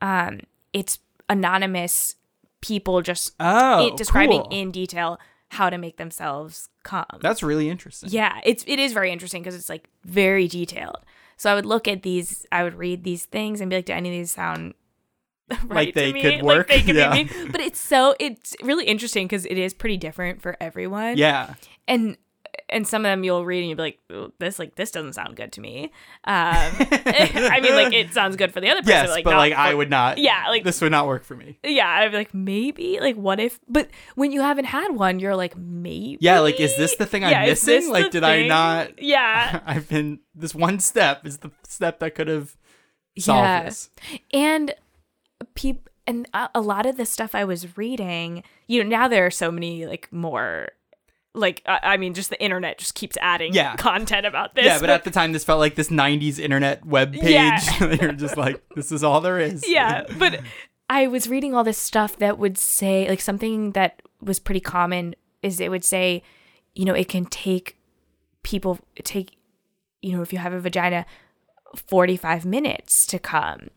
um, 0.01 0.41
it's 0.73 0.99
anonymous 1.29 2.15
people 2.61 3.01
just 3.01 3.33
Oh, 3.39 3.87
it, 3.87 3.97
describing 3.97 4.41
cool. 4.41 4.49
in 4.51 4.71
detail 4.71 5.19
how 5.51 5.69
to 5.69 5.77
make 5.77 5.97
themselves 5.97 6.67
come. 6.83 7.05
That's 7.21 7.41
really 7.41 7.69
interesting. 7.69 8.09
Yeah, 8.11 8.39
it's 8.43 8.63
it 8.67 8.79
is 8.79 8.91
very 8.93 9.11
interesting 9.11 9.41
because 9.41 9.55
it's 9.55 9.69
like 9.69 9.89
very 10.03 10.47
detailed. 10.47 10.99
So 11.37 11.51
I 11.51 11.55
would 11.55 11.65
look 11.67 11.87
at 11.87 12.01
these, 12.01 12.45
I 12.51 12.63
would 12.63 12.73
read 12.73 13.03
these 13.03 13.25
things 13.25 13.61
and 13.61 13.69
be 13.69 13.75
like, 13.77 13.85
do 13.85 13.93
any 13.93 14.09
of 14.09 14.13
these 14.13 14.31
sound 14.31 14.73
right 15.65 15.93
they 15.93 16.07
to 16.07 16.13
me? 16.13 16.21
could 16.21 16.41
work? 16.43 16.69
Like 16.69 16.79
they 16.79 16.81
could 16.85 16.95
Yeah. 16.95 17.13
me. 17.13 17.29
But 17.51 17.61
it's 17.61 17.79
so 17.79 18.15
it's 18.19 18.55
really 18.63 18.85
interesting 18.85 19.27
because 19.27 19.45
it 19.45 19.57
is 19.57 19.73
pretty 19.73 19.97
different 19.97 20.41
for 20.41 20.57
everyone. 20.59 21.17
Yeah. 21.17 21.53
and 21.87 22.17
and 22.69 22.85
some 22.85 23.01
of 23.05 23.09
them 23.09 23.23
you'll 23.23 23.45
read 23.45 23.59
and 23.59 23.69
you'll 23.69 23.77
be 23.77 23.81
like, 23.83 24.33
this 24.39 24.59
like 24.59 24.75
this 24.75 24.91
doesn't 24.91 25.13
sound 25.13 25.37
good 25.37 25.53
to 25.53 25.61
me. 25.61 25.85
Um, 25.85 25.91
I 26.25 27.59
mean, 27.61 27.75
like 27.75 27.93
it 27.93 28.13
sounds 28.13 28.35
good 28.35 28.51
for 28.51 28.59
the 28.59 28.67
other 28.69 28.81
person. 28.81 28.91
Yes, 28.93 29.09
like, 29.09 29.23
but 29.23 29.37
like 29.37 29.53
I 29.53 29.73
would 29.73 29.89
not. 29.89 30.17
Yeah, 30.17 30.45
like- 30.49 30.65
this 30.65 30.81
would 30.81 30.91
not 30.91 31.07
work 31.07 31.23
for 31.23 31.35
me. 31.35 31.59
Yeah, 31.63 31.87
I'd 31.87 32.11
be 32.11 32.17
like, 32.17 32.33
maybe. 32.33 32.99
Like, 32.99 33.15
what 33.15 33.39
if? 33.39 33.57
But 33.69 33.89
when 34.15 34.33
you 34.33 34.41
haven't 34.41 34.65
had 34.65 34.89
one, 34.91 35.19
you're 35.19 35.35
like, 35.35 35.55
maybe. 35.55 36.17
Yeah, 36.19 36.39
like 36.41 36.59
is 36.59 36.75
this 36.75 36.95
the 36.97 37.05
thing 37.05 37.23
I'm 37.23 37.47
missing? 37.47 37.89
Like 37.89 38.11
did 38.11 38.23
I 38.25 38.47
not? 38.47 39.01
Yeah. 39.01 39.61
I've 39.65 39.87
been 39.87 40.19
this 40.35 40.53
one 40.53 40.79
step 40.81 41.25
is 41.25 41.37
the 41.37 41.51
step 41.65 41.99
that 41.99 42.15
could 42.15 42.27
have 42.27 42.57
solved 43.17 43.45
Yeah. 43.45 43.63
this. 43.63 43.89
and 44.33 44.75
people 45.55 45.83
and 46.05 46.27
a, 46.33 46.49
a 46.55 46.61
lot 46.61 46.85
of 46.85 46.97
the 46.97 47.05
stuff 47.05 47.35
i 47.35 47.43
was 47.43 47.77
reading 47.77 48.43
you 48.67 48.81
know 48.83 48.89
now 48.89 49.07
there 49.07 49.25
are 49.25 49.31
so 49.31 49.51
many 49.51 49.85
like 49.85 50.11
more 50.11 50.69
like 51.33 51.61
i, 51.67 51.79
I 51.83 51.97
mean 51.97 52.13
just 52.13 52.29
the 52.29 52.41
internet 52.41 52.77
just 52.79 52.95
keeps 52.95 53.17
adding 53.21 53.53
Yeah. 53.53 53.75
content 53.75 54.25
about 54.25 54.55
this 54.55 54.65
yeah, 54.65 54.79
but 54.79 54.89
at 54.89 55.03
the 55.03 55.11
time 55.11 55.31
this 55.33 55.43
felt 55.43 55.59
like 55.59 55.75
this 55.75 55.89
'90s 55.89 56.39
internet 56.39 56.85
web 56.85 57.13
page. 57.13 57.23
Yeah. 57.31 57.59
You're 58.01 58.13
just 58.13 58.37
like, 58.37 58.63
this 58.75 58.91
is 58.91 59.03
all 59.03 59.21
there 59.21 59.39
is. 59.39 59.63
yeah 59.67 60.05
but 60.17 60.39
i 60.89 61.05
was 61.07 61.27
reading 61.27 61.53
all 61.53 61.63
this 61.63 61.77
stuff 61.77 62.17
that 62.17 62.37
would 62.39 62.57
say 62.57 63.07
like 63.09 63.21
something 63.21 63.71
that 63.73 64.01
was 64.21 64.39
pretty 64.39 64.61
common 64.61 65.13
is 65.43 65.59
it 65.59 65.69
would 65.69 65.83
say 65.85 66.23
you 66.73 66.85
know 66.85 66.93
it 66.93 67.07
can 67.09 67.25
take 67.25 67.77
people 68.43 68.79
take 69.03 69.35
you 70.01 70.15
know 70.15 70.21
if 70.21 70.31
you 70.31 70.39
have 70.39 70.53
a 70.53 70.59
vagina 70.59 71.05
45 71.75 72.45
minutes 72.45 73.05
to 73.07 73.19
come 73.19 73.69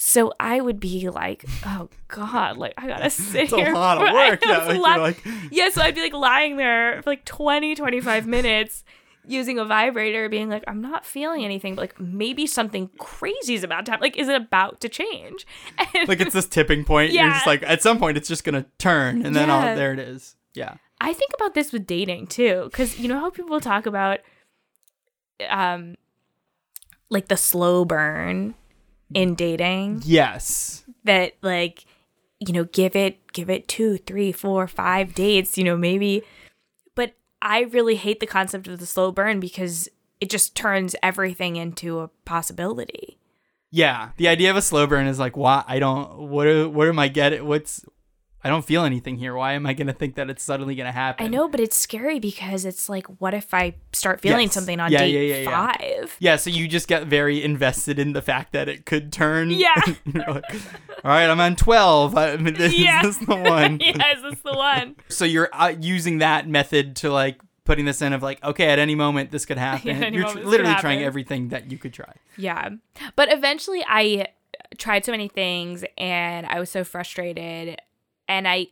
so 0.00 0.32
I 0.38 0.60
would 0.60 0.78
be 0.78 1.08
like, 1.10 1.44
oh 1.66 1.88
God, 2.06 2.56
like 2.56 2.72
I 2.78 2.86
gotta 2.86 3.10
sit 3.32 3.44
It's 3.44 3.52
a 3.52 3.56
lot 3.72 3.96
of 3.98 4.14
work. 4.14 4.40
Yeah, 4.46 4.58
like, 4.58 4.76
you're 4.76 4.98
like- 4.98 5.24
yeah, 5.50 5.70
so 5.70 5.82
I'd 5.82 5.96
be 5.96 6.02
like 6.02 6.12
lying 6.12 6.56
there 6.56 7.02
for 7.02 7.10
like 7.10 7.24
20, 7.24 7.74
25 7.74 8.24
minutes 8.26 8.84
using 9.26 9.58
a 9.58 9.64
vibrator, 9.64 10.28
being 10.28 10.48
like, 10.48 10.62
I'm 10.68 10.80
not 10.80 11.04
feeling 11.04 11.44
anything, 11.44 11.74
but 11.74 11.82
like 11.82 12.00
maybe 12.00 12.46
something 12.46 12.88
crazy 12.98 13.54
is 13.54 13.64
about 13.64 13.84
to 13.86 13.90
happen. 13.90 14.02
Like, 14.04 14.16
is 14.16 14.28
it 14.28 14.36
about 14.36 14.80
to 14.82 14.88
change? 14.88 15.44
And 15.96 16.08
Like 16.08 16.20
it's 16.20 16.32
this 16.32 16.46
tipping 16.46 16.84
point. 16.84 17.12
Yeah. 17.12 17.24
You're 17.24 17.32
just 17.34 17.46
like 17.46 17.62
at 17.64 17.82
some 17.82 17.98
point 17.98 18.16
it's 18.16 18.28
just 18.28 18.44
gonna 18.44 18.66
turn, 18.78 19.26
and 19.26 19.34
then 19.34 19.48
Yeah. 19.48 19.72
oh, 19.72 19.76
there 19.76 19.92
it 19.92 19.98
is. 19.98 20.36
Yeah. 20.54 20.74
I 21.00 21.12
think 21.12 21.32
about 21.34 21.54
this 21.54 21.72
with 21.72 21.86
dating 21.88 22.28
too, 22.28 22.68
because 22.70 23.00
you 23.00 23.08
know 23.08 23.18
how 23.18 23.30
people 23.30 23.58
talk 23.60 23.84
about, 23.86 24.20
um, 25.48 25.96
like 27.10 27.28
the 27.28 27.36
slow 27.36 27.84
burn 27.84 28.54
in 29.14 29.34
dating. 29.34 30.02
Yes. 30.04 30.84
that 31.04 31.34
like 31.42 31.84
you 32.40 32.52
know 32.52 32.64
give 32.64 32.94
it 32.94 33.32
give 33.32 33.50
it 33.50 33.66
two 33.68 33.96
three 33.98 34.30
four 34.32 34.68
five 34.68 35.14
dates 35.14 35.58
you 35.58 35.64
know 35.64 35.76
maybe 35.76 36.22
but 36.94 37.14
i 37.42 37.62
really 37.62 37.96
hate 37.96 38.20
the 38.20 38.26
concept 38.26 38.68
of 38.68 38.78
the 38.78 38.86
slow 38.86 39.10
burn 39.10 39.40
because 39.40 39.88
it 40.20 40.30
just 40.30 40.54
turns 40.54 40.94
everything 41.02 41.56
into 41.56 41.98
a 42.00 42.08
possibility 42.24 43.18
Yeah. 43.70 44.10
The 44.16 44.28
idea 44.28 44.50
of 44.50 44.56
a 44.56 44.62
slow 44.62 44.86
burn 44.86 45.06
is 45.06 45.18
like, 45.18 45.36
why? 45.36 45.62
I 45.66 45.78
don't. 45.78 46.28
What? 46.30 46.72
What 46.72 46.88
am 46.88 46.98
I 46.98 47.08
getting? 47.08 47.44
What's? 47.44 47.84
I 48.44 48.48
don't 48.50 48.64
feel 48.64 48.84
anything 48.84 49.16
here. 49.18 49.34
Why 49.34 49.54
am 49.54 49.66
I 49.66 49.72
gonna 49.74 49.92
think 49.92 50.14
that 50.14 50.30
it's 50.30 50.42
suddenly 50.44 50.74
gonna 50.76 50.92
happen? 50.92 51.26
i 51.26 51.28
know 51.28 51.48
but 51.48 51.58
it's 51.60 51.76
scary 51.76 52.20
because 52.20 52.64
it's 52.64 52.88
like 52.88 53.06
what 53.20 53.34
if 53.34 53.52
i 53.52 53.74
start 53.92 54.20
feeling 54.20 54.44
Yes. 54.46 54.54
something 54.54 54.78
on 54.78 54.92
Yeah, 54.92 54.98
date 55.00 55.10
yeah, 55.12 55.36
yeah, 55.36 55.42
yeah. 55.50 55.66
five 55.72 56.16
Yeah, 56.20 56.36
so 56.36 56.50
you 56.50 56.68
just 56.68 56.86
get 56.86 57.06
very 57.06 57.42
invested 57.42 57.98
in 57.98 58.12
the 58.12 58.22
fact 58.22 58.52
that 58.52 58.68
it 58.68 58.86
could 58.86 59.12
turn. 59.12 59.50
Yeah. 59.50 59.74
Like, 60.14 60.44
All 61.04 61.10
right, 61.10 61.28
I'm 61.28 61.40
on 61.40 61.56
12. 61.56 62.16
I 62.16 62.36
mean, 62.36 62.54
this, 62.62 62.74
Yeah. 62.78 63.04
is 63.06 63.18
this 63.18 63.26
the 63.26 63.36
one? 63.36 63.80
yeah 63.84 64.12
is 64.16 64.22
this 64.22 64.40
the 64.42 64.52
one 64.54 64.96
So 65.08 65.24
you're 65.24 65.48
uh, 65.52 65.74
using 65.80 66.18
that 66.18 66.48
method 66.48 66.96
to 66.96 67.10
like 67.10 67.40
putting 67.64 67.84
this 67.84 68.00
in 68.02 68.12
of 68.12 68.22
like, 68.22 68.42
okay, 68.44 68.68
at 68.68 68.78
any 68.78 68.94
moment 68.94 69.30
this 69.30 69.44
could 69.46 69.58
happen. 69.58 70.14
You're 70.14 70.24
could 70.28 70.44
literally 70.44 70.74
trying 70.76 70.98
happen. 71.00 71.04
everything 71.06 71.48
that 71.48 71.70
you 71.70 71.76
could 71.78 71.92
try. 71.92 72.14
Yeah. 72.36 72.70
But 73.16 73.32
eventually 73.32 73.84
I 73.86 74.26
tried 74.78 75.04
so 75.04 75.12
many 75.12 75.28
things 75.28 75.84
and 75.98 76.46
I 76.46 76.60
was 76.60 76.70
so 76.70 76.84
frustrated 76.84 77.76
and 78.28 78.46
I 78.46 78.68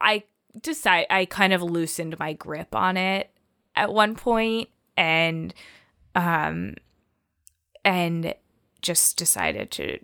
I 0.00 0.24
decide 0.60 1.06
I 1.10 1.24
kind 1.26 1.52
of 1.52 1.62
loosened 1.62 2.18
my 2.18 2.32
grip 2.32 2.74
on 2.74 2.96
it 2.96 3.30
at 3.76 3.92
one 3.92 4.14
point 4.14 4.68
and 4.96 5.54
um 6.14 6.74
and 7.84 8.34
just 8.82 9.16
decided 9.16 9.70
to 9.72 9.98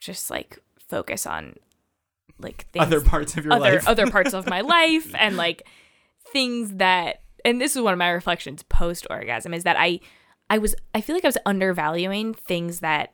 just 0.00 0.30
like 0.30 0.58
focus 0.88 1.26
on 1.26 1.54
like 2.38 2.66
things 2.72 2.86
Other 2.86 3.00
parts 3.00 3.36
of 3.36 3.44
your 3.44 3.54
other 3.54 3.74
life. 3.74 3.88
other 3.88 4.06
parts 4.08 4.34
of 4.34 4.48
my 4.48 4.60
life 4.78 5.14
and 5.14 5.36
like 5.36 5.66
things 6.32 6.74
that 6.74 7.22
and 7.44 7.60
this 7.60 7.76
is 7.76 7.82
one 7.82 7.92
of 7.92 7.98
my 7.98 8.08
reflections 8.10 8.62
post 8.64 9.06
orgasm 9.08 9.54
is 9.54 9.64
that 9.64 9.76
I 9.78 10.00
I 10.50 10.58
was 10.58 10.74
I 10.94 11.00
feel 11.00 11.14
like 11.16 11.24
I 11.24 11.28
was 11.28 11.38
undervaluing 11.46 12.34
things 12.34 12.80
that 12.80 13.12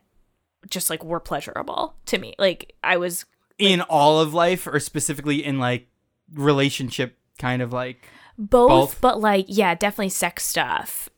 just 0.69 0.89
like 0.89 1.03
were 1.03 1.19
pleasurable 1.19 1.95
to 2.07 2.17
me. 2.17 2.33
Like 2.37 2.73
I 2.83 2.97
was 2.97 3.25
in 3.61 3.81
all 3.81 4.19
of 4.19 4.33
life 4.33 4.65
or 4.67 4.79
specifically 4.79 5.43
in 5.45 5.59
like 5.59 5.87
relationship 6.33 7.17
kind 7.37 7.61
of 7.61 7.71
like 7.71 8.05
both, 8.37 8.69
Both? 8.69 9.01
but 9.01 9.21
like 9.21 9.45
yeah, 9.47 9.75
definitely 9.75 10.09
sex 10.09 10.43
stuff. 10.43 11.09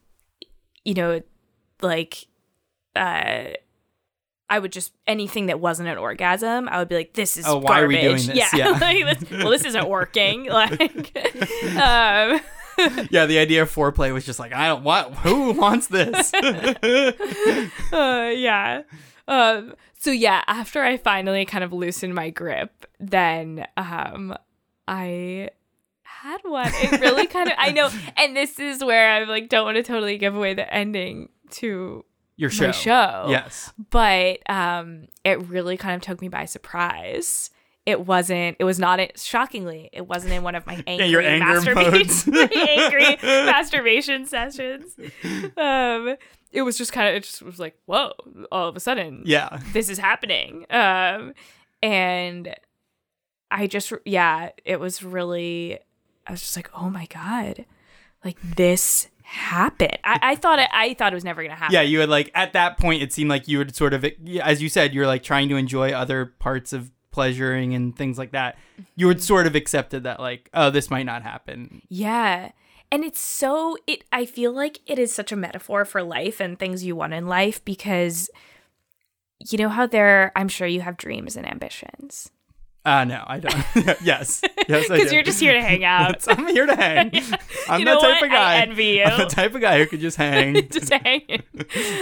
You 0.84 0.94
know, 0.94 1.22
like 1.82 2.28
uh 2.96 3.46
I 4.50 4.60
would 4.60 4.72
just 4.74 4.92
anything 5.08 5.46
that 5.48 5.60
wasn't 5.60 5.90
an 5.90 5.98
orgasm, 5.98 6.68
I 6.70 6.78
would 6.80 6.90
be 6.90 6.96
like, 6.96 7.14
"This 7.14 7.38
is 7.38 7.46
Oh, 7.48 7.58
why 7.58 7.82
are 7.82 7.88
we 7.88 7.96
garbage." 7.96 8.26
doing 8.28 8.38
this? 8.38 8.54
Yeah, 8.54 8.58
Yeah. 8.72 8.78
like, 8.78 9.20
this- 9.20 9.32
well, 9.32 9.50
this 9.50 9.66
isn't 9.66 9.88
working. 9.90 10.46
Like, 10.52 10.82
um, 11.78 12.40
yeah, 13.10 13.26
the 13.26 13.38
idea 13.40 13.62
of 13.62 13.74
foreplay 13.74 14.12
was 14.14 14.26
just 14.26 14.40
like, 14.40 14.52
I 14.54 14.68
don't 14.68 14.84
want 14.84 15.14
who 15.16 15.52
wants 15.54 15.88
this? 15.88 16.34
uh, 17.94 18.34
yeah. 18.36 18.82
Um, 19.28 19.76
so 19.98 20.12
yeah, 20.12 20.44
after 20.48 20.84
I 20.84 20.98
finally 20.98 21.46
kind 21.46 21.64
of 21.64 21.72
loosened 21.72 22.14
my 22.14 22.30
grip, 22.30 22.86
then 23.00 23.66
um, 23.78 24.36
I 24.88 25.50
had 26.04 26.42
one. 26.44 26.72
It 26.76 27.00
really 27.02 27.28
kind 27.28 27.50
of 27.50 27.56
I 27.58 27.72
know, 27.72 27.90
and 28.18 28.36
this 28.36 28.60
is 28.60 28.84
where 28.84 29.10
I 29.10 29.24
like 29.24 29.50
don't 29.50 29.66
want 29.66 29.78
to 29.78 29.84
totally 29.84 30.18
give 30.18 30.36
away 30.36 30.54
the 30.54 30.72
ending 30.74 31.30
to 31.52 32.04
Your 32.36 32.50
show. 32.50 32.72
show. 32.72 33.28
Yes. 33.30 33.72
but 33.90 34.40
um, 34.50 35.08
it 35.24 35.42
really 35.48 35.78
kind 35.78 35.96
of 35.96 36.02
took 36.02 36.22
me 36.22 36.28
by 36.28 36.46
surprise. 36.46 37.50
It 37.86 38.06
wasn't. 38.06 38.56
It 38.60 38.64
was 38.64 38.80
not. 38.80 39.00
it 39.00 39.20
Shockingly, 39.20 39.90
it 39.92 40.08
wasn't 40.08 40.34
in 40.34 40.42
one 40.44 40.56
of 40.56 40.66
my 40.66 40.82
angry 40.88 41.08
your 41.08 41.22
anger 41.22 41.46
masturbation, 41.46 42.34
modes. 42.34 42.52
angry 42.56 43.18
masturbation 43.22 44.26
sessions. 44.26 44.96
Um, 45.58 46.16
it 46.52 46.62
was 46.62 46.78
just 46.78 46.94
kind 46.94 47.10
of. 47.10 47.16
It 47.16 47.24
just 47.24 47.42
was 47.42 47.60
like, 47.60 47.76
whoa! 47.86 48.14
All 48.52 48.70
of 48.70 48.76
a 48.78 48.80
sudden, 48.80 49.24
Yeah. 49.26 49.60
this 49.74 49.90
is 49.90 49.98
happening. 49.98 50.66
Um, 50.70 51.34
and 51.82 52.56
I 53.52 53.68
just, 53.68 53.92
yeah, 54.06 54.50
it 54.64 54.80
was 54.80 55.04
really. 55.04 55.80
I 56.26 56.32
was 56.32 56.40
just 56.40 56.56
like, 56.56 56.70
oh 56.74 56.90
my 56.90 57.06
god, 57.08 57.66
like 58.24 58.38
this 58.42 59.10
happened. 59.24 59.98
I, 60.06 60.20
I 60.22 60.36
thought 60.36 60.60
it. 60.60 60.70
I 60.72 60.94
thought 60.94 61.12
it 61.12 61.16
was 61.16 61.26
never 61.26 61.44
gonna 61.44 61.56
happen. 61.56 61.74
Yeah, 61.74 61.82
you 61.82 62.00
had 62.00 62.08
like 62.10 62.32
at 62.34 62.54
that 62.54 62.78
point 62.78 63.04
it 63.04 63.12
seemed 63.12 63.30
like 63.30 63.50
you 63.50 63.58
would 63.58 63.76
sort 63.76 63.94
of 63.94 64.06
as 64.42 64.62
you 64.62 64.70
said, 64.70 64.94
you're 64.94 65.08
like 65.08 65.22
trying 65.24 65.50
to 65.50 65.58
enjoy 65.58 65.92
other 65.92 66.28
parts 66.40 66.72
of 66.72 66.92
pleasuring 67.14 67.74
and 67.74 67.96
things 67.96 68.18
like 68.18 68.32
that. 68.32 68.58
You 68.98 69.08
Mm-hmm. 69.08 69.20
sort 69.20 69.48
of 69.48 69.56
accepted 69.56 70.04
that 70.04 70.20
like, 70.20 70.50
oh, 70.54 70.70
this 70.70 70.90
might 70.90 71.04
not 71.06 71.22
happen. 71.24 71.82
Yeah. 71.88 72.52
And 72.92 73.04
it's 73.06 73.20
so 73.22 73.78
it 73.88 74.04
I 74.12 74.26
feel 74.26 74.52
like 74.52 74.80
it 74.86 75.00
is 75.00 75.14
such 75.14 75.32
a 75.32 75.36
metaphor 75.36 75.86
for 75.86 76.04
life 76.04 76.40
and 76.42 76.60
things 76.60 76.84
you 76.84 76.96
want 76.96 77.14
in 77.14 77.26
life 77.28 77.64
because 77.66 78.30
you 79.50 79.58
know 79.58 79.70
how 79.70 79.88
there 79.88 80.32
I'm 80.36 80.48
sure 80.48 80.68
you 80.68 80.82
have 80.82 80.98
dreams 80.98 81.36
and 81.36 81.48
ambitions. 81.50 82.30
Uh 82.86 83.04
no, 83.06 83.24
I 83.26 83.40
don't. 83.40 83.56
yes. 84.04 84.42
Yes, 84.68 84.90
Because 84.90 85.12
you're 85.14 85.24
just 85.24 85.40
here 85.40 85.54
to 85.54 85.62
hang 85.62 85.84
out. 85.96 86.20
That's- 86.20 86.28
I'm 86.38 86.48
here 86.48 86.66
to 86.66 86.76
hang. 86.76 87.12
I'm 87.70 87.80
You 87.80 87.86
the 87.86 87.94
type 87.94 88.02
what? 88.22 88.24
of 88.26 88.30
guy. 88.32 88.54
I 88.56 88.58
envy 88.60 88.86
you. 88.86 89.04
I'm 89.06 89.18
the 89.18 89.26
type 89.26 89.56
of 89.56 89.62
guy 89.62 89.80
who 89.80 89.86
could 89.88 90.02
just 90.02 90.18
hang. 90.18 90.68
just 90.70 90.92
hanging. 90.92 91.42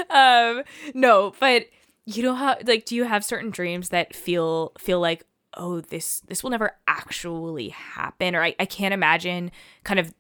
Um 0.10 0.64
no, 0.94 1.34
but 1.40 1.68
you 2.18 2.24
know 2.24 2.36
how 2.36 2.58
like 2.66 2.86
do 2.86 2.96
you 2.96 3.04
have 3.06 3.24
certain 3.24 3.50
dreams 3.50 3.90
that 3.90 4.16
feel 4.16 4.72
feel 4.78 5.00
like 5.00 5.26
oh 5.58 5.82
this 5.82 6.22
this 6.22 6.44
will 6.44 6.50
never 6.50 6.72
actually 6.88 7.70
happen 7.70 8.36
or 8.36 8.44
I, 8.44 8.56
I 8.60 8.66
can't 8.66 8.94
imagine 8.94 9.52
kind 9.84 10.00
of 10.00 10.14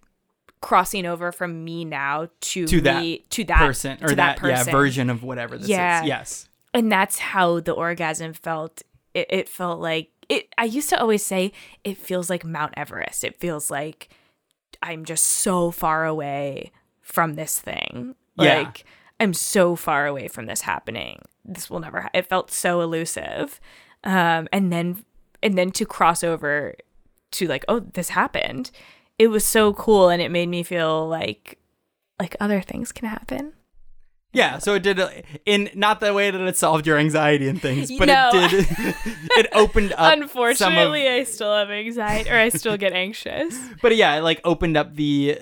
crossing 0.61 1.05
over 1.07 1.31
from 1.31 1.63
me 1.63 1.85
now 1.85 2.27
to, 2.41 2.67
To 2.67 2.81
that 2.81 3.29
to 3.31 3.43
that 3.45 3.57
person 3.57 3.97
or 4.03 4.09
that, 4.09 4.15
that, 4.15 4.37
person. 4.37 4.67
yeah 4.67 4.71
version 4.71 5.09
of 5.09 5.23
whatever 5.23 5.57
this 5.57 5.67
Yeah. 5.67 6.01
is. 6.01 6.07
Yes. 6.07 6.49
and 6.73 6.91
that's 6.91 7.17
how 7.17 7.59
the 7.59 7.71
orgasm 7.71 8.33
felt 8.33 8.83
it, 9.13 9.27
it 9.29 9.49
felt 9.49 9.79
like 9.79 10.09
it 10.29 10.53
i 10.57 10.65
used 10.65 10.89
to 10.89 10.99
always 10.99 11.25
say 11.25 11.51
it 11.83 11.97
feels 11.97 12.29
like 12.29 12.45
mount 12.45 12.73
everest 12.77 13.23
it 13.23 13.35
feels 13.39 13.71
like 13.71 14.09
i'm 14.83 15.03
just 15.03 15.25
so 15.25 15.71
far 15.71 16.05
away 16.05 16.71
from 17.01 17.33
this 17.35 17.59
thing 17.59 18.15
Yeah. 18.37 18.71
I'm 19.21 19.33
so 19.33 19.75
far 19.75 20.05
away 20.07 20.27
from 20.27 20.45
this 20.47 20.61
happening 20.61 21.21
this 21.45 21.69
will 21.69 21.79
never 21.79 22.01
ha- 22.01 22.09
it 22.13 22.25
felt 22.27 22.51
so 22.51 22.81
elusive 22.81 23.59
um 24.03 24.47
and 24.51 24.71
then 24.73 25.03
and 25.41 25.57
then 25.57 25.71
to 25.71 25.85
cross 25.85 26.23
over 26.23 26.75
to 27.31 27.47
like 27.47 27.63
oh 27.69 27.79
this 27.79 28.09
happened 28.09 28.71
it 29.17 29.27
was 29.27 29.45
so 29.45 29.73
cool 29.73 30.09
and 30.09 30.21
it 30.21 30.29
made 30.31 30.49
me 30.49 30.63
feel 30.63 31.07
like 31.07 31.57
like 32.19 32.35
other 32.39 32.61
things 32.61 32.91
can 32.91 33.07
happen 33.07 33.53
Yeah, 34.33 34.59
so 34.59 34.75
it 34.75 34.83
did 34.83 34.97
in 35.45 35.69
not 35.75 35.99
the 35.99 36.13
way 36.13 36.31
that 36.31 36.39
it 36.39 36.55
solved 36.55 36.87
your 36.87 36.97
anxiety 36.97 37.49
and 37.49 37.59
things, 37.61 37.91
but 37.99 38.07
No. 38.07 38.29
it 38.33 38.49
did. 38.51 38.65
it 39.39 39.47
opened 39.51 39.91
up. 39.91 40.13
Unfortunately, 40.13 41.03
some 41.03 41.19
I 41.19 41.23
still 41.25 41.53
have 41.53 41.69
anxiety, 41.69 42.29
or 42.29 42.37
I 42.37 42.47
still 42.47 42.77
get 42.77 42.93
anxious. 42.93 43.51
but 43.81 43.93
yeah, 43.97 44.15
it 44.17 44.21
like 44.21 44.39
opened 44.45 44.77
up 44.77 44.95
the 44.95 45.37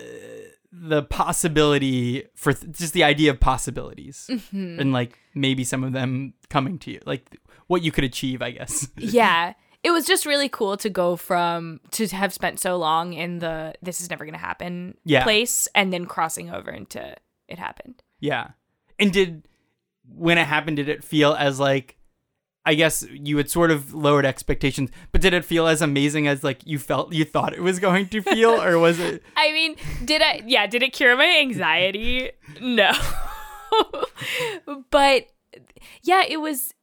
the 0.72 1.02
possibility 1.04 2.26
for 2.36 2.54
th- 2.54 2.72
just 2.78 2.94
the 2.94 3.04
idea 3.04 3.32
of 3.32 3.40
possibilities, 3.40 4.28
Mm-hmm. 4.30 4.80
and 4.80 4.94
like 4.94 5.18
maybe 5.34 5.64
some 5.64 5.84
of 5.84 5.94
them 5.94 6.34
coming 6.50 6.78
to 6.80 6.92
you, 6.92 7.00
like 7.06 7.38
what 7.68 7.82
you 7.82 7.92
could 7.92 8.04
achieve, 8.04 8.42
I 8.42 8.52
guess. 8.52 8.88
yeah, 8.98 9.54
it 9.84 9.92
was 9.92 10.06
just 10.06 10.26
really 10.26 10.50
cool 10.50 10.78
to 10.78 10.90
go 10.90 11.16
from 11.16 11.80
to 11.92 12.08
have 12.08 12.34
spent 12.34 12.60
so 12.60 12.78
long 12.78 13.14
in 13.14 13.40
the 13.40 13.74
"this 13.82 14.02
is 14.02 14.10
never 14.10 14.26
going 14.26 14.34
to 14.34 14.40
happen" 14.40 14.98
Yeah. 15.06 15.24
place, 15.24 15.68
and 15.74 15.92
then 15.94 16.06
crossing 16.06 16.50
over 16.50 16.70
into 16.72 17.16
"it 17.48 17.58
happened." 17.60 18.04
Yeah. 18.20 18.50
And 19.00 19.12
did 19.14 19.48
when 20.16 20.38
it 20.38 20.46
happened, 20.48 20.78
did 20.78 20.90
it 20.90 21.04
feel 21.04 21.34
as 21.34 21.60
like 21.60 21.96
I 22.70 22.76
guess 22.76 23.04
you 23.12 23.36
had 23.38 23.50
sort 23.50 23.72
of 23.72 23.96
lowered 23.96 24.28
expectations, 24.28 24.92
but 25.12 25.22
did 25.22 25.34
it 25.34 25.44
feel 25.44 25.66
as 25.66 25.82
amazing 25.82 26.28
as 26.28 26.44
like 26.44 26.62
you 26.68 26.78
felt 26.78 27.12
you 27.12 27.26
thought 27.26 27.52
it 27.52 27.64
was 27.64 27.80
going 27.80 28.10
to 28.10 28.22
feel, 28.22 28.62
or 28.62 28.78
was 28.78 29.00
it? 29.00 29.24
I 29.36 29.52
mean, 29.52 29.76
did 30.06 30.22
I? 30.22 30.44
Yeah, 30.46 30.68
did 30.68 30.84
it 30.84 30.94
cure 30.94 31.18
my 31.18 31.40
anxiety? 31.40 32.30
No, 32.62 32.92
but 34.92 35.30
yeah, 36.04 36.24
it 36.28 36.40
was. 36.42 36.76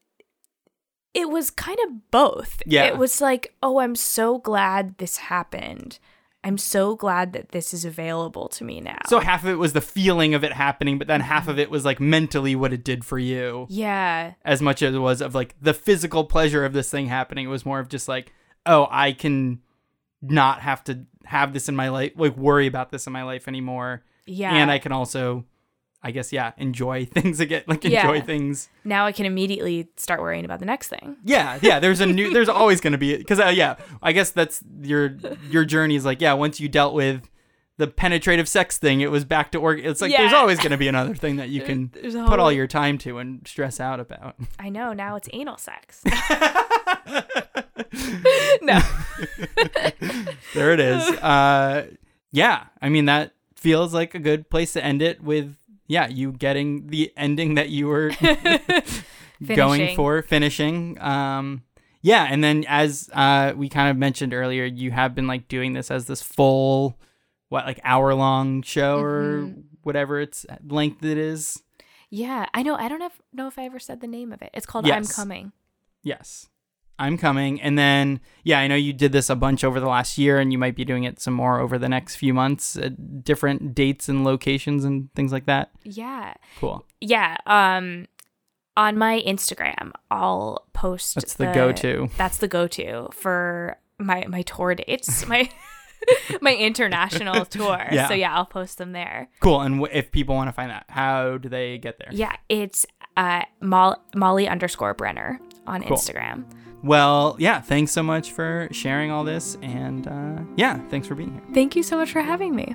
It 1.15 1.31
was 1.31 1.51
kind 1.51 1.79
of 1.87 2.11
both. 2.11 2.63
Yeah. 2.67 2.85
It 2.85 2.99
was 2.99 3.21
like, 3.23 3.55
oh, 3.63 3.79
I'm 3.79 3.95
so 3.95 4.39
glad 4.39 4.99
this 4.99 5.17
happened. 5.17 6.01
I'm 6.47 6.59
so 6.59 6.95
glad 6.95 7.33
that 7.33 7.49
this 7.49 7.75
is 7.75 7.85
available 7.85 8.49
to 8.51 8.63
me 8.63 8.81
now. 8.81 8.99
So 9.09 9.19
half 9.19 9.43
of 9.43 9.51
it 9.51 9.57
was 9.57 9.73
the 9.73 9.81
feeling 9.81 10.33
of 10.33 10.45
it 10.45 10.53
happening, 10.53 10.97
but 10.97 11.09
then 11.09 11.21
half 11.21 11.43
mm-hmm. 11.43 11.51
of 11.51 11.59
it 11.59 11.73
was 11.73 11.85
like 11.85 11.99
mentally 11.99 12.55
what 12.55 12.73
it 12.73 12.85
did 12.85 13.05
for 13.05 13.19
you, 13.19 13.67
yeah, 13.69 14.35
as 14.45 14.63
much 14.63 14.81
as 14.81 14.95
it 14.95 14.99
was 14.99 15.21
of 15.21 15.35
like 15.35 15.57
the 15.61 15.75
physical 15.75 16.23
pleasure 16.23 16.65
of 16.65 16.73
this 16.73 16.89
thing 16.89 17.09
happening. 17.09 17.47
It 17.47 17.49
was 17.51 17.67
more 17.67 17.81
of 17.81 17.89
just 17.89 18.07
like, 18.07 18.33
oh, 18.65 18.87
I 18.93 19.11
can 19.11 19.61
not 20.23 20.61
have 20.61 20.85
to 20.85 21.05
have 21.25 21.53
this 21.53 21.69
in 21.69 21.75
my 21.75 21.89
life, 21.89 22.13
like 22.15 22.37
worry 22.37 22.69
about 22.69 22.93
this 22.93 23.09
in 23.09 23.13
my 23.13 23.25
life 23.25 23.49
anymore, 23.49 24.05
yeah. 24.25 24.55
and 24.55 24.71
I 24.71 24.79
can 24.79 24.93
also, 24.93 25.47
I 26.03 26.11
guess, 26.11 26.33
yeah, 26.33 26.53
enjoy 26.57 27.05
things 27.13 27.41
again, 27.41 27.65
like 27.67 27.85
enjoy 27.85 28.15
Yeah. 28.15 28.21
things. 28.21 28.69
now 28.85 29.07
I 29.07 29.13
can 29.13 29.27
immediately 29.27 29.89
start 29.97 30.21
worrying 30.21 30.45
about 30.45 30.61
the 30.61 30.67
next 30.67 30.89
thing. 30.89 31.17
Yeah, 31.25 31.59
yeah. 31.63 31.81
There's 31.81 32.01
a 32.01 32.07
new. 32.07 32.31
There's 32.35 32.49
always 32.49 32.81
going 32.81 32.93
to 32.93 32.99
be 32.99 33.17
because 33.17 33.41
uh, 33.41 33.47
yeah. 33.55 33.77
I 34.03 34.13
guess 34.13 34.31
that's 34.31 34.63
your 34.83 35.17
your 35.51 35.65
journey 35.65 35.97
is 35.97 36.05
like 36.05 36.21
yeah. 36.21 36.35
Once 36.35 36.61
you 36.61 36.69
dealt 36.69 36.95
with 36.95 37.29
the 37.79 37.87
penetrative 37.87 38.49
sex 38.49 38.79
thing, 38.79 39.01
it 39.03 39.11
was 39.11 39.25
back 39.25 39.51
to 39.53 39.59
org. 39.59 39.85
It's 39.85 40.01
like 40.01 40.11
there's 40.17 40.33
always 40.33 40.59
going 40.59 40.71
to 40.71 40.79
be 40.79 40.89
another 40.89 41.15
thing 41.15 41.37
that 41.37 41.49
you 41.51 41.61
can 41.69 41.89
put 41.89 42.39
all 42.41 42.51
your 42.53 42.67
time 42.67 42.99
to 42.99 43.19
and 43.19 43.47
stress 43.47 43.81
out 43.81 44.01
about. 44.01 44.37
I 44.59 44.69
know 44.71 44.93
now 44.93 45.17
it's 45.17 45.29
anal 45.33 45.59
sex. 45.59 46.03
no. 48.63 48.81
there 50.55 50.73
it 50.73 50.81
is. 50.81 51.03
Uh, 51.21 51.89
yeah. 52.33 52.65
I 52.81 52.89
mean 52.89 53.07
that 53.07 53.33
feels 53.55 53.93
like 53.95 54.15
a 54.15 54.19
good 54.19 54.49
place 54.51 54.73
to 54.75 54.85
end 54.85 55.03
it 55.03 55.23
with. 55.23 55.57
Yeah, 55.89 56.09
you 56.09 56.33
getting 56.33 56.89
the 56.89 57.13
ending 57.17 57.55
that 57.55 57.69
you 57.71 57.87
were 57.89 58.11
going 59.55 59.95
for 59.95 60.23
finishing 60.23 60.99
um 61.01 61.63
yeah 62.03 62.27
and 62.31 62.43
then 62.43 62.65
as 62.69 63.11
uh 63.13 63.53
we 63.57 63.69
kind 63.69 63.91
of 63.91 63.97
mentioned 63.97 64.33
earlier 64.33 64.65
you 64.65 64.91
have 64.91 65.15
been 65.15 65.27
like 65.27 65.47
doing 65.49 65.75
this 65.75 65.91
as 65.91 66.07
this 66.07 66.23
full 66.23 66.99
what 67.51 67.67
like 67.67 67.79
hour 67.85 68.15
long 68.15 68.63
show 68.63 68.99
or 68.99 69.43
Mm-hmm. 69.45 69.61
whatever 69.83 70.21
its 70.21 70.47
length 70.67 71.05
it 71.05 71.19
is 71.19 71.63
Yeah, 72.09 72.47
I 72.55 72.63
know. 72.63 72.77
I 72.77 72.89
don't 72.89 73.01
have, 73.03 73.21
know 73.33 73.47
if 73.49 73.59
I 73.59 73.65
ever 73.67 73.79
said 73.79 74.01
the 74.01 74.07
name 74.07 74.33
of 74.33 74.41
it. 74.41 74.51
It's 74.55 74.65
called 74.67 74.87
Yes. 74.87 75.11
I'm 75.11 75.15
Coming. 75.15 75.53
yes 76.03 76.49
i'm 76.99 77.17
coming 77.19 77.61
and 77.61 77.79
then 77.79 78.21
yeah 78.45 78.59
i 78.59 78.67
know 78.67 78.75
you 78.75 78.93
did 78.93 79.13
this 79.13 79.29
a 79.31 79.37
bunch 79.37 79.63
over 79.65 79.79
the 79.81 79.87
last 79.89 80.17
year 80.19 80.39
and 80.39 80.53
you 80.53 80.59
might 80.59 80.75
be 80.77 80.85
doing 80.85 81.05
it 81.05 81.21
some 81.21 81.35
more 81.35 81.61
over 81.61 81.79
the 81.79 81.89
next 81.89 82.17
few 82.17 82.33
months 82.33 82.77
at 82.77 83.23
different 83.25 83.75
dates 83.75 84.09
and 84.09 84.25
locations 84.25 84.85
and 84.85 85.13
things 85.15 85.33
like 85.33 85.47
that 85.47 85.71
Yeah. 85.85 86.35
cool 86.61 86.87
Yeah. 87.01 87.37
Um 87.47 88.07
on 88.79 88.99
my 88.99 89.23
Instagram, 89.27 89.93
I'll 90.11 90.67
post 90.75 91.15
that's 91.15 91.33
the, 91.33 91.47
go-to 91.47 92.11
That's 92.19 92.37
the 92.37 92.47
go-to 92.49 93.09
for 93.11 93.79
my 93.99 94.27
my 94.29 94.43
tour 94.43 94.75
dates. 94.75 95.27
My 95.29 95.49
my 96.43 96.55
international 96.55 97.47
tour. 97.47 97.87
Yeah. 97.93 98.07
So 98.09 98.15
yeah, 98.15 98.35
I'll 98.37 98.45
post 98.47 98.77
them 98.79 98.93
there. 98.93 99.29
cool 99.41 99.61
and 99.63 99.81
w- 99.81 99.99
if 99.99 100.13
people 100.13 100.35
want 100.35 100.49
to 100.49 100.53
find 100.53 100.71
that 100.71 100.85
how 100.89 101.39
do 101.39 101.49
they 101.49 101.79
get 101.79 101.99
there 101.99 102.11
Yeah, 102.13 102.37
it's 102.51 102.85
uh 103.17 103.43
Mol- 103.63 104.03
Molly 104.15 104.47
underscore 104.47 104.93
Brenner 104.95 105.41
on 105.67 105.83
Cool. 105.83 105.97
Instagram. 105.97 106.45
Well 106.83 107.37
yeah 107.39 107.61
thanks 107.61 107.91
so 107.93 108.03
much 108.03 108.33
for 108.33 108.69
sharing 108.71 109.11
all 109.11 109.25
this 109.25 109.57
and 109.63 110.07
uh 110.07 110.39
yeah 110.57 110.79
thanks 110.89 111.07
for 111.09 111.15
being 111.15 111.33
here 111.33 111.43
Thank 111.55 111.75
you 111.77 111.83
so 111.83 111.97
much 111.97 112.13
for 112.13 112.21
having 112.21 112.55
me. 112.55 112.75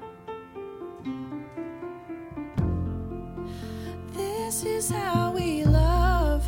This 4.13 4.63
is 4.65 4.89
how 4.89 5.31
we 5.31 5.63
love. 5.63 6.47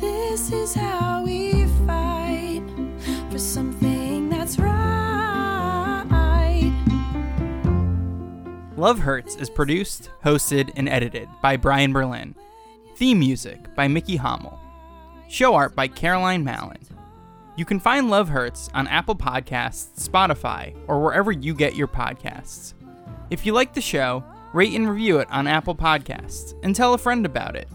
This 0.00 0.52
is 0.52 0.74
how 0.74 1.22
we 1.24 1.66
fight 1.86 2.62
for 3.30 3.38
something 3.38 4.28
that's 4.28 4.58
right. 4.58 4.76
Love 8.76 8.98
Hurts 9.00 9.36
is 9.36 9.50
produced, 9.50 10.10
hosted, 10.24 10.72
and 10.76 10.88
edited 10.88 11.28
by 11.42 11.56
Brian 11.56 11.92
Berlin. 11.92 12.34
Theme 12.96 13.18
music 13.18 13.74
by 13.74 13.86
Mickey 13.88 14.16
Hommel. 14.16 14.58
Show 15.30 15.54
art 15.54 15.76
by 15.76 15.86
Caroline 15.86 16.42
Mallon. 16.42 16.80
You 17.54 17.64
can 17.64 17.78
find 17.78 18.10
Love 18.10 18.28
Hurts 18.28 18.68
on 18.74 18.88
Apple 18.88 19.14
Podcasts, 19.14 20.08
Spotify, 20.08 20.76
or 20.88 21.00
wherever 21.00 21.30
you 21.30 21.54
get 21.54 21.76
your 21.76 21.86
podcasts. 21.86 22.74
If 23.30 23.46
you 23.46 23.52
like 23.52 23.72
the 23.72 23.80
show, 23.80 24.24
rate 24.52 24.74
and 24.74 24.90
review 24.90 25.20
it 25.20 25.30
on 25.30 25.46
Apple 25.46 25.76
Podcasts 25.76 26.54
and 26.64 26.74
tell 26.74 26.94
a 26.94 26.98
friend 26.98 27.24
about 27.24 27.54
it. 27.54 27.68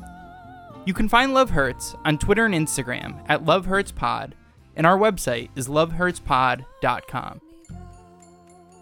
You 0.85 0.93
can 0.93 1.07
find 1.07 1.33
Love 1.33 1.51
Hurts 1.51 1.95
on 2.03 2.17
Twitter 2.17 2.45
and 2.45 2.53
Instagram 2.53 3.23
at 3.29 3.45
Love 3.45 3.67
Hurts 3.67 3.93
Pod, 3.93 4.35
and 4.75 4.85
our 4.85 4.97
website 4.97 5.47
is 5.55 5.69
lovehurtspod.com. 5.69 7.41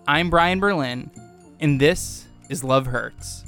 I'm 0.07 0.31
Brian 0.31 0.59
Berlin, 0.59 1.11
and 1.59 1.79
this 1.79 2.25
is 2.49 2.63
Love 2.63 2.87
Hurts. 2.87 3.43